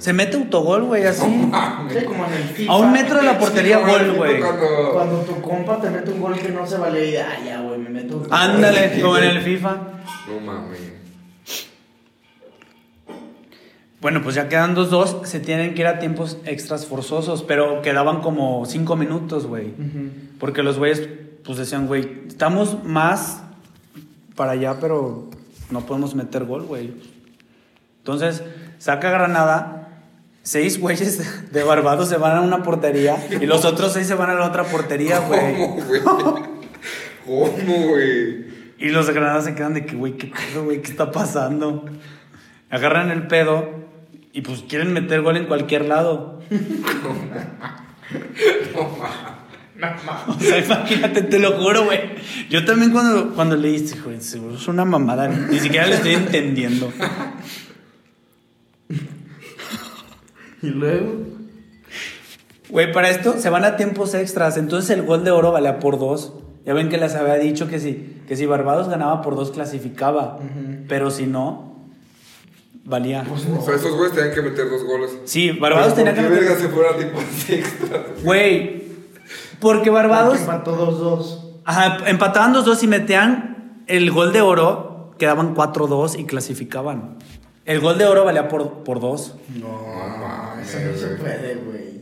Se 0.00 0.14
mete 0.14 0.38
autogol, 0.38 0.84
güey, 0.84 1.04
así. 1.04 1.20
Sí, 1.22 2.04
como 2.06 2.24
en 2.24 2.32
el 2.32 2.42
FIFA. 2.42 2.72
A 2.72 2.76
un 2.78 2.90
metro 2.90 3.18
de 3.18 3.22
la 3.22 3.38
portería, 3.38 3.78
Sí, 3.78 3.84
gol, 3.84 4.16
güey. 4.16 4.40
Cuando... 4.40 4.92
Cuando 4.94 5.18
tu 5.20 5.40
compa 5.42 5.78
te 5.78 5.90
mete 5.90 6.10
un 6.10 6.20
gol 6.22 6.38
que 6.38 6.48
no 6.48 6.66
se 6.66 6.78
vale 6.78 7.10
y 7.10 7.16
ah, 7.16 7.38
ya, 7.44 7.60
güey, 7.60 7.78
me 7.78 7.90
meto 7.90 8.16
un 8.16 8.26
Ándale, 8.32 8.98
como 8.98 9.18
en 9.18 9.24
el 9.24 9.42
FIFA. 9.42 9.76
No 10.26 10.40
mames. 10.40 10.80
Bueno, 14.00 14.22
pues 14.22 14.34
ya 14.34 14.48
quedan 14.48 14.74
2-2. 14.74 15.26
Se 15.26 15.38
tienen 15.38 15.74
que 15.74 15.82
ir 15.82 15.86
a 15.86 15.98
tiempos 15.98 16.38
extras 16.46 16.86
forzosos, 16.86 17.42
pero 17.42 17.82
quedaban 17.82 18.22
como 18.22 18.64
5 18.64 18.96
minutos, 18.96 19.46
güey. 19.46 19.74
Porque 20.38 20.62
los 20.62 20.78
güeyes, 20.78 21.06
pues 21.44 21.58
decían, 21.58 21.86
güey, 21.86 22.22
estamos 22.26 22.84
más 22.84 23.42
para 24.34 24.52
allá, 24.52 24.78
pero 24.80 25.28
no 25.68 25.80
podemos 25.82 26.14
meter 26.14 26.46
gol, 26.46 26.62
güey. 26.62 26.94
Entonces, 27.98 28.42
saca 28.78 29.10
Granada. 29.10 29.79
Seis 30.42 30.80
güeyes 30.80 31.52
de 31.52 31.62
Barbados 31.64 32.08
se 32.08 32.16
van 32.16 32.36
a 32.36 32.40
una 32.40 32.62
portería 32.62 33.16
y 33.40 33.44
los 33.46 33.64
otros 33.64 33.92
seis 33.92 34.06
se 34.06 34.14
van 34.14 34.30
a 34.30 34.34
la 34.34 34.46
otra 34.46 34.64
portería, 34.64 35.18
güey. 35.20 35.56
¿Cómo, 35.56 35.82
güey? 35.82 36.00
¿Cómo, 37.24 37.88
güey? 37.88 38.46
Y 38.78 38.88
los 38.88 39.06
de 39.06 39.12
Granada 39.12 39.42
se 39.42 39.54
quedan 39.54 39.74
de 39.74 39.84
que, 39.84 39.94
güey, 39.94 40.16
¿qué 40.16 40.28
pedo, 40.28 40.64
güey? 40.64 40.80
¿Qué 40.80 40.90
está 40.90 41.12
pasando? 41.12 41.84
Agarran 42.70 43.10
el 43.10 43.26
pedo 43.26 43.68
y 44.32 44.40
pues 44.40 44.62
quieren 44.62 44.92
meter 44.92 45.20
gol 45.20 45.36
en 45.36 45.46
cualquier 45.46 45.84
lado. 45.84 46.40
O 50.28 50.40
sea, 50.40 50.58
imagínate, 50.58 51.22
te 51.22 51.38
lo 51.38 51.52
juro, 51.52 51.84
güey. 51.84 52.00
Yo 52.48 52.64
también 52.64 52.92
cuando, 52.92 53.34
cuando 53.34 53.58
güey, 53.58 54.20
seguro 54.20 54.54
es 54.56 54.68
una 54.68 54.84
mamada. 54.84 55.28
Ni 55.28 55.58
siquiera 55.58 55.86
le 55.86 55.96
estoy 55.96 56.14
entendiendo. 56.14 56.92
Y 60.62 60.68
luego. 60.68 61.12
Güey, 62.68 62.92
para 62.92 63.10
esto 63.10 63.34
se 63.38 63.50
van 63.50 63.64
a 63.64 63.76
tiempos 63.76 64.14
extras. 64.14 64.56
Entonces 64.56 64.90
el 64.90 65.02
gol 65.02 65.24
de 65.24 65.30
oro 65.30 65.52
valía 65.52 65.78
por 65.78 65.98
dos. 65.98 66.32
Ya 66.64 66.74
ven 66.74 66.88
que 66.88 66.98
les 66.98 67.14
había 67.14 67.34
dicho 67.36 67.68
que 67.68 67.80
si, 67.80 68.20
que 68.28 68.36
si 68.36 68.46
Barbados 68.46 68.88
ganaba 68.88 69.22
por 69.22 69.34
dos 69.34 69.50
clasificaba. 69.50 70.38
Pero 70.88 71.10
si 71.10 71.26
no, 71.26 71.76
valía. 72.84 73.24
O 73.58 73.62
sea, 73.64 73.74
esos 73.74 73.96
güeyes 73.96 74.14
tenían 74.14 74.34
que 74.34 74.42
meter 74.42 74.68
dos 74.70 74.84
goles. 74.84 75.10
Sí, 75.24 75.50
Barbados 75.52 75.94
tenía 75.94 76.14
que 76.14 76.20
¿Por 76.22 76.32
qué 76.32 76.40
meter. 76.40 76.58
se 76.58 76.68
fuera 76.68 76.96
tipo 76.96 77.18
extra? 77.48 78.06
Güey, 78.22 78.82
porque 79.58 79.90
Barbados. 79.90 80.38
Empató 80.38 80.76
2-2. 81.22 81.62
Ajá, 81.64 81.98
empataban 82.08 82.54
2-2 82.54 82.82
y 82.82 82.86
metían 82.86 83.82
el 83.86 84.10
gol 84.10 84.32
de 84.32 84.40
oro, 84.42 85.12
quedaban 85.18 85.54
4-2 85.54 86.18
y 86.18 86.24
clasificaban. 86.24 87.16
El 87.64 87.80
gol 87.80 87.98
de 87.98 88.06
oro 88.06 88.24
valía 88.24 88.48
por, 88.48 88.82
por 88.84 89.00
dos. 89.00 89.34
No, 89.60 89.68
eso 90.60 90.78
no 90.80 90.96
se 90.96 91.06
güey. 91.06 91.18
puede, 91.18 91.54
güey. 91.56 92.00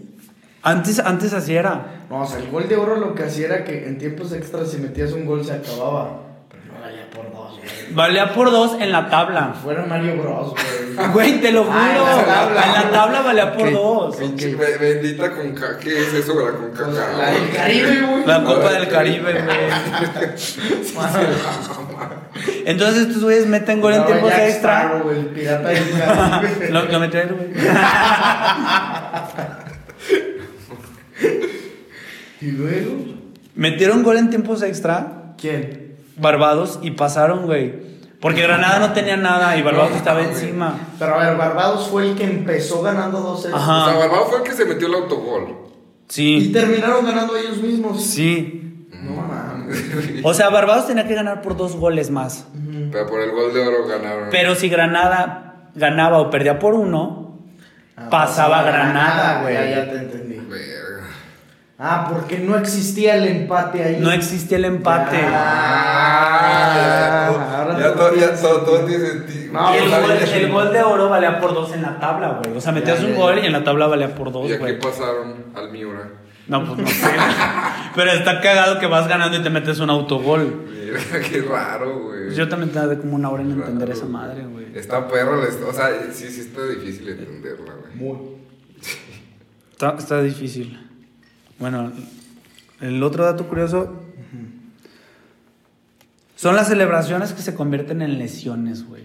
Antes, 0.62 0.98
antes 0.98 1.32
así 1.32 1.54
era. 1.54 2.04
No, 2.10 2.22
o 2.22 2.26
sea, 2.26 2.38
el 2.40 2.50
gol 2.50 2.68
de 2.68 2.76
oro 2.76 2.96
lo 2.96 3.14
que 3.14 3.22
hacía 3.24 3.46
era 3.46 3.64
que 3.64 3.86
en 3.86 3.96
tiempos 3.98 4.32
extras 4.32 4.70
si 4.70 4.78
metías 4.78 5.12
un 5.12 5.24
gol 5.24 5.44
se 5.44 5.52
acababa. 5.52 6.22
Pero 6.50 6.64
no 6.74 6.80
valía 6.80 7.08
por 7.10 7.30
dos, 7.32 7.58
güey. 7.58 7.68
Valía 7.92 8.32
por 8.34 8.50
dos 8.50 8.76
en 8.80 8.92
la 8.92 9.08
tabla. 9.08 9.54
Fuera 9.62 9.84
Mario 9.86 10.16
Bros, 10.20 10.52
güey. 10.52 11.08
Güey, 11.12 11.40
te 11.40 11.52
lo 11.52 11.64
juro. 11.64 11.76
Ah, 11.78 11.90
en 11.90 11.98
la 12.16 12.24
tabla. 12.26 12.64
En 12.66 12.72
la 12.72 12.90
tabla 12.90 13.20
valía 13.22 13.52
por 13.56 13.72
dos. 13.72 14.16
Pinche 14.16 14.54
bendita 14.54 15.30
con 15.34 15.52
ca- 15.54 15.78
¿Qué 15.78 15.98
es 16.02 16.12
eso, 16.14 16.34
la 16.34 16.52
con 16.56 16.70
caca? 16.72 17.12
La 17.16 17.30
del 17.30 17.50
Caribe, 17.50 18.00
güey. 18.06 18.26
La 18.26 18.44
Copa 18.44 18.72
del 18.72 18.88
Caribe, 18.88 19.32
güey. 19.44 19.56
Entonces 22.66 23.06
estos 23.08 23.22
güeyes 23.22 23.46
meten 23.46 23.80
gol 23.80 23.94
en 23.94 24.04
tiempos 24.06 24.32
extra. 24.32 25.02
Pirata. 25.34 25.70
Lo, 26.70 26.84
lo 26.84 27.00
metieron, 27.00 27.36
güey. 27.36 27.48
Y 32.40 32.50
luego. 32.52 32.92
Metieron 33.54 34.02
gol 34.02 34.16
en 34.18 34.30
tiempos 34.30 34.62
extra. 34.62 35.34
¿Quién? 35.40 35.96
Barbados 36.16 36.78
y 36.82 36.92
pasaron, 36.92 37.46
güey. 37.46 37.87
Porque 38.20 38.42
Granada 38.42 38.80
no 38.80 38.92
tenía 38.92 39.16
nada 39.16 39.56
y 39.56 39.62
Barbados 39.62 39.92
estaba 39.94 40.22
encima. 40.22 40.76
Pero 40.98 41.14
a 41.14 41.18
ver, 41.24 41.36
Barbados 41.36 41.86
fue 41.88 42.02
el 42.10 42.16
que 42.16 42.24
empezó 42.24 42.82
ganando 42.82 43.20
2-0. 43.36 43.54
Ajá. 43.54 43.86
O 43.86 43.90
sea, 43.90 43.98
Barbados 43.98 44.28
fue 44.28 44.38
el 44.38 44.42
que 44.44 44.52
se 44.52 44.64
metió 44.64 44.88
el 44.88 44.94
autogol. 44.94 45.48
Y 45.50 46.12
Sí, 46.12 46.50
terminaron 46.52 47.04
ganando 47.06 47.36
ellos 47.36 47.58
mismos. 47.58 48.02
sí. 48.04 48.86
No 49.02 49.12
mames. 49.22 49.84
O 50.24 50.34
sea, 50.34 50.48
Barbados 50.48 50.86
tenía 50.88 51.06
que 51.06 51.14
ganar 51.14 51.42
por 51.42 51.56
dos 51.56 51.76
goles 51.76 52.10
más. 52.10 52.46
Pero 52.90 53.06
por 53.06 53.20
el 53.20 53.30
gol 53.30 53.52
de 53.54 53.60
oro 53.60 53.86
ganaron. 53.86 54.28
Pero 54.30 54.54
si 54.56 54.68
Granada 54.68 55.68
ganaba 55.74 56.18
o 56.18 56.30
perdía 56.30 56.58
por 56.58 56.74
uno, 56.74 57.26
Ah, 58.00 58.08
pasaba 58.10 58.62
Granada, 58.62 59.42
güey. 59.42 59.54
Ya, 59.54 59.68
ya 59.70 59.90
te 59.90 59.96
entendí. 59.98 60.17
Ah, 61.80 62.08
porque 62.12 62.38
no 62.40 62.56
existía 62.58 63.14
el 63.16 63.28
empate 63.28 63.84
ahí. 63.84 63.98
no 64.00 64.10
existía 64.10 64.58
el 64.58 64.64
empate. 64.64 65.16
Ah, 65.22 67.28
Ah, 67.30 67.58
ahora 67.62 67.78
ya, 67.78 67.94
todo, 67.94 68.14
ya 68.16 68.34
todo, 68.34 68.62
todo 68.62 68.84
tiene 68.84 69.06
sentido. 69.06 69.52
No, 69.52 69.74
Y 69.74 69.78
el, 69.78 69.84
pues, 69.88 70.00
gol, 70.02 70.10
ahí- 70.10 70.42
el 70.44 70.52
gol 70.52 70.72
de 70.72 70.82
oro 70.82 71.08
valía 71.08 71.40
por 71.40 71.54
dos 71.54 71.72
en 71.72 71.82
la 71.82 71.98
tabla, 72.00 72.40
güey. 72.42 72.56
O 72.56 72.60
sea, 72.60 72.72
metías 72.72 73.00
Ya, 73.00 73.06
un 73.06 73.12
ya, 73.12 73.18
gol 73.18 73.36
ya. 73.36 73.42
y 73.42 73.46
en 73.46 73.52
la 73.52 73.64
tabla 73.64 73.86
valía 73.86 74.14
por 74.14 74.32
dos, 74.32 74.48
¿Y 74.48 74.52
aquí 74.54 74.60
güey. 74.60 74.78
pasaron 74.78 75.44
al 75.54 75.70
Miura? 75.70 76.08
No, 76.48 76.64
pues 76.64 76.78
no 76.78 76.86
sé. 76.88 77.06
Pero 77.94 78.10
está 78.12 78.40
cagado 78.40 78.78
que 78.80 78.86
vas 78.86 79.06
ganando 79.08 79.36
y 79.38 79.42
te 79.42 79.50
metes 79.50 79.78
un 79.80 79.90
autogol. 79.90 80.64
Mira, 80.68 80.98
qué 81.30 81.42
raro, 81.42 82.00
güey. 82.04 82.34
Yo 82.34 82.48
también 82.48 82.72
tardé 82.72 82.98
como 82.98 83.14
una 83.14 83.30
hora 83.30 83.42
en 83.42 83.52
entender 83.52 83.90
esa 83.90 84.06
madre, 84.06 84.44
güey. 84.46 84.66
Está 84.74 85.06
perro, 85.08 85.40
o 85.40 85.72
sea, 85.72 85.90
sí, 86.12 86.28
sí 86.28 86.40
está 86.40 86.62
difícil 86.66 87.08
entenderla, 87.08 87.72
güey. 87.74 87.94
Muy. 87.94 88.18
Está, 89.72 89.94
está 89.98 90.22
difícil. 90.22 90.87
Bueno, 91.58 91.92
el 92.80 93.02
otro 93.02 93.24
dato 93.24 93.48
curioso 93.48 94.02
son 96.36 96.54
las 96.54 96.68
celebraciones 96.68 97.32
que 97.32 97.42
se 97.42 97.54
convierten 97.54 98.00
en 98.00 98.18
lesiones, 98.18 98.86
güey. 98.86 99.02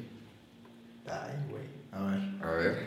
Ay, 1.08 1.34
güey. 1.50 1.64
A 1.92 2.04
ver. 2.04 2.20
A 2.44 2.52
ver, 2.52 2.78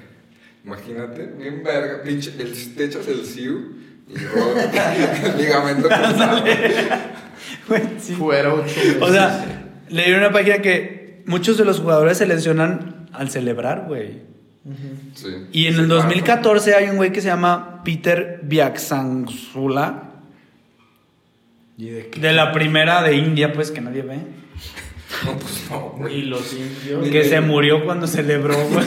imagínate, 0.64 1.27
bien 1.27 1.64
verga, 1.64 2.03
pinche, 2.05 2.33
el, 2.39 2.75
te 2.77 2.85
echas 2.85 3.09
el 3.09 3.27
siu 3.27 3.75
y 4.09 4.14
el 4.14 5.37
ligamento 5.39 5.89
cruzado. 5.89 6.45
Güey, 7.69 7.83
sí. 7.99 8.14
Fuera 8.14 8.55
ocho. 8.55 8.81
O 9.01 9.11
sea, 9.11 9.67
leí 9.89 10.12
en 10.12 10.19
una 10.19 10.31
página 10.31 10.59
que 10.59 11.25
muchos 11.27 11.59
de 11.59 11.64
los 11.64 11.81
jugadores 11.81 12.19
se 12.19 12.27
lesionan 12.27 13.09
al 13.12 13.31
celebrar, 13.31 13.87
güey. 13.89 14.36
Sí. 15.14 15.29
Y 15.53 15.67
en 15.67 15.75
Sí, 15.75 15.81
el 15.81 15.87
claro. 15.87 16.03
2014 16.03 16.75
hay 16.75 16.89
un 16.91 16.97
güey 16.97 17.12
que 17.12 17.21
se 17.21 17.29
llama 17.29 17.83
Peter 17.85 18.41
Biaxanzula, 18.43 20.03
¿Y 21.79 21.91
de 21.91 22.09
qué? 22.11 22.21
de 22.21 22.33
la 22.33 22.53
primera 22.53 23.03
de 23.03 23.14
India, 23.17 23.53
pues 23.53 23.71
que 23.71 23.81
nadie 23.81 24.03
ve. 24.03 24.19
No, 25.25 25.33
pues 25.39 25.64
no, 25.71 25.81
güey. 25.97 26.14
Y 26.17 26.23
los 26.23 26.53
indios. 26.53 27.09
Que 27.09 27.25
se 27.25 27.41
murió 27.41 27.85
cuando 27.85 28.07
celebró, 28.09 28.55
güey. 28.69 28.85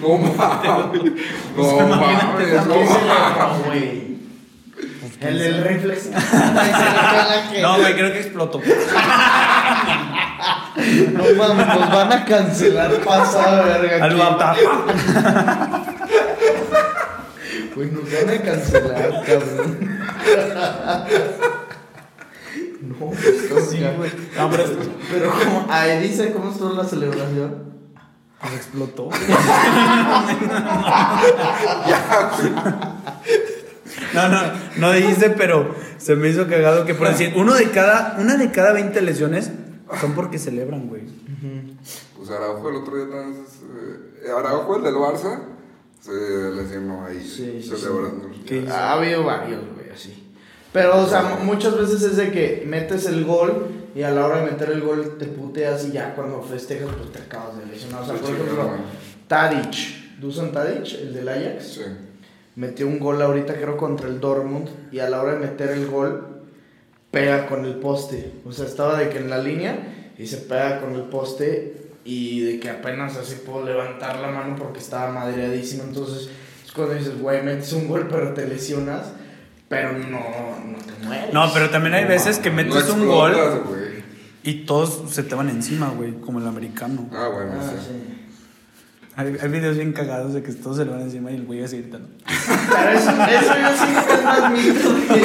No 0.00 0.16
mames. 0.16 1.04
No 1.04 1.12
Pues 1.54 1.72
mames. 1.72 1.86
imagínate 1.86 2.44
No 2.66 2.74
¿Qué 2.74 2.84
mames. 2.84 2.88
celebró, 2.88 3.62
güey? 3.66 4.08
El 5.20 5.38
del 5.38 5.62
reflex. 5.64 6.10
No, 7.60 7.76
güey, 7.78 7.94
creo 7.94 8.12
que 8.12 8.20
explotó. 8.20 8.60
No 11.12 11.24
mames, 11.36 11.66
nos 11.66 11.90
van 11.90 12.12
a 12.12 12.24
cancelar 12.24 12.92
pasada 13.00 13.78
verga. 13.78 14.04
Al 14.04 14.16
papá. 14.16 14.56
Güey, 17.74 17.90
nos 17.90 18.04
van 18.04 18.30
a 18.38 18.42
cancelar, 18.42 19.22
cabrón. 19.26 19.98
No, 22.82 22.94
pues, 23.10 23.68
Sí, 23.70 23.78
güey. 23.96 24.10
No, 24.36 24.50
pero 24.50 24.64
Pero 25.10 25.30
como, 25.32 25.66
ahí 25.70 25.98
dice 26.00 26.32
cómo 26.32 26.50
estuvo 26.52 26.72
la 26.74 26.84
celebración. 26.84 27.64
pues 28.40 28.54
explotó. 28.54 29.10
No, 34.14 34.28
no, 34.28 34.40
no 34.76 34.92
dice, 34.92 35.30
pero 35.30 35.74
se 35.98 36.14
me 36.16 36.28
hizo 36.28 36.46
cagado 36.46 36.84
que 36.84 36.94
por 36.94 37.08
decir, 37.08 37.32
uno 37.36 37.54
de 37.54 37.70
cada, 37.70 38.16
una 38.18 38.36
de 38.36 38.50
cada 38.50 38.72
20 38.72 39.00
lesiones 39.02 39.50
son 40.00 40.12
porque 40.14 40.38
celebran, 40.38 40.88
güey. 40.88 41.02
Pues 42.16 42.30
Araujo 42.30 42.68
el 42.70 42.76
otro 42.76 42.96
día 42.96 43.08
también. 43.10 43.44
eh, 44.24 44.30
Araujo, 44.36 44.76
el 44.76 44.82
del 44.84 44.94
Barça, 44.94 45.40
se 46.00 46.12
lesionó 46.54 47.04
ahí. 47.06 47.20
Sí, 47.20 47.60
sí, 47.62 47.68
celebrando. 47.76 48.28
¿Qué 48.46 48.58
hizo? 48.58 48.72
Ha 48.74 48.92
habido 48.94 49.24
varios, 49.24 49.60
güey, 49.74 49.90
así. 49.90 50.24
Pero, 50.72 51.02
o 51.02 51.06
sea, 51.06 51.22
mu- 51.22 51.44
muchas 51.44 51.76
veces 51.78 52.02
es 52.02 52.16
de 52.16 52.30
que 52.30 52.64
metes 52.66 53.06
el 53.06 53.24
gol 53.24 53.66
y 53.94 54.02
a 54.02 54.10
la 54.10 54.26
hora 54.26 54.40
de 54.44 54.50
meter 54.50 54.70
el 54.70 54.82
gol 54.82 55.16
te 55.18 55.24
puteas 55.26 55.86
y 55.86 55.92
ya 55.92 56.14
cuando 56.14 56.42
festejas 56.42 56.88
pues 56.96 57.10
te 57.12 57.18
acabas 57.20 57.56
de 57.58 57.66
lesionar. 57.66 58.02
O 58.02 58.04
sea, 58.06 58.14
Sí, 58.16 58.20
por 58.20 58.30
sí, 58.30 58.36
ejemplo. 58.36 58.70
Tadic, 59.26 60.18
Dusan 60.20 60.52
Tadic, 60.52 60.92
el 61.00 61.14
del 61.14 61.28
Ajax, 61.28 61.64
Sí. 61.66 61.80
metió 62.56 62.86
un 62.86 62.98
gol 62.98 63.20
ahorita 63.22 63.54
creo 63.54 63.76
contra 63.76 64.08
el 64.08 64.20
Dortmund 64.20 64.68
y 64.92 64.98
a 64.98 65.08
la 65.08 65.22
hora 65.22 65.32
de 65.34 65.38
meter 65.40 65.70
el 65.70 65.86
gol 65.88 66.37
pega 67.10 67.46
con 67.46 67.64
el 67.64 67.74
poste. 67.76 68.32
O 68.44 68.52
sea, 68.52 68.66
estaba 68.66 68.98
de 68.98 69.08
que 69.08 69.18
en 69.18 69.30
la 69.30 69.38
línea 69.38 70.12
y 70.18 70.26
se 70.26 70.38
pega 70.38 70.80
con 70.80 70.94
el 70.94 71.02
poste 71.02 71.90
y 72.04 72.40
de 72.40 72.60
que 72.60 72.70
apenas 72.70 73.16
así 73.16 73.36
puedo 73.46 73.64
levantar 73.64 74.18
la 74.18 74.28
mano 74.28 74.56
porque 74.56 74.78
estaba 74.78 75.10
madreadísimo. 75.12 75.84
Entonces 75.84 76.28
es 76.64 76.72
cuando 76.72 76.94
dices, 76.94 77.20
güey, 77.20 77.42
metes 77.42 77.72
un 77.72 77.88
gol 77.88 78.08
pero 78.10 78.34
te 78.34 78.46
lesionas, 78.46 79.12
pero 79.68 79.92
no, 79.92 80.18
no 80.66 80.78
te 80.78 81.04
mueres. 81.06 81.32
No, 81.32 81.50
pero 81.52 81.70
también 81.70 81.94
hay 81.94 82.04
veces 82.04 82.38
que 82.38 82.50
metes 82.50 82.88
No 82.88 82.94
un 82.94 83.06
gol 83.06 83.36
y 84.42 84.64
todos 84.64 85.10
se 85.12 85.22
te 85.24 85.34
van 85.34 85.50
encima, 85.50 85.90
güey, 85.90 86.14
como 86.20 86.38
el 86.38 86.46
americano. 86.46 87.08
Ah, 87.12 87.28
bueno, 87.32 87.52
Ah, 87.60 87.70
sí. 87.70 87.86
sí. 87.86 88.14
Hay, 89.18 89.36
hay 89.42 89.48
videos 89.48 89.76
bien 89.76 89.92
cagados 89.92 90.32
de 90.32 90.44
que 90.44 90.52
todos 90.52 90.76
se 90.76 90.84
le 90.84 90.92
van 90.92 91.00
encima 91.00 91.32
y 91.32 91.34
el 91.34 91.44
güey 91.44 91.64
así 91.64 91.78
gritando. 91.78 92.08
Pero 92.24 92.90
eso, 92.90 93.10
eso 93.10 93.54
yo 93.60 93.76
siento 93.76 94.06
que 94.06 94.14
es 94.14 94.22
más 94.22 94.52
mito 94.52 94.94
de... 94.94 95.16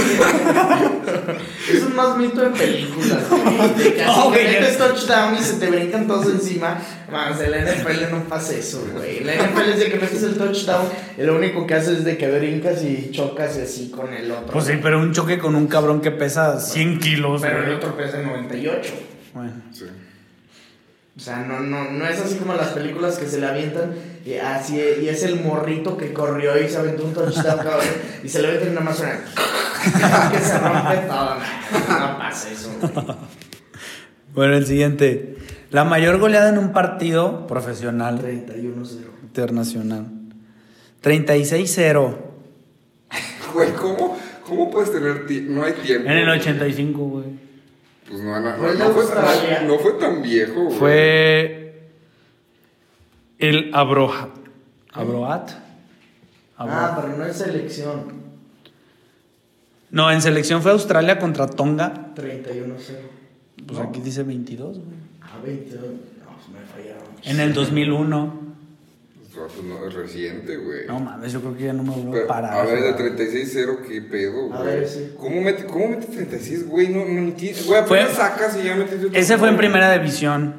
Eso 1.71 1.87
es 1.87 1.93
más 1.93 2.17
mito 2.17 2.41
de 2.41 2.49
películas, 2.49 3.29
güey. 3.29 3.43
Que 3.83 3.93
que 3.93 4.05
güey, 4.05 4.47
metes 4.47 4.79
touchdown 4.79 5.35
y 5.35 5.43
se 5.43 5.59
te 5.59 5.69
brincan 5.69 6.07
todos 6.07 6.25
encima. 6.25 6.79
Más, 7.11 7.39
en 7.39 7.51
la 7.51 7.57
NFL 7.59 8.11
no 8.11 8.23
pasa 8.23 8.55
eso, 8.55 8.83
güey. 8.95 9.19
En 9.19 9.27
la 9.27 9.35
NFL 9.35 9.69
es 9.73 9.79
de 9.81 9.91
que 9.91 9.99
metes 9.99 10.23
el 10.23 10.37
touchdown 10.39 10.87
y 11.15 11.21
lo 11.21 11.35
único 11.35 11.67
que 11.67 11.75
haces 11.75 11.99
es 11.99 12.03
de 12.03 12.17
que 12.17 12.31
brincas 12.31 12.83
y 12.83 13.11
chocas 13.11 13.55
y 13.59 13.61
así 13.61 13.91
con 13.91 14.11
el 14.11 14.31
otro. 14.31 14.53
Pues 14.53 14.65
sí, 14.65 14.73
pero 14.81 14.99
un 15.01 15.13
choque 15.13 15.37
con 15.37 15.53
un 15.53 15.67
cabrón 15.67 16.01
que 16.01 16.09
pesa 16.09 16.59
100 16.59 16.97
kilos, 16.97 17.43
Pero 17.43 17.63
el 17.63 17.73
otro 17.73 17.95
pesa 17.95 18.17
98. 18.23 18.91
Bueno. 19.35 19.51
Sí. 19.71 19.85
O 21.15 21.19
sea, 21.19 21.39
no, 21.43 21.59
no, 21.59 21.91
no 21.91 22.07
es 22.07 22.19
así 22.19 22.37
como 22.37 22.55
las 22.55 22.69
películas 22.69 23.19
que 23.19 23.27
se 23.27 23.39
le 23.39 23.45
avientan 23.45 23.93
y, 24.25 24.33
así, 24.33 24.81
y 25.01 25.07
es 25.07 25.23
el 25.23 25.41
morrito 25.41 25.95
que 25.95 26.11
corrió 26.11 26.59
y 26.59 26.67
se 26.67 26.77
aventó 26.77 27.05
un 27.05 27.13
touchdown, 27.13 27.57
cabrón, 27.57 27.85
y 28.23 28.29
se 28.29 28.41
le 28.41 28.47
avienta 28.47 28.71
una 28.71 28.81
más 28.81 28.99
una 28.99 29.21
que 30.31 30.39
se 30.39 30.57
rompe 30.57 30.95
todo. 31.07 31.35
No, 31.89 31.99
no 31.99 32.17
pasa 32.17 32.49
eso. 32.51 32.71
güey. 32.81 33.17
Bueno, 34.33 34.55
el 34.55 34.65
siguiente. 34.65 35.35
La 35.69 35.83
mayor 35.83 36.17
goleada 36.17 36.49
en 36.49 36.57
un 36.57 36.71
partido 36.71 37.45
profesional 37.45 38.19
31-0. 38.19 38.87
internacional. 39.23 40.05
36-0. 41.03 42.15
Güey, 43.53 43.71
¿cómo, 43.73 44.17
¿cómo 44.47 44.71
puedes 44.71 44.91
tener 44.91 45.27
tiempo? 45.27 45.51
No 45.53 45.63
hay 45.63 45.73
tiempo. 45.73 46.09
En 46.09 46.17
el 46.17 46.29
85, 46.29 46.99
güey. 46.99 47.42
Pues 48.13 48.23
no, 48.25 48.39
no, 48.39 48.55
¿Fue 48.57 48.71
el 48.73 48.77
de 48.77 48.83
no, 48.83 48.91
fue, 48.91 49.01
Australia? 49.01 49.61
no, 49.63 49.67
no 49.69 49.79
fue 49.79 49.93
tan 49.93 50.21
viejo, 50.21 50.65
güey. 50.65 50.77
Fue 50.77 51.89
el 53.39 53.71
Abrohat. 53.73 54.29
¿Abrohat? 54.91 55.49
Ah, 56.55 56.95
pero 57.01 57.17
no 57.17 57.25
es 57.25 57.35
selección. 57.35 58.13
No, 59.89 60.11
en 60.11 60.21
selección 60.21 60.61
fue 60.61 60.69
Australia 60.73 61.17
contra 61.17 61.47
Tonga. 61.47 62.13
31-0. 62.15 62.75
Pues 63.65 63.79
No. 63.79 63.85
aquí 63.89 63.99
dice 64.01 64.21
22, 64.21 64.77
güey. 64.77 64.89
A 65.21 65.43
20. 65.43 65.75
No, 65.75 65.81
pues 65.81 66.49
me 66.53 66.59
fallaron. 66.71 67.07
En 67.23 67.39
el 67.39 67.55
2001. 67.55 68.52
Pues, 69.35 69.63
no, 69.63 69.87
es 69.87 69.93
reciente, 69.93 70.57
güey. 70.57 70.85
No 70.87 70.99
mames, 70.99 71.33
yo 71.33 71.41
creo 71.41 71.57
que 71.57 71.63
ya 71.63 71.73
no 71.73 71.83
me 71.83 71.89
vuelvo 71.89 72.23
a 72.23 72.27
parar. 72.27 72.53
a 72.53 72.63
ver, 72.63 72.83
de 72.83 72.91
güey. 72.91 73.15
36-0, 73.17 73.77
¿qué 73.87 74.01
pedo, 74.01 74.47
güey? 74.47 74.59
A 74.59 74.63
ver, 74.63 74.87
sí. 74.87 75.13
¿Cómo 75.17 75.41
mete, 75.41 75.65
cómo 75.65 75.87
mete 75.89 76.05
36, 76.05 76.67
güey? 76.67 76.89
No, 76.89 76.99
no 77.05 77.19
entiendo. 77.19 77.59
Güey, 77.65 77.83
Fue- 77.85 78.13
sacas 78.13 78.57
y 78.61 78.65
ya 78.67 78.75
metiste 78.75 79.09
Ese 79.19 79.37
fue 79.37 79.49
en 79.49 79.57
primera 79.57 79.91
división. 79.93 80.53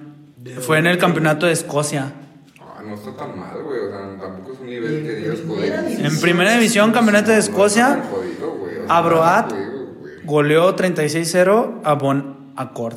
Fue 0.60 0.78
en 0.78 0.86
el 0.86 0.98
campeonato 0.98 1.46
de 1.46 1.52
Escocia. 1.52 2.12
Ah, 2.60 2.82
no 2.84 2.94
está 2.94 3.14
tan 3.16 3.38
mal, 3.38 3.62
güey. 3.62 3.78
O 3.78 3.88
sea, 3.90 4.18
tampoco 4.20 4.52
es 4.54 4.58
un 4.60 4.66
nivel 4.66 5.02
que 5.04 5.14
digas, 5.14 5.36
primera 5.38 5.56
joder. 5.76 5.84
división. 5.84 6.06
En 6.12 6.20
primera 6.20 6.52
división, 6.54 6.92
campeonato 6.92 7.30
de 7.30 7.38
Escocia, 7.38 7.86
tan 7.88 8.02
jodido, 8.10 8.56
güey. 8.56 8.76
O 8.78 8.86
sea, 8.86 8.96
Abroat 8.96 9.50
no 9.52 9.56
juego, 9.56 9.94
güey. 10.00 10.14
goleó 10.24 10.74
36-0 10.76 11.80
a 11.84 11.94
Bon 11.94 12.36
Accord 12.56 12.96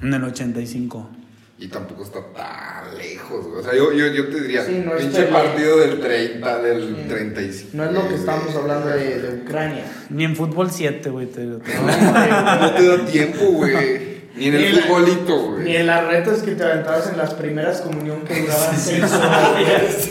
en 0.00 0.14
el 0.14 0.24
85. 0.24 1.10
Y 1.58 1.68
tampoco 1.68 2.02
está 2.02 2.20
tan 2.34 2.98
lejos, 2.98 3.46
güey. 3.46 3.60
O 3.60 3.62
sea, 3.62 3.74
yo, 3.74 3.90
yo, 3.92 4.06
yo 4.08 4.28
te 4.28 4.42
diría, 4.42 4.62
Sí, 4.62 4.82
no 4.84 4.92
pinche 4.94 5.22
tan 5.22 5.32
partido 5.32 5.78
del 5.78 6.00
30, 6.00 6.58
del 6.62 7.06
35. 7.08 7.70
No 7.72 7.84
es 7.84 7.92
lo 7.92 8.00
que 8.00 8.06
güey. 8.08 8.18
estábamos 8.20 8.54
hablando 8.56 8.88
de, 8.88 9.22
de 9.22 9.42
Ucrania. 9.42 9.84
Ni 10.10 10.24
en 10.24 10.36
fútbol 10.36 10.70
7, 10.70 11.08
güey. 11.08 11.26
te 11.26 11.40
digo. 11.40 11.58
No, 11.58 11.82
güey, 11.82 12.60
no 12.60 12.70
te 12.72 12.86
da 12.88 13.06
tiempo, 13.06 13.44
güey. 13.52 14.16
Ni 14.36 14.48
en 14.48 14.54
el 14.54 14.62
Ni 14.64 14.72
la- 14.72 14.82
futbolito, 14.82 15.38
güey. 15.52 15.64
Ni 15.64 15.76
en 15.76 15.86
las 15.86 16.06
retas 16.06 16.42
que 16.42 16.50
te 16.52 16.62
aventabas 16.62 17.08
en 17.10 17.16
las 17.16 17.32
primeras 17.32 17.80
comunión 17.80 18.20
que 18.26 18.38
duraban 18.42 18.76
seis 18.76 19.02
horas. 19.04 20.10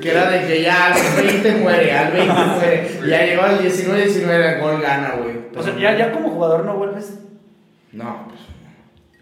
Que 0.00 0.10
era 0.10 0.30
de 0.30 0.46
que 0.46 0.62
ya 0.62 0.94
al 0.94 1.22
20 1.26 1.56
muere, 1.56 1.92
al 1.92 2.10
20 2.12 2.32
muere. 2.32 2.90
Ya 3.06 3.26
llegó 3.26 3.42
al 3.42 3.60
19, 3.60 4.02
19, 4.02 4.54
el 4.54 4.60
gol 4.62 4.80
gana, 4.80 5.16
güey. 5.22 5.36
O 5.54 5.62
sea, 5.62 5.76
ya, 5.78 5.94
ya 5.94 6.10
como 6.12 6.30
jugador 6.30 6.64
no 6.64 6.74
vuelves. 6.78 7.10
No, 7.92 8.28
pues. 8.30 8.40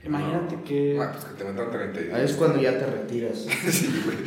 Imagínate 0.05 0.63
que. 0.63 0.99
Ah, 1.01 1.11
pues 1.13 1.25
que 1.25 1.35
te 1.43 1.45
metan 1.51 1.71
32. 1.71 2.15
Ahí 2.19 2.25
es 2.25 2.33
cuando 2.33 2.61
ya 2.61 2.79
te 2.79 2.87
retiras. 2.87 3.39
Sí, 3.71 4.03
güey. 4.05 4.19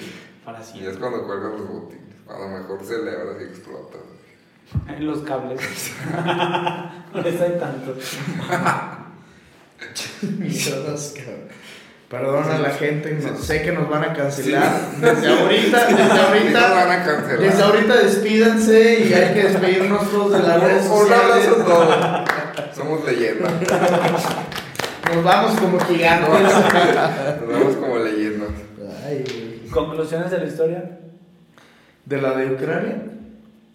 Para 0.43 0.59
Y 0.61 0.63
siempre. 0.63 0.91
es 0.91 0.97
cuando 0.97 1.25
cuelgan 1.25 1.51
los 1.51 1.67
botines. 1.67 2.03
Cuando 2.25 2.47
mejor 2.57 2.83
celebras 2.85 3.37
y 3.41 3.43
explotas. 3.43 4.01
En 4.87 5.05
los 5.07 5.19
cables. 5.19 5.59
no 7.13 7.21
les 7.21 7.41
hay 7.41 7.57
tanto. 7.59 7.95
Mierdas, 10.21 11.13
cabrón. 11.15 11.47
Perdona 12.09 12.55
a 12.55 12.59
la 12.59 12.69
gente, 12.69 13.11
no- 13.21 13.37
sé 13.37 13.61
que 13.63 13.73
nos 13.73 13.89
van 13.89 14.03
a 14.05 14.13
cancelar. 14.13 14.91
Desde 15.01 15.27
ahorita, 15.27 15.87
desde 15.87 15.87
Sí 15.87 15.93
nos 16.03 16.09
van 16.09 16.19
ahorita, 16.19 16.93
a 16.93 17.03
cancelar. 17.05 17.39
desde 17.39 17.63
ahorita 17.63 17.95
despídanse 17.97 18.99
y 19.03 19.13
hay 19.13 19.33
que 19.33 19.43
despedirnos 19.43 20.09
todos 20.09 20.31
de 20.31 20.39
las 20.47 20.63
redes 20.63 20.85
Un 20.87 21.13
abrazo 21.13 21.61
a 21.61 21.65
todos. 21.65 22.75
Somos 22.77 23.05
leyenda. 23.05 23.49
Nos 25.15 25.23
vamos 25.23 25.59
como 25.59 25.79
gigantes. 25.79 26.29
Nos 27.41 27.47
vemos 27.47 27.75
como 27.77 27.97
leyendas. 27.99 28.49
¿Conclusiones 29.71 30.31
de 30.31 30.37
la 30.39 30.45
historia? 30.45 30.99
¿De 32.05 32.21
la 32.21 32.35
de 32.35 32.53
Ucrania? 32.53 33.03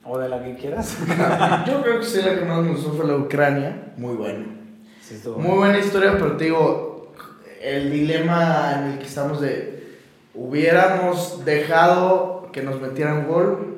O 0.04 0.18
de 0.18 0.28
la 0.28 0.42
que 0.42 0.56
quieras. 0.56 0.96
Yo 1.66 1.82
creo 1.82 2.00
que 2.00 2.06
sí, 2.06 2.20
la 2.22 2.38
que 2.38 2.44
más 2.44 2.62
me 2.62 2.72
gustó 2.72 2.92
fue 2.92 3.06
la 3.06 3.12
de 3.14 3.18
Ucrania. 3.20 3.92
Muy 3.96 4.14
buena. 4.16 4.46
Sí, 5.00 5.20
Muy 5.36 5.56
buena 5.58 5.78
historia, 5.78 6.12
pero 6.12 6.36
te 6.36 6.44
digo, 6.44 7.12
el 7.62 7.90
dilema 7.90 8.72
en 8.76 8.92
el 8.92 8.98
que 8.98 9.04
estamos 9.06 9.40
de 9.40 9.82
hubiéramos 10.34 11.44
dejado 11.44 12.48
que 12.52 12.62
nos 12.62 12.80
metieran 12.80 13.26
gol, 13.28 13.76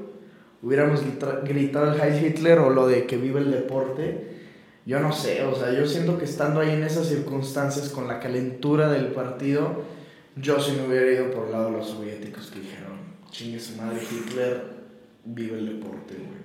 hubiéramos 0.63 1.03
grita- 1.03 1.41
gritado 1.45 1.93
el 1.93 2.01
Heil 2.01 2.25
Hitler 2.27 2.59
o 2.61 2.71
lo 2.71 2.87
de 2.87 3.07
que 3.07 3.17
vive 3.17 3.41
el 3.41 3.51
deporte. 3.51 4.34
Yo 4.87 5.01
no 5.01 5.13
sé, 5.13 5.43
o 5.45 5.55
sea, 5.55 5.73
yo 5.73 5.87
siento 5.87 6.19
que 6.19 6.27
estando 6.27 6.61
ahí 6.61 6.71
en 6.71 6.83
esas 6.83 7.09
circunstancias 7.09 7.89
con 7.89 8.07
la 8.07 8.21
calentura 8.21 8.89
del 8.91 9.09
partido, 9.09 9.83
yo 10.37 10.61
sí 10.61 10.73
me 10.73 10.87
hubiera 10.87 11.11
ido 11.11 11.31
por 11.31 11.47
el 11.47 11.53
lado 11.53 11.71
de 11.71 11.79
los 11.79 11.89
soviéticos 11.89 12.51
que 12.51 12.61
dijeron, 12.61 12.99
chingue 13.31 13.59
su 13.61 13.77
madre 13.77 14.01
Hitler, 14.03 14.63
vive 15.25 15.59
el 15.59 15.81
deporte, 15.81 16.15
güey. 16.15 16.45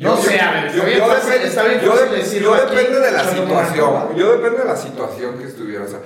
No 0.00 0.16
sé, 0.16 0.40
a 0.40 0.52
ver, 0.52 0.72
yo 0.72 0.88
yo 0.88 2.54
depende 2.56 3.00
de 3.00 3.12
la 3.12 3.24
situación. 3.24 4.16
Yo 4.16 4.32
depende 4.32 4.58
de 4.60 4.64
la 4.64 4.76
situación 4.76 5.38
que 5.38 5.44
estuviera. 5.44 5.84
O 5.84 5.88
sea, 5.88 6.00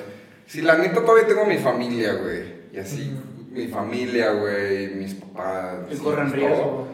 si 0.47 0.62
la 0.62 0.76
neta 0.76 1.03
todavía 1.03 1.28
tengo 1.28 1.44
mi 1.44 1.59
familia, 1.59 2.14
güey. 2.14 2.57
Y 2.72 2.78
así, 2.78 3.16
mi 3.51 3.68
familia, 3.68 4.32
güey, 4.32 4.94
mis 4.94 5.14
papás. 5.14 5.86
Y 5.92 5.97
corren 5.97 6.32
riesgo. 6.32 6.88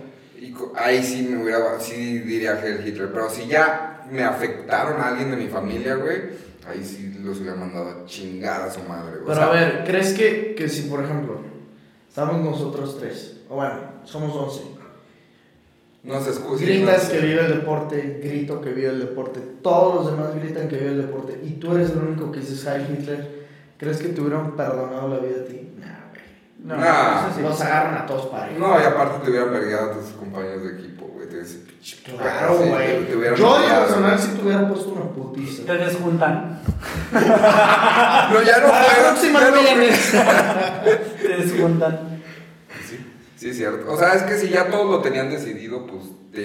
Ahí 0.77 1.03
sí 1.03 1.27
me 1.31 1.43
hubiera, 1.43 1.79
sí 1.81 2.19
diría 2.21 2.61
Heil 2.61 2.87
Hitler. 2.87 3.11
Pero 3.13 3.29
si 3.31 3.47
ya 3.47 4.07
me 4.11 4.23
afectaron 4.25 5.01
a 5.01 5.09
alguien 5.09 5.31
de 5.31 5.37
mi 5.37 5.49
familia, 5.49 5.97
güey, 5.97 6.21
ahí 6.69 6.85
sí 6.85 7.19
los 7.23 7.39
hubiera 7.41 7.57
mandado 7.57 7.89
a 7.91 8.05
chingar 8.07 8.63
a 8.63 8.71
su 8.71 8.81
madre, 8.81 9.19
güey. 9.19 9.23
O 9.23 9.27
Pero 9.27 9.37
sea, 9.37 9.47
a 9.47 9.51
ver, 9.53 9.85
¿crees 9.87 10.13
que, 10.13 10.55
que 10.57 10.69
si, 10.69 10.83
por 10.89 11.03
ejemplo, 11.05 11.41
estamos 12.09 12.41
nosotros 12.41 12.99
tres, 12.99 13.39
o 13.49 13.57
bueno, 13.57 13.75
somos 14.05 14.35
11, 14.35 14.63
No 16.05 16.21
se 16.21 16.31
excusen. 16.31 16.67
gritas 16.67 17.05
no 17.05 17.11
que 17.13 17.21
vive 17.27 17.41
el 17.47 17.53
deporte, 17.53 18.21
grito 18.23 18.61
que 18.61 18.71
vive 18.71 18.89
el 18.89 19.01
deporte, 19.01 19.41
todos 19.63 19.95
los 20.05 20.11
demás 20.17 20.35
gritan 20.35 20.69
que 20.69 20.77
vive 20.77 20.91
el 20.91 21.03
deporte, 21.03 21.39
y 21.45 21.53
tú 21.53 21.75
eres 21.75 21.91
el 21.91 21.99
único 21.99 22.33
que 22.33 22.41
dices 22.41 22.67
Heil 22.67 22.87
Hitler, 22.91 23.47
¿crees 23.79 23.99
que 23.99 24.09
te 24.09 24.21
hubieran 24.21 24.57
perdonado 24.57 25.09
la 25.09 25.19
vida 25.19 25.43
a 25.43 25.45
ti? 25.45 25.69
Nah. 25.79 26.02
No, 26.65 26.77
Nah. 26.77 27.35
sí. 27.35 27.43
Los 27.43 27.61
agarran 27.61 27.97
a 27.97 28.07
todos 28.07 28.27
parejos. 28.27 28.59
No, 28.59 28.81
y 28.81 28.85
aparte 28.85 29.25
te 29.25 29.31
hubieran 29.31 29.53
vergado 29.53 29.91
a 29.91 29.95
tus 29.95 30.11
compañeros 30.13 30.63
de 30.63 30.73
equipo, 30.79 31.07
güey. 31.07 31.29
Te 31.29 31.43
Claro, 32.05 32.57
güey. 32.57 33.09
Yo 33.37 33.63
en 33.65 33.69
lo 33.69 33.81
personal 33.87 34.19
sí 34.19 34.29
te 34.37 34.43
hubiera 34.43 34.69
puesto 34.69 34.91
una 34.91 35.11
putiza. 35.11 35.65
Te 35.65 35.77
desjuntan. 35.79 36.61
No, 37.13 38.43
ya 38.43 38.61
no 38.61 38.69
Para 38.69 38.87
la 38.87 39.11
próxima 39.11 39.41
ya 39.41 39.51
no 39.51 39.57
no 39.57 39.63
vienes. 39.63 40.13
Te 41.23 41.29
desjuntan. 41.29 42.12
Sí, 43.43 43.53
cierto. 43.53 43.93
O 43.93 43.97
sea, 43.97 44.15
es 44.15 44.23
que 44.23 44.37
si 44.37 44.51
ya 44.51 44.71
todos 44.71 44.89
lo 44.89 45.01
tenían 45.01 45.29
decidido, 45.29 45.85
pues. 45.85 46.05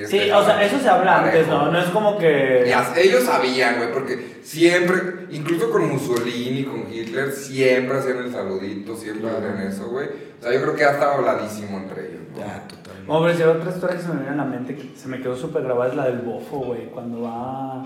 Sí, 0.09 0.17
que 0.17 0.33
o 0.33 0.43
sea, 0.43 0.63
eso 0.63 0.79
se 0.79 0.89
habla 0.89 1.19
antes. 1.25 1.47
¿no? 1.47 1.71
No 1.71 1.77
es 1.79 1.89
como 1.89 2.17
que. 2.17 2.65
Ya, 2.67 2.91
ellos 2.97 3.23
sabían, 3.23 3.77
güey, 3.77 3.93
porque 3.93 4.39
siempre, 4.41 5.27
incluso 5.29 5.69
con 5.69 5.87
Mussolini, 5.89 6.63
con 6.63 6.91
Hitler, 6.91 7.31
siempre 7.31 7.99
hacían 7.99 8.17
el 8.17 8.31
saludito, 8.31 8.95
siempre 8.97 9.29
Claro. 9.29 9.47
hacían 9.47 9.67
eso, 9.67 9.89
güey. 9.89 10.07
O 10.07 10.41
sea, 10.41 10.51
yo 10.51 10.61
creo 10.63 10.73
que 10.73 10.81
ya 10.81 10.89
estaba 10.93 11.13
habladísimo 11.13 11.77
entre 11.77 12.07
ellos, 12.09 12.21
¿no? 12.31 12.37
Ya, 12.39 12.67
totalmente. 12.67 13.11
Hombre, 13.11 13.35
si 13.35 13.43
hay 13.43 13.49
otra 13.49 13.69
historia 13.71 13.95
que 13.97 14.01
se 14.01 14.07
me 14.09 14.15
viene 14.15 14.29
a 14.29 14.35
la 14.35 14.45
mente 14.45 14.75
que 14.75 14.91
se 14.97 15.07
me 15.07 15.21
quedó 15.21 15.35
súper 15.35 15.61
grabada 15.61 15.91
es 15.91 15.95
la 15.95 16.05
del 16.07 16.17
bofo, 16.21 16.57
güey. 16.65 16.87
Cuando 16.89 17.21
va. 17.21 17.83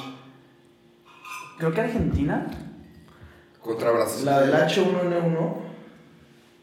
Creo 1.58 1.74
que 1.74 1.82
Argentina. 1.82 2.48
Contra 3.62 3.92
Brasil. 3.92 4.26
La 4.26 4.40
del 4.40 4.54
H1N1, 4.54 5.56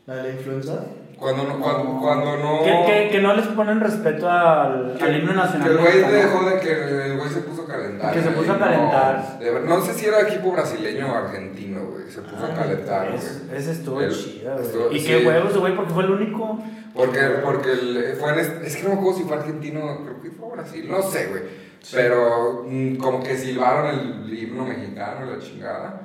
la 0.06 0.14
de 0.16 0.22
la 0.22 0.30
influenza. 0.30 0.84
Cuando 1.18 1.42
no, 1.44 1.58
cuando, 1.58 1.98
cuando 2.00 2.36
no. 2.36 2.62
Que, 2.62 2.84
que, 2.86 3.08
que 3.10 3.20
no 3.20 3.34
les 3.34 3.46
ponen 3.48 3.80
respeto 3.80 4.30
al, 4.30 4.96
al 5.00 5.16
himno 5.16 5.32
nacional. 5.32 5.66
Que 5.68 5.74
el 5.74 5.78
güey 5.80 6.12
dejó 6.12 6.48
de 6.48 6.60
que 6.60 6.72
el 6.72 7.16
güey 7.18 7.28
se 7.28 7.40
puso 7.40 7.62
a 7.62 7.66
calentar. 7.66 8.12
Que 8.14 8.22
se 8.22 8.30
puso 8.30 8.52
a 8.52 8.58
calentar. 8.58 9.38
No, 9.64 9.76
no 9.76 9.80
sé 9.84 9.94
si 9.94 10.06
era 10.06 10.20
equipo 10.20 10.52
brasileño 10.52 11.10
o 11.12 11.14
argentino, 11.16 11.80
güey. 11.86 12.08
Se 12.08 12.20
puso 12.22 12.44
a 12.46 12.54
calentar, 12.54 13.12
Es- 13.12 13.46
güey. 13.48 13.58
ese 13.58 13.72
estuvo 13.72 14.00
El- 14.00 14.14
chido, 14.14 14.60
estuvo- 14.60 14.84
güey. 14.84 14.96
Y 14.96 15.00
sí. 15.00 15.06
qué 15.08 15.26
huevos, 15.26 15.56
güey, 15.58 15.74
porque 15.74 15.92
fue 15.92 16.04
el 16.04 16.10
único. 16.12 16.58
Porque, 16.94 17.20
porque 17.44 17.72
el- 17.72 18.16
fue 18.20 18.32
en 18.34 18.38
este- 18.38 18.66
es 18.68 18.76
que 18.76 18.82
no 18.84 18.88
me 18.90 18.94
acuerdo 19.00 19.18
si 19.18 19.24
fue 19.24 19.36
argentino, 19.38 19.80
creo 20.04 20.22
que 20.22 20.30
fue 20.30 20.50
Brasil, 20.52 20.86
no 20.88 21.02
sé, 21.02 21.26
güey. 21.26 21.42
Pero 21.92 22.64
mm, 22.68 22.96
como 22.96 23.22
que 23.22 23.36
silbaron 23.36 23.88
el 24.24 24.38
himno 24.38 24.64
mexicano, 24.64 25.26
la 25.26 25.38
chingada. 25.38 26.00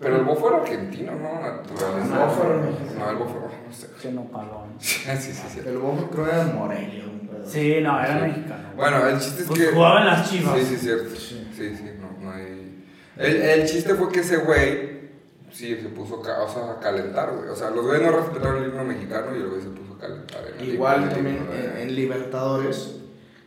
Pero 0.00 0.16
el 0.16 0.24
bofo 0.24 0.48
era 0.48 0.58
argentino, 0.58 1.12
¿no? 1.12 1.40
Naturaleza. 1.40 2.14
No, 2.14 2.28
fue 2.30 2.46
mexicano. 2.58 2.98
No, 2.98 3.10
el 3.10 3.16
bofo, 3.16 3.48
no 3.66 3.72
sé. 3.72 3.86
Que 4.02 4.10
no 4.12 4.24
palón. 4.24 4.74
Sí, 4.78 5.00
sí, 5.18 5.32
sí. 5.32 5.42
sí. 5.54 5.60
El 5.64 5.78
bobo 5.78 6.08
creo 6.10 6.26
era 6.26 6.44
Morelia. 6.46 7.04
Sí, 7.46 7.76
no, 7.82 8.00
era 8.00 8.14
mexicano. 8.20 8.62
güey. 8.74 8.90
Bueno, 8.90 9.06
el 9.08 9.18
chiste 9.20 9.42
es 9.42 9.48
Pues 9.48 9.60
que. 9.60 9.66
jugaba 9.72 10.00
en 10.00 10.06
las 10.06 10.30
chivas. 10.30 10.58
Sí, 10.58 10.64
sí, 10.64 10.76
cierto. 10.76 11.14
Sí. 11.16 11.48
Sí, 11.56 11.76
sí, 11.76 11.84
no, 12.00 12.24
no 12.24 12.32
hay. 12.32 12.84
El, 13.16 13.36
el 13.42 13.66
chiste 13.68 13.94
fue 13.94 14.10
que 14.10 14.20
ese 14.20 14.38
güey, 14.38 15.10
sí, 15.52 15.76
se 15.80 15.88
puso 15.90 16.20
ca- 16.20 16.42
o 16.42 16.48
sea, 16.48 16.72
a 16.72 16.80
calentar, 16.80 17.32
güey. 17.36 17.48
O 17.48 17.54
sea, 17.56 17.70
los 17.70 17.84
güeyes 17.86 18.02
no 18.10 18.16
respetaron 18.16 18.62
el 18.62 18.70
himno 18.70 18.84
mexicano 18.84 19.34
y 19.36 19.40
el 19.40 19.48
güey 19.48 19.60
se 19.62 19.68
puso 19.68 19.94
a 19.94 19.98
calentar. 19.98 20.40
en 20.58 20.60
el 20.68 20.74
Igual 20.74 21.04
el 21.04 21.08
también 21.10 21.46
de- 21.50 21.82
en, 21.82 21.88
en 21.88 21.94
Libertadores, 21.94 22.96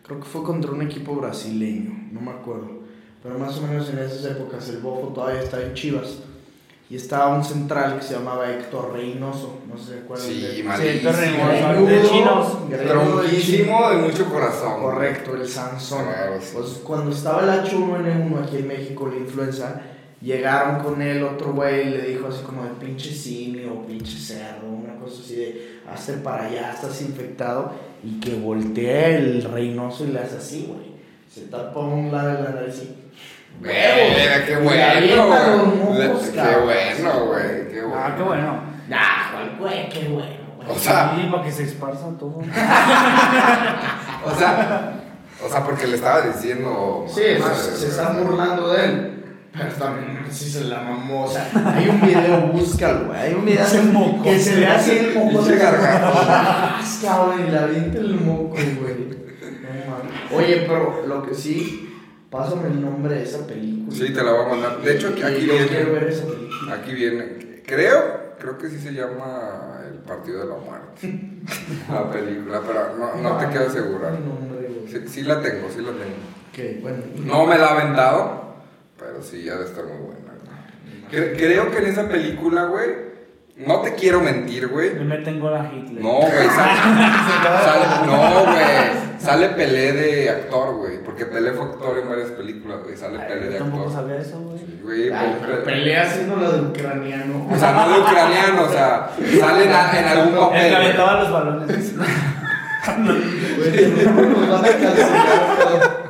creo 0.03 0.19
que 0.19 0.25
fue 0.25 0.43
contra 0.43 0.71
un 0.71 0.81
equipo 0.83 1.15
brasileño, 1.15 1.91
no 2.11 2.21
me 2.21 2.31
acuerdo. 2.31 2.77
Pero 3.23 3.37
más 3.39 3.57
o 3.57 3.61
menos 3.63 3.89
en 3.89 3.97
esas 3.99 4.23
épocas 4.25 4.69
el 4.69 4.77
Bofo 4.77 5.07
todavía 5.07 5.41
estaba 5.41 5.63
en 5.63 5.73
Chivas. 5.73 6.19
Y 6.89 6.95
estaba 6.95 7.35
un 7.35 7.43
central 7.43 7.97
que 7.97 8.01
se 8.05 8.13
llamaba 8.13 8.49
Héctor 8.49 8.93
Reynoso, 8.93 9.59
no 9.67 9.77
sé 9.77 9.99
acuerdan 10.05 10.25
Sí, 10.27 10.45
él. 10.59 10.63
malísimo. 10.63 11.11
Sí, 11.11 11.17
Reynoso, 11.19 11.67
Greñudo, 11.67 11.85
de 11.87 12.01
chinos. 12.07 12.57
y 12.69 12.87
Tronquísimo 12.87 13.89
de 13.89 13.97
mucho 13.97 14.25
corazón. 14.29 14.81
Correcto, 14.81 15.35
el 15.35 15.47
Sansón. 15.47 16.05
Claro, 16.05 16.35
sí. 16.39 16.47
Pues 16.53 16.67
cuando 16.85 17.11
estaba 17.11 17.43
el 17.43 17.49
H1N1 17.49 18.41
aquí 18.43 18.57
en 18.59 18.67
México, 18.69 19.07
la 19.11 19.17
influenza, 19.17 19.81
llegaron 20.21 20.81
con 20.81 21.01
él, 21.01 21.23
otro 21.23 21.51
güey 21.53 21.89
le 21.89 22.01
dijo 22.03 22.27
así 22.27 22.41
como 22.43 22.63
de 22.63 22.69
pinche 22.79 23.11
simio, 23.13 23.85
pinche 23.85 24.17
cerdo, 24.17 24.67
una 24.67 24.95
cosa 24.95 25.21
así 25.21 25.35
de 25.35 25.79
hazte 25.91 26.13
para 26.13 26.45
allá, 26.45 26.71
estás 26.73 27.01
infectado. 27.01 27.71
Y 28.01 28.19
que 28.21 28.35
voltea 28.35 29.17
el 29.17 29.43
Reynoso 29.43 30.05
y 30.05 30.11
le 30.13 30.19
hace 30.19 30.37
así, 30.37 30.65
güey. 30.69 30.87
Se 31.29 31.41
tapa 31.51 31.81
un 31.81 32.11
lado 32.13 32.29
de 32.29 32.43
la 32.43 32.49
nariz 32.51 32.81
y. 32.81 33.06
Mira, 33.59 34.45
qué 34.45 34.55
bueno, 34.57 35.65
güey. 35.83 36.07
Qué 36.31 36.57
bueno, 36.63 37.25
güey. 37.25 37.67
Qué 37.71 37.81
bueno. 37.81 37.95
Ah, 37.97 38.13
qué 38.15 38.23
bueno. 38.23 38.59
¡Ah, 38.91 39.31
cuál 39.33 39.57
güey, 39.59 39.89
qué 39.89 40.07
bueno, 40.07 40.35
güey! 40.57 40.69
O 40.69 40.75
sea, 40.79 41.13
Sí, 41.15 41.27
para 41.31 41.43
que 41.43 41.51
se 41.51 41.63
esparza 41.63 42.07
todo. 42.19 42.37
o 44.25 44.31
sea, 44.37 44.93
o 45.45 45.49
sea, 45.49 45.63
porque 45.63 45.87
le 45.87 45.95
estaba 45.95 46.21
diciendo. 46.21 47.05
Sí, 47.07 47.15
se, 47.15 47.35
se 47.37 47.41
güey. 47.41 47.89
están 47.91 48.23
burlando 48.23 48.69
de 48.73 48.85
él. 48.85 49.13
Pero 49.53 49.69
también 49.73 50.19
sí 50.29 50.49
se 50.51 50.65
la 50.65 50.79
mamó. 50.81 51.23
O 51.25 51.27
sea, 51.27 51.49
hay 51.75 51.89
un 51.89 51.99
video, 52.01 52.41
búscalo, 52.53 53.05
güey. 53.07 53.19
Hay 53.19 53.33
un 53.33 53.43
video 53.45 53.63
Ese 53.65 53.81
moco. 53.81 54.23
que 54.23 54.39
se 54.39 54.55
ve 54.59 54.67
así 54.67 54.91
el 54.97 55.15
moco. 55.15 55.41
De 55.41 55.57
gargajo. 55.57 56.19
Cabrón, 57.01 57.45
y 57.47 57.51
le 57.51 57.57
avienta 57.57 57.97
el 57.97 58.15
moco, 58.19 58.49
güey. 58.49 59.17
No 59.63 59.69
mames. 59.89 60.13
Oye, 60.35 60.65
pero 60.67 61.03
lo 61.07 61.23
que 61.23 61.33
sí, 61.33 61.86
pásame 62.29 62.67
el 62.67 62.81
nombre 62.81 63.15
de 63.15 63.23
esa 63.23 63.45
película. 63.47 63.95
Sí, 63.95 64.13
te 64.13 64.23
la 64.23 64.31
voy 64.33 64.45
a 64.45 64.49
mandar. 64.49 64.81
De 64.81 64.95
hecho, 64.95 65.09
aquí, 65.09 65.21
aquí 65.23 65.45
Yo 65.45 65.53
quiero 65.67 65.69
viene. 65.69 65.89
ver 65.91 66.03
esa 66.09 66.25
película. 66.25 66.73
Aquí 66.73 66.93
viene. 66.93 67.61
Creo, 67.65 68.33
creo 68.39 68.57
que 68.57 68.69
sí 68.69 68.79
se 68.79 68.91
llama 68.93 69.81
El 69.87 69.99
Partido 69.99 70.39
de 70.39 70.45
la 70.47 70.55
Muerte. 70.55 71.29
La 71.91 72.09
película, 72.11 72.61
pero 72.65 72.97
no, 72.97 73.21
no 73.21 73.37
te 73.37 73.47
quiero 73.47 73.67
asegurar. 73.67 74.17
Sí, 74.87 74.99
sí 75.07 75.21
la 75.23 75.41
tengo, 75.41 75.67
sí 75.69 75.81
la 75.81 75.91
tengo. 75.91 76.81
Bueno. 76.81 76.97
No 77.25 77.45
me 77.45 77.57
la 77.57 77.67
ha 77.67 77.79
aventado, 77.81 78.55
pero 78.97 79.21
sí, 79.21 79.43
ya 79.43 79.57
de 79.57 79.65
estar 79.65 79.83
muy 79.85 79.97
buena. 79.97 80.21
Cre- 81.11 81.37
creo 81.37 81.69
que 81.71 81.77
en 81.77 81.85
esa 81.85 82.07
película, 82.09 82.65
güey, 82.65 82.87
no 83.65 83.81
te 83.81 83.95
quiero 83.95 84.19
mentir, 84.21 84.67
güey. 84.67 84.93
Le 84.95 85.03
meten 85.03 85.39
gol 85.39 85.55
a 85.55 85.65
Hitler. 85.73 86.01
No, 86.03 86.13
güey, 86.19 86.29
sale, 86.31 86.79
sale- 87.63 88.05
no, 88.05 88.43
güey, 88.43 89.17
sale 89.19 89.49
Pelé 89.49 89.91
de 89.93 90.29
actor, 90.29 90.75
güey, 90.75 91.03
porque 91.03 91.25
Pelé 91.25 91.51
fue 91.53 91.65
actor 91.65 91.97
en 91.97 92.07
varias 92.09 92.29
películas, 92.31 92.79
güey, 92.83 92.95
sale 92.95 93.17
Ay, 93.19 93.27
Pelé 93.27 93.49
de 93.49 93.57
tampoco 93.57 93.87
actor. 93.87 94.01
sabía 94.03 94.17
eso, 94.21 94.39
güey. 94.39 94.59
Sí, 94.59 94.79
güey, 94.83 95.09
Pelé- 95.09 95.63
pelea 95.65 96.03
haciendo 96.03 96.35
lo 96.35 96.51
de 96.51 96.61
ucraniano. 96.61 97.47
O 97.51 97.57
sea, 97.57 97.71
no 97.71 97.89
de 97.93 97.99
ucraniano, 97.99 98.61
o 98.63 98.69
sea, 98.69 99.09
sale 99.39 99.63
en, 99.65 99.71
en 99.71 100.07
algún 100.07 100.33
El 100.33 100.39
papel. 100.39 100.61
que 100.61 100.69
güey. 100.69 100.75
aventaba 100.85 101.13
los 101.23 101.31
balones. 101.31 101.93
Güey, 102.87 104.05
no 104.05 104.21
nos 104.21 104.49
van 104.49 104.65
a 104.65 104.67
cancelar, 104.69 105.39
pero- 105.57 106.07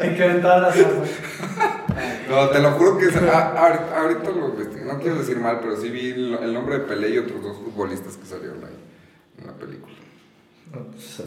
El 0.00 0.16
que 0.16 0.24
aventaba 0.24 0.58
las 0.58 0.76
aguas. 0.76 1.08
No, 2.28 2.48
te 2.50 2.60
lo 2.60 2.72
juro 2.72 2.98
que 2.98 3.06
es- 3.06 3.16
a- 3.16 3.48
a- 3.48 4.00
ahorita 4.00 4.30
lo 4.30 4.48
investigué, 4.50 4.84
no 4.84 4.98
quiero 4.98 5.16
decir 5.18 5.38
mal, 5.38 5.58
pero 5.60 5.76
sí 5.80 5.88
vi 5.90 6.10
el, 6.10 6.52
nombre 6.52 6.78
de 6.78 6.84
Pelé 6.84 7.10
y 7.10 7.18
otros 7.18 7.42
dos 7.42 7.56
futbolistas 7.56 8.16
que 8.16 8.26
salieron 8.26 8.58
ahí 8.64 8.76
en 9.40 9.46
la 9.46 9.52
película. 9.54 9.94
Pues, 10.72 11.22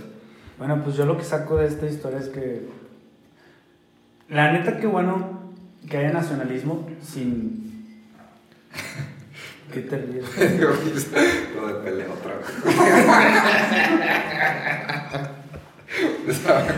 Bueno, 0.58 0.82
pues 0.84 0.96
yo 0.96 1.06
lo 1.06 1.18
que 1.18 1.24
saco 1.24 1.58
de 1.58 1.68
esta 1.68 1.88
historia 1.88 2.20
es 2.20 2.30
que. 2.30 2.68
La 4.30 4.52
neta, 4.54 4.78
qué 4.78 4.86
bueno 4.88 5.52
que 5.90 5.98
haya 5.98 6.12
nacionalismo 6.12 6.88
sin. 7.04 7.98
¿Qué 9.74 9.82
te 9.82 9.98
ríes? 9.98 10.26
lo 11.56 11.68
de 11.68 11.74
Pelé 11.84 12.06
otra 12.08 12.38
vez. 12.38 12.48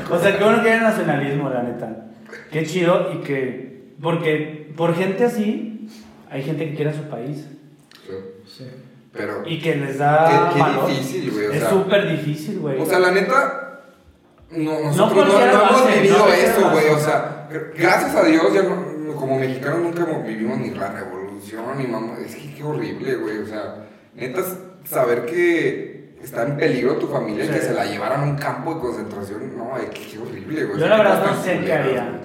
O 0.10 0.18
sea, 0.20 0.38
qué 0.38 0.44
bueno 0.44 0.64
que 0.64 0.72
haya 0.72 0.82
nacionalismo, 0.82 1.50
la 1.50 1.62
neta. 1.64 2.06
Qué 2.52 2.66
chido 2.66 3.14
y 3.14 3.18
que. 3.22 3.73
Porque 4.04 4.72
por 4.76 4.94
gente 4.96 5.24
así, 5.26 5.88
hay 6.30 6.44
gente 6.44 6.70
que 6.70 6.76
quiere 6.76 6.92
a 6.92 6.94
su 6.94 7.04
país. 7.10 7.48
sí. 8.46 8.66
Pero, 9.14 9.44
Y 9.46 9.60
que 9.62 9.76
les 9.76 10.00
da. 10.00 10.50
Qué- 10.50 10.56
qué 10.56 10.60
valor. 10.60 10.88
difícil, 10.90 11.32
güey, 11.32 11.46
o 11.46 11.52
Es 11.52 11.64
súper 11.66 12.10
difícil, 12.18 12.60
güey. 12.60 12.82
o 12.82 12.86
sea, 12.86 12.98
la 12.98 13.12
neta, 13.12 13.82
no, 14.50 14.80
nosotros 14.80 15.28
no, 15.28 15.40
hemos 15.40 15.94
vivido 15.96 16.18
no 16.18 16.28
eso, 16.34 16.70
güey. 16.72 16.90
O 16.90 16.98
sea, 17.00 17.48
gr- 17.52 17.74
gracias 17.78 18.16
a 18.16 18.24
Dios, 18.24 18.52
ya 18.52 18.64
no- 18.64 19.14
como 19.16 19.38
mexicanos 19.38 19.82
nunca 19.84 20.02
hemos- 20.02 20.26
vivimos 20.26 20.58
ni 20.58 20.72
la 20.72 20.92
revolución, 20.94 21.64
ni 21.78 21.86
mamá. 21.86 22.16
Es 22.26 22.34
que 22.36 22.56
qué 22.56 22.64
horrible, 22.64 23.16
güey. 23.18 23.38
O 23.38 23.46
sea, 23.46 23.86
neta, 24.16 24.42
saber 24.84 25.26
que 25.28 25.93
está 26.24 26.44
en 26.48 26.58
peligro 26.58 26.96
tu 26.96 27.08
familia 27.08 27.46
que 27.52 27.60
se 27.60 27.74
la 27.74 27.86
llevaran 27.86 28.22
a 28.22 28.24
un 28.24 28.36
campo 28.38 28.76
de 28.76 28.80
concentración, 28.82 29.58
no, 29.58 29.72
ay, 29.76 29.88
qué, 29.94 30.02
qué 30.12 30.20
horrible, 30.20 30.66
güey. 30.66 30.80
Yo 30.80 30.88
la 30.88 30.98
verdad 30.98 31.26
no 31.26 31.44
sé 31.44 31.60
qué 31.66 31.74
haría. 31.74 32.22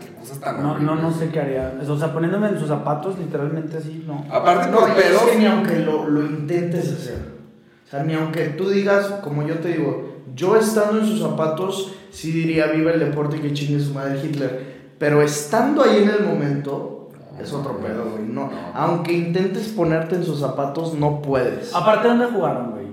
No, 0.61 0.79
no, 0.79 0.95
no 0.97 1.11
sé 1.13 1.29
qué 1.31 1.41
haría. 1.41 1.79
O 1.89 1.97
sea, 1.99 2.13
poniéndome 2.13 2.49
en 2.49 2.59
sus 2.59 2.69
zapatos, 2.69 3.19
literalmente 3.19 3.79
así, 3.79 4.05
no. 4.07 4.25
Aparte, 4.31 4.71
No, 4.71 4.81
por 4.81 4.91
es 4.91 4.95
pedos. 4.97 5.23
que 5.23 5.37
ni 5.39 5.47
aunque 5.47 5.79
lo, 5.81 6.09
lo 6.09 6.23
intentes 6.23 6.93
hacer. 6.93 7.39
O 7.87 7.91
sea, 7.91 8.03
ni 8.05 8.15
aunque 8.15 8.45
tú 8.49 8.69
digas, 8.69 9.07
como 9.23 9.47
yo 9.47 9.57
te 9.59 9.69
digo, 9.69 10.23
yo 10.35 10.57
estando 10.57 11.01
en 11.01 11.07
sus 11.07 11.21
zapatos, 11.21 11.95
sí 12.11 12.31
diría 12.33 12.67
viva 12.67 12.91
el 12.93 13.01
deporte 13.01 13.39
y 13.39 13.41
que 13.41 13.53
chingue 13.55 13.81
su 13.81 13.95
madre 13.95 14.21
Hitler. 14.23 14.93
Pero 14.99 15.23
estando 15.23 15.83
ahí 15.85 16.03
en 16.03 16.11
el 16.11 16.25
momento, 16.25 17.09
es 17.41 17.53
otro 17.53 17.79
pedo, 17.79 18.05
güey. 18.13 18.25
No, 18.25 18.43
No. 18.47 18.51
aunque 18.75 19.13
intentes 19.13 19.69
ponerte 19.69 20.17
en 20.17 20.25
sus 20.25 20.41
zapatos, 20.41 20.93
no 20.95 21.23
puedes. 21.23 21.75
Aparte, 21.75 22.09
¿dónde 22.09 22.27
jugaron, 22.27 22.73
güey? 22.73 22.88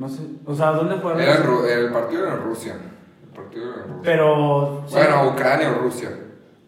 No 0.00 0.08
sé. 0.08 0.22
O 0.46 0.54
sea, 0.54 0.68
¿dónde 0.72 0.96
jugaron? 0.96 1.20
Era 1.20 1.36
Ru- 1.44 1.64
el 1.68 1.92
partido 1.92 2.24
era 2.26 2.34
en 2.36 2.42
Rusia. 2.42 2.74
El 3.22 3.28
partido 3.36 3.64
era 3.74 3.82
en 3.84 3.88
Rusia. 3.88 4.00
Pero. 4.02 4.80
Bueno, 4.90 5.28
Ucrania 5.28 5.70
o 5.70 5.74
Rusia. 5.82 6.10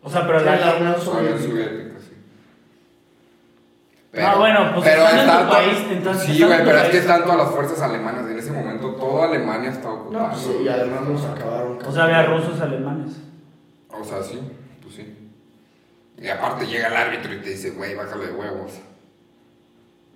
O 0.02 0.10
sea, 0.10 0.26
pero 0.26 0.40
la 0.40 0.56
la. 0.56 0.76
Unión 0.76 1.00
Soviética. 1.00 1.38
Soviética, 1.48 1.94
sí. 2.00 2.14
Ah, 4.20 4.34
bueno, 4.36 4.72
pues 4.74 4.86
estando 4.86 5.32
en 5.32 5.44
tu 5.46 5.50
país, 5.50 5.78
entonces, 5.90 6.26
Sí, 6.36 6.42
güey, 6.44 6.58
en 6.58 6.64
pero 6.66 6.78
es 6.78 6.88
que 6.90 6.98
están 6.98 7.22
todas 7.22 7.38
las 7.38 7.50
fuerzas 7.50 7.80
alemanas. 7.80 8.26
En 8.30 8.38
ese 8.38 8.52
momento, 8.52 8.90
toda 8.96 9.24
Alemania 9.28 9.70
estaba 9.70 9.94
ocupada. 9.94 10.24
No, 10.24 10.30
pues 10.32 10.42
sí, 10.42 10.56
y 10.64 10.68
además 10.68 11.08
los 11.08 11.24
acabaron. 11.24 11.78
O 11.86 11.90
sea, 11.92 12.04
había 12.04 12.22
rusos, 12.26 12.60
alemanes. 12.60 13.16
O 13.88 14.04
sea, 14.04 14.22
sí, 14.22 14.38
pues 14.82 14.94
sí. 14.96 15.30
Y 16.18 16.28
aparte 16.28 16.66
llega 16.66 16.88
el 16.88 16.96
árbitro 16.96 17.32
y 17.32 17.38
te 17.40 17.48
dice, 17.50 17.70
güey, 17.70 17.94
bájale 17.94 18.26
de 18.26 18.32
huevos. 18.34 18.72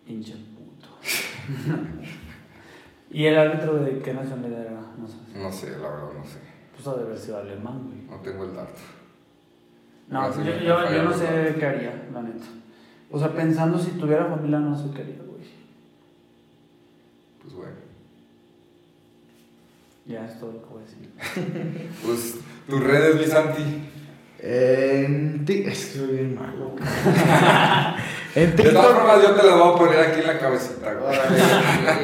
Pinche 0.04 0.34
puto. 0.34 0.88
¿Y 3.10 3.24
el 3.26 3.38
árbitro 3.38 3.76
de 3.84 3.98
qué 4.00 4.12
nacionalidad 4.12 4.60
era? 4.62 4.80
No 4.98 5.06
sé. 5.08 5.16
No 5.34 5.52
sé, 5.52 5.70
la 5.78 5.88
verdad, 5.88 6.08
no 6.18 6.24
sé. 6.24 6.38
Pues 6.74 6.86
ha 6.88 6.94
de 6.94 7.02
haber 7.04 7.18
sido 7.18 7.38
alemán, 7.38 7.82
güey. 7.86 8.02
No 8.10 8.22
tengo 8.22 8.44
el 8.44 8.54
dato. 8.54 8.72
No, 10.08 10.44
yo, 10.44 10.56
yo, 10.58 10.92
yo 10.92 11.02
no 11.04 11.12
sé 11.12 11.54
qué 11.58 11.66
haría, 11.66 12.08
la 12.12 12.22
neta. 12.22 12.44
O 13.10 13.18
sea, 13.18 13.32
pensando 13.32 13.78
si 13.78 13.92
tuviera 13.92 14.26
familia, 14.26 14.58
no 14.58 14.76
sé 14.76 14.84
qué 14.94 15.02
haría, 15.02 15.16
güey. 15.16 15.42
Pues 17.42 17.54
bueno. 17.54 17.74
Ya 20.06 20.24
es 20.26 20.38
todo 20.38 20.52
lo 20.52 20.62
que 20.62 20.68
voy 20.68 20.82
a 20.82 20.86
decir. 20.86 21.88
Pues 22.04 22.36
tus 22.68 22.82
redes, 22.84 23.16
mi 23.16 23.24
Santi. 23.24 23.62
En 24.38 25.44
ti- 25.44 25.64
Es 25.66 25.86
que 25.86 25.98
soy 25.98 26.08
bien 26.16 26.34
malo. 26.34 26.74
en 28.36 28.54
De 28.54 28.62
todas 28.62 28.86
TikTok. 28.86 28.96
formas, 28.96 29.22
yo 29.22 29.30
te 29.34 29.46
las 29.46 29.58
voy 29.58 29.68
a 29.74 29.76
poner 29.78 29.98
aquí 30.00 30.20
en 30.20 30.26
la 30.26 30.38
cabecita, 30.38 30.94
güey. 30.94 31.18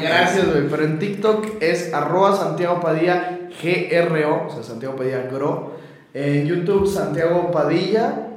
Gracias, 0.02 0.50
güey. 0.50 0.68
Pero 0.68 0.84
en 0.84 0.98
TikTok 0.98 1.46
es 1.62 1.92
arroba 1.94 2.34
Santiago 2.36 2.80
Padilla 2.80 3.38
GRO, 3.62 4.46
o 4.48 4.50
sea, 4.50 4.62
Santiago 4.62 4.96
Padilla 4.96 5.28
GRO. 5.30 5.72
En 6.14 6.46
YouTube, 6.46 6.86
Santiago 6.88 7.50
Padilla. 7.50 8.28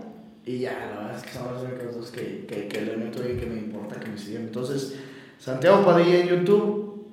Y 0.46 0.60
ya, 0.60 0.74
la 0.94 1.02
verdad 1.02 1.18
es 1.18 1.24
que 1.24 1.30
son 1.32 1.48
las 1.54 1.96
dos 1.96 2.12
que, 2.12 2.46
que, 2.46 2.68
que 2.68 2.82
le 2.82 2.98
meto 2.98 3.22
y 3.28 3.38
que 3.38 3.46
me 3.46 3.56
importa 3.56 4.00
que 4.00 4.10
me 4.10 4.18
sigan. 4.18 4.44
Entonces, 4.44 4.96
Santiago 5.40 5.84
Padilla 5.84 6.20
en 6.20 6.28
YouTube, 6.28 7.06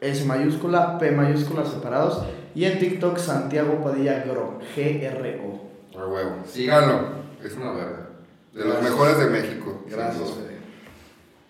S 0.00 0.24
mayúscula, 0.24 0.98
P 0.98 1.10
mayúscula 1.12 1.64
separados. 1.64 2.24
Y 2.54 2.64
en 2.64 2.78
TikTok, 2.78 3.16
Santiago 3.18 3.80
Padilla 3.82 4.24
GRO, 4.26 4.58
G-R-O. 4.74 5.98
A 5.98 6.06
huevo. 6.06 6.36
Síganlo. 6.46 7.20
Es 7.44 7.54
una 7.56 7.72
verga. 7.72 8.09
De 8.52 8.64
los 8.64 8.82
mejores 8.82 9.18
de 9.18 9.26
México. 9.26 9.84
Gracias. 9.88 10.30
Fede. 10.30 10.58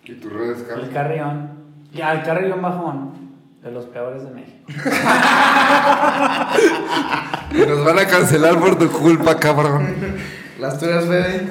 ¿Y 0.05 0.15
tus 0.21 0.33
redes, 0.33 0.59
El 0.61 0.67
Carlos? 0.67 0.89
carrión. 0.93 1.51
Ya, 1.93 2.13
el 2.13 2.23
carrión 2.23 2.61
bajón. 2.63 3.11
De 3.63 3.71
los 3.71 3.85
peores 3.87 4.23
de 4.25 4.31
México. 4.31 4.57
Nos 7.69 7.85
van 7.85 7.99
a 7.99 8.07
cancelar 8.07 8.59
por 8.59 8.79
tu 8.79 8.89
culpa, 8.91 9.37
cabrón. 9.39 9.87
Las 10.59 10.79
tuyas, 10.79 11.05
Fede. 11.05 11.49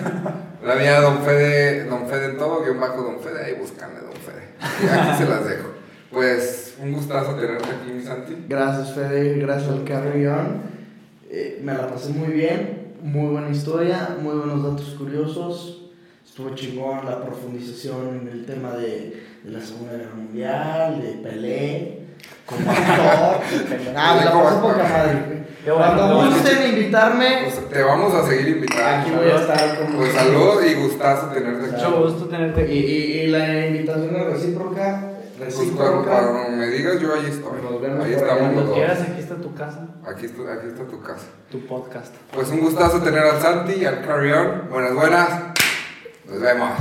La 0.65 0.75
mía, 0.75 1.01
Don 1.01 1.19
Fede, 1.19 1.85
Don 1.85 2.07
Fede 2.07 2.31
en 2.31 2.37
todo, 2.37 2.63
guion 2.63 2.79
bajo 2.79 3.01
Don 3.03 3.19
Fede, 3.19 3.45
ahí 3.45 3.53
búscanle 3.59 3.99
Don 4.01 4.13
Fede. 4.13 4.49
Y 4.83 4.87
aquí 4.87 5.17
se 5.17 5.25
las 5.29 5.45
dejo. 5.45 5.69
Pues, 6.11 6.75
un 6.81 6.93
gustazo 6.93 7.35
tenerte 7.35 7.65
aquí, 7.65 7.91
mi 7.91 8.01
Santi. 8.03 8.45
Gracias, 8.47 8.93
Fede. 8.93 9.39
Gracias 9.39 9.69
al 9.69 9.83
carrión. 9.83 10.61
Eh, 11.29 11.61
me 11.63 11.73
la 11.73 11.87
pasé 11.87 12.09
muy 12.09 12.33
bien. 12.33 12.88
Muy 13.01 13.31
buena 13.31 13.49
historia. 13.49 14.15
Muy 14.21 14.35
buenos 14.37 14.63
datos 14.63 14.95
curiosos. 14.97 15.81
Estuvo 16.25 16.53
chingón 16.55 17.05
la 17.05 17.21
profundización 17.23 18.19
en 18.21 18.27
el 18.27 18.45
tema 18.45 18.71
de, 18.73 19.23
de 19.43 19.51
la 19.51 19.59
Segunda 19.61 19.93
Guerra 19.93 20.15
Mundial, 20.15 21.01
de 21.01 21.09
Pelé, 21.29 21.99
como 22.45 22.69
actor. 22.69 23.41
ah, 23.95 24.15
me 24.17 24.25
la 24.25 24.31
actor. 24.31 24.61
poca 24.61 24.83
madre. 24.83 25.39
Cuando 25.65 26.25
gusten 26.25 26.69
invitarme, 26.69 27.25
Pues, 27.43 27.69
te 27.69 27.83
vamos 27.83 28.13
a 28.13 28.25
seguir 28.27 28.47
invitando. 28.55 29.01
aquí 29.01 29.11
voy 29.11 29.29
a 29.31 29.35
estar 29.35 29.79
como. 29.79 29.97
Pues 29.97 30.13
salud 30.13 30.61
y 30.63 30.73
gustazo 30.75 31.27
tenerte 31.27 31.65
aquí. 31.65 31.75
Mucho 31.83 32.03
gusto 32.03 32.25
tenerte 32.27 32.61
Y, 32.61 32.63
aquí. 32.63 32.73
y, 32.73 33.21
y 33.21 33.27
la 33.27 33.67
invitación 33.67 34.15
es 34.15 34.25
recíproca. 34.27 35.01
Pues 35.37 35.55
cuando, 35.55 36.01
Recíproca. 36.01 36.31
cuando 36.31 36.57
me 36.57 36.67
digas, 36.67 36.99
yo 36.99 37.13
ahí 37.13 37.25
estoy. 37.29 37.61
Nos 37.61 37.81
vemos 37.81 38.05
Ahí 38.05 38.13
estamos 38.13 38.55
los 38.55 38.77
Está 39.29 39.43
tu 39.43 39.53
casa, 39.53 39.87
Aquí 40.07 40.25
está, 40.25 40.53
aquí 40.53 40.67
está 40.69 40.87
tu 40.87 40.99
casa. 41.03 41.27
tu 41.51 41.63
podcast. 41.67 42.15
Pues 42.33 42.49
un 42.49 42.61
gustazo 42.61 42.99
tener 42.99 43.19
al 43.19 43.39
Santi 43.39 43.73
y 43.73 43.85
al 43.85 44.01
Carry 44.03 44.31
On. 44.31 44.69
Buenas, 44.71 44.95
buenas. 44.95 45.29
Nos 46.27 46.41
vemos. 46.41 46.71